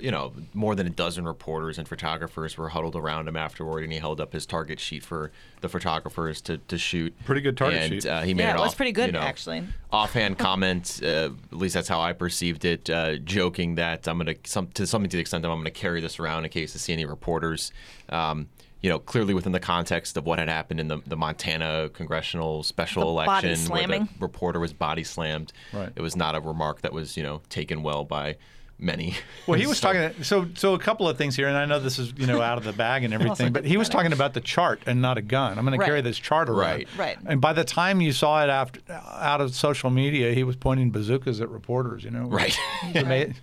you 0.00 0.10
know, 0.10 0.32
more 0.54 0.74
than 0.74 0.86
a 0.86 0.90
dozen 0.90 1.24
reporters 1.24 1.78
and 1.78 1.88
photographers 1.88 2.56
were 2.56 2.68
huddled 2.68 2.94
around 2.94 3.26
him 3.26 3.36
afterward, 3.36 3.82
and 3.82 3.92
he 3.92 3.98
held 3.98 4.20
up 4.20 4.32
his 4.32 4.46
target 4.46 4.78
sheet 4.78 5.02
for 5.02 5.32
the 5.60 5.68
photographers 5.68 6.40
to, 6.42 6.58
to 6.58 6.78
shoot. 6.78 7.12
Pretty 7.24 7.40
good 7.40 7.56
target 7.56 7.80
and, 7.80 7.92
sheet. 7.92 8.06
Uh, 8.06 8.22
he 8.22 8.32
made 8.32 8.44
Yeah, 8.44 8.50
an 8.50 8.56
it 8.56 8.60
was 8.60 8.70
off- 8.70 8.76
pretty 8.76 8.92
good, 8.92 9.06
you 9.06 9.12
know, 9.12 9.20
actually. 9.20 9.64
Offhand 9.90 10.38
comment, 10.38 11.00
uh, 11.02 11.30
at 11.50 11.58
least 11.58 11.74
that's 11.74 11.88
how 11.88 12.00
I 12.00 12.12
perceived 12.12 12.64
it, 12.64 12.88
uh, 12.88 13.16
joking 13.16 13.74
that 13.74 14.06
I'm 14.06 14.18
gonna 14.18 14.34
some 14.44 14.68
to 14.68 14.86
something 14.86 15.10
to 15.10 15.16
the 15.16 15.20
extent 15.20 15.42
that 15.42 15.50
I'm 15.50 15.58
gonna 15.58 15.70
carry 15.70 16.00
this 16.00 16.20
around 16.20 16.44
in 16.44 16.50
case 16.50 16.76
I 16.76 16.78
see 16.78 16.92
any 16.92 17.04
reporters. 17.04 17.72
Um, 18.08 18.48
you 18.80 18.88
know, 18.88 19.00
clearly 19.00 19.34
within 19.34 19.50
the 19.50 19.58
context 19.58 20.16
of 20.16 20.24
what 20.24 20.38
had 20.38 20.48
happened 20.48 20.78
in 20.78 20.86
the, 20.86 20.98
the 21.04 21.16
Montana 21.16 21.90
congressional 21.92 22.62
special 22.62 23.16
The 23.16 23.26
body 23.26 23.48
election, 23.48 23.72
where 23.72 23.86
the 23.88 24.08
reporter 24.20 24.60
was 24.60 24.72
body 24.72 25.02
slammed. 25.02 25.52
Right. 25.72 25.90
It 25.96 26.00
was 26.00 26.14
not 26.14 26.36
a 26.36 26.40
remark 26.40 26.82
that 26.82 26.92
was 26.92 27.16
you 27.16 27.24
know 27.24 27.42
taken 27.48 27.82
well 27.82 28.04
by 28.04 28.36
many. 28.78 29.14
Well, 29.46 29.58
he 29.58 29.66
was 29.68 29.78
So- 29.78 29.92
talking. 29.92 30.22
So, 30.22 30.46
so 30.54 30.74
a 30.74 30.78
couple 30.78 31.08
of 31.08 31.16
things 31.18 31.34
here, 31.36 31.48
and 31.48 31.56
I 31.56 31.64
know 31.64 31.78
this 31.80 31.98
is 31.98 32.12
you 32.16 32.26
know 32.26 32.40
out 32.40 32.58
of 32.58 32.64
the 32.64 32.72
bag 32.72 33.04
and 33.04 33.12
everything, 33.18 33.52
but 33.52 33.64
he 33.64 33.76
was 33.76 33.88
talking 33.88 34.12
about 34.12 34.34
the 34.34 34.40
chart 34.40 34.80
and 34.86 35.02
not 35.02 35.18
a 35.18 35.22
gun. 35.22 35.58
I'm 35.58 35.64
going 35.66 35.78
to 35.78 35.84
carry 35.84 36.00
this 36.00 36.18
chart 36.18 36.48
around. 36.48 36.58
Right. 36.60 36.88
Right. 36.96 37.18
And 37.26 37.40
by 37.40 37.52
the 37.52 37.64
time 37.64 38.00
you 38.00 38.12
saw 38.12 38.42
it 38.44 38.48
after 38.50 38.80
out 38.90 39.40
of 39.40 39.54
social 39.54 39.90
media, 39.90 40.32
he 40.32 40.44
was 40.44 40.56
pointing 40.56 40.90
bazookas 40.90 41.40
at 41.40 41.48
reporters. 41.48 42.04
You 42.04 42.10
know. 42.10 42.28
Right. 42.38 42.56
Ama- 42.94 43.34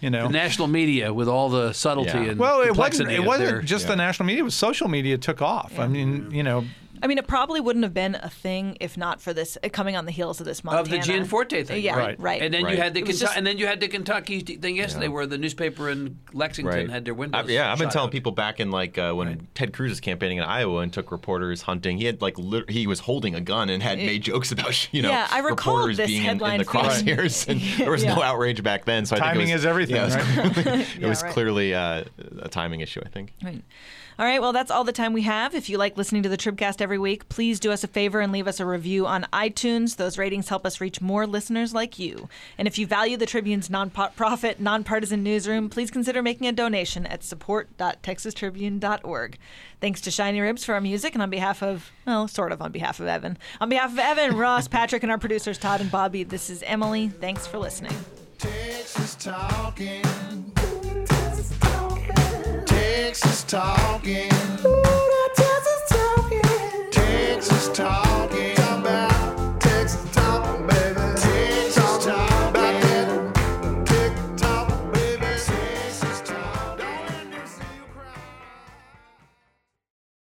you 0.00 0.10
know. 0.10 0.26
The 0.26 0.32
national 0.32 0.68
media 0.68 1.12
with 1.14 1.28
all 1.28 1.48
the 1.48 1.72
subtlety 1.72 2.10
Yeah. 2.18 2.30
and 2.32 2.38
well, 2.38 2.60
it 2.60 2.76
wasn't. 2.76 3.10
It 3.10 3.24
wasn't 3.24 3.48
their- 3.50 3.62
just 3.62 3.86
the 3.86 3.96
national 3.96 4.26
media. 4.26 4.42
It 4.42 4.44
was 4.44 4.54
social 4.54 4.88
media 4.88 5.16
took 5.18 5.40
off. 5.40 5.78
I 5.78 5.86
mean, 5.86 6.30
you 6.30 6.42
know, 6.42 6.64
I 7.02 7.08
mean, 7.08 7.18
it 7.18 7.26
probably 7.26 7.60
wouldn't 7.60 7.82
have 7.82 7.92
been 7.92 8.14
a 8.14 8.30
thing 8.30 8.76
if 8.80 8.96
not 8.96 9.20
for 9.20 9.32
this 9.34 9.58
uh, 9.64 9.68
coming 9.70 9.96
on 9.96 10.04
the 10.06 10.12
heels 10.12 10.38
of 10.40 10.46
this 10.46 10.62
Montana. 10.62 10.82
of 10.82 10.88
the 10.88 10.98
Gianforte 10.98 11.64
thing. 11.66 11.82
Yeah, 11.82 11.96
Right. 11.98 12.20
right. 12.20 12.40
And 12.40 12.54
then 12.54 12.62
Right. 12.64 12.76
you 12.76 12.80
had 12.80 12.94
the 12.94 13.02
Kentu- 13.02 13.18
just- 13.20 13.36
and 13.36 13.44
then 13.46 13.58
you 13.58 13.66
had 13.66 13.80
the 13.80 13.88
Kentucky 13.88 14.40
thing 14.40 14.76
yesterday, 14.76 15.08
where 15.08 15.26
the 15.26 15.36
newspaper 15.36 15.90
in 15.90 16.18
Lexington 16.32 16.72
Right. 16.74 16.88
had 16.90 17.04
their 17.04 17.14
I- 17.14 17.16
windows. 17.18 17.50
yeah, 17.50 17.72
I've 17.72 17.78
been 17.78 17.88
telling 17.90 18.06
out. 18.08 18.12
people 18.12 18.30
back 18.32 18.60
in 18.60 18.70
like 18.70 18.98
uh, 18.98 19.12
when 19.12 19.48
Ted 19.54 19.72
Cruz 19.72 19.90
was 19.90 20.00
campaigning 20.00 20.38
in 20.38 20.44
Iowa 20.44 20.78
and 20.80 20.92
took 20.92 21.10
reporters 21.10 21.62
hunting. 21.62 21.98
He 21.98 22.04
had 22.04 22.22
like 22.22 22.38
lit- 22.38 22.70
he 22.70 22.86
was 22.86 23.00
holding 23.00 23.34
a 23.34 23.40
gun 23.40 23.68
and 23.68 23.82
had 23.82 23.98
made 23.98 24.22
jokes 24.22 24.52
about 24.52 24.88
you 24.94 25.02
know 25.02 25.08
Yeah, 25.10 25.26
I 25.30 25.40
recall 25.40 25.74
reporters 25.74 25.96
this 25.96 26.06
being 26.06 26.24
in, 26.24 26.40
in 26.40 26.58
the 26.58 26.64
crosshairs, 26.64 27.48
and 27.48 27.60
there 27.78 27.90
was 27.90 28.04
no 28.04 28.22
outrage 28.22 28.62
back 28.62 28.84
then. 28.84 29.06
So 29.06 29.16
I 29.16 29.18
Timing 29.18 29.46
think 29.46 29.50
it 29.50 29.54
was, 29.54 29.62
is 29.62 29.66
everything, 29.66 29.96
Yeah, 29.96 30.04
it 30.04 30.06
was, 30.06 30.16
right? 30.16 30.54
clearly, 30.54 30.86
it 31.00 31.08
was 31.08 31.22
clearly 31.24 31.74
uh, 31.74 32.04
a 32.42 32.48
timing 32.48 32.80
issue. 32.80 33.00
I 33.04 33.08
think. 33.08 33.32
Right. 33.42 33.62
All 34.18 34.26
right, 34.26 34.42
well, 34.42 34.52
that's 34.52 34.70
all 34.70 34.84
the 34.84 34.92
time 34.92 35.14
we 35.14 35.22
have. 35.22 35.54
If 35.54 35.70
you 35.70 35.78
like 35.78 35.96
listening 35.96 36.22
to 36.24 36.28
the 36.28 36.36
Tribcast 36.36 36.82
every 36.82 36.91
week, 36.98 37.28
please 37.28 37.60
do 37.60 37.72
us 37.72 37.84
a 37.84 37.88
favor 37.88 38.20
and 38.20 38.32
leave 38.32 38.48
us 38.48 38.60
a 38.60 38.66
review 38.66 39.06
on 39.06 39.26
iTunes. 39.32 39.96
Those 39.96 40.18
ratings 40.18 40.48
help 40.48 40.66
us 40.66 40.80
reach 40.80 41.00
more 41.00 41.26
listeners 41.26 41.74
like 41.74 41.98
you. 41.98 42.28
And 42.58 42.68
if 42.68 42.78
you 42.78 42.86
value 42.86 43.16
the 43.16 43.26
Tribune's 43.26 43.70
non-profit, 43.70 44.60
nonpartisan 44.60 45.22
newsroom, 45.22 45.68
please 45.68 45.90
consider 45.90 46.22
making 46.22 46.46
a 46.46 46.52
donation 46.52 47.06
at 47.06 47.24
support.texastribune.org. 47.24 49.38
Thanks 49.80 50.00
to 50.02 50.10
Shinyribs 50.10 50.64
for 50.64 50.74
our 50.74 50.80
music, 50.80 51.14
and 51.14 51.22
on 51.22 51.30
behalf 51.30 51.62
of, 51.62 51.90
well, 52.06 52.28
sort 52.28 52.52
of 52.52 52.62
on 52.62 52.70
behalf 52.70 53.00
of 53.00 53.06
Evan. 53.06 53.36
On 53.60 53.68
behalf 53.68 53.92
of 53.92 53.98
Evan, 53.98 54.36
Ross, 54.36 54.68
Patrick, 54.68 55.02
and 55.02 55.10
our 55.10 55.18
producers, 55.18 55.58
Todd 55.58 55.80
and 55.80 55.90
Bobby, 55.90 56.22
this 56.22 56.50
is 56.50 56.62
Emily. 56.62 57.08
Thanks 57.08 57.46
for 57.46 57.58
listening. 57.58 57.92
Texas 58.38 59.14
talking. 59.16 60.02
Texas 60.54 61.52
talking. 61.60 62.64
Texas 62.66 63.42
talking. 63.44 64.91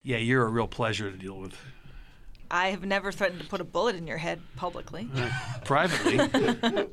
Yeah, 0.06 0.18
you're 0.18 0.44
a 0.44 0.50
real 0.50 0.68
pleasure 0.68 1.10
to 1.10 1.18
deal 1.18 1.40
with. 1.40 1.56
I 2.52 2.68
have 2.68 2.84
never 2.84 3.12
threatened 3.12 3.42
to 3.42 3.48
put 3.48 3.62
a 3.62 3.64
bullet 3.64 3.96
in 3.96 4.06
your 4.06 4.18
head 4.18 4.42
publicly. 4.58 5.10
Privately. 5.66 6.20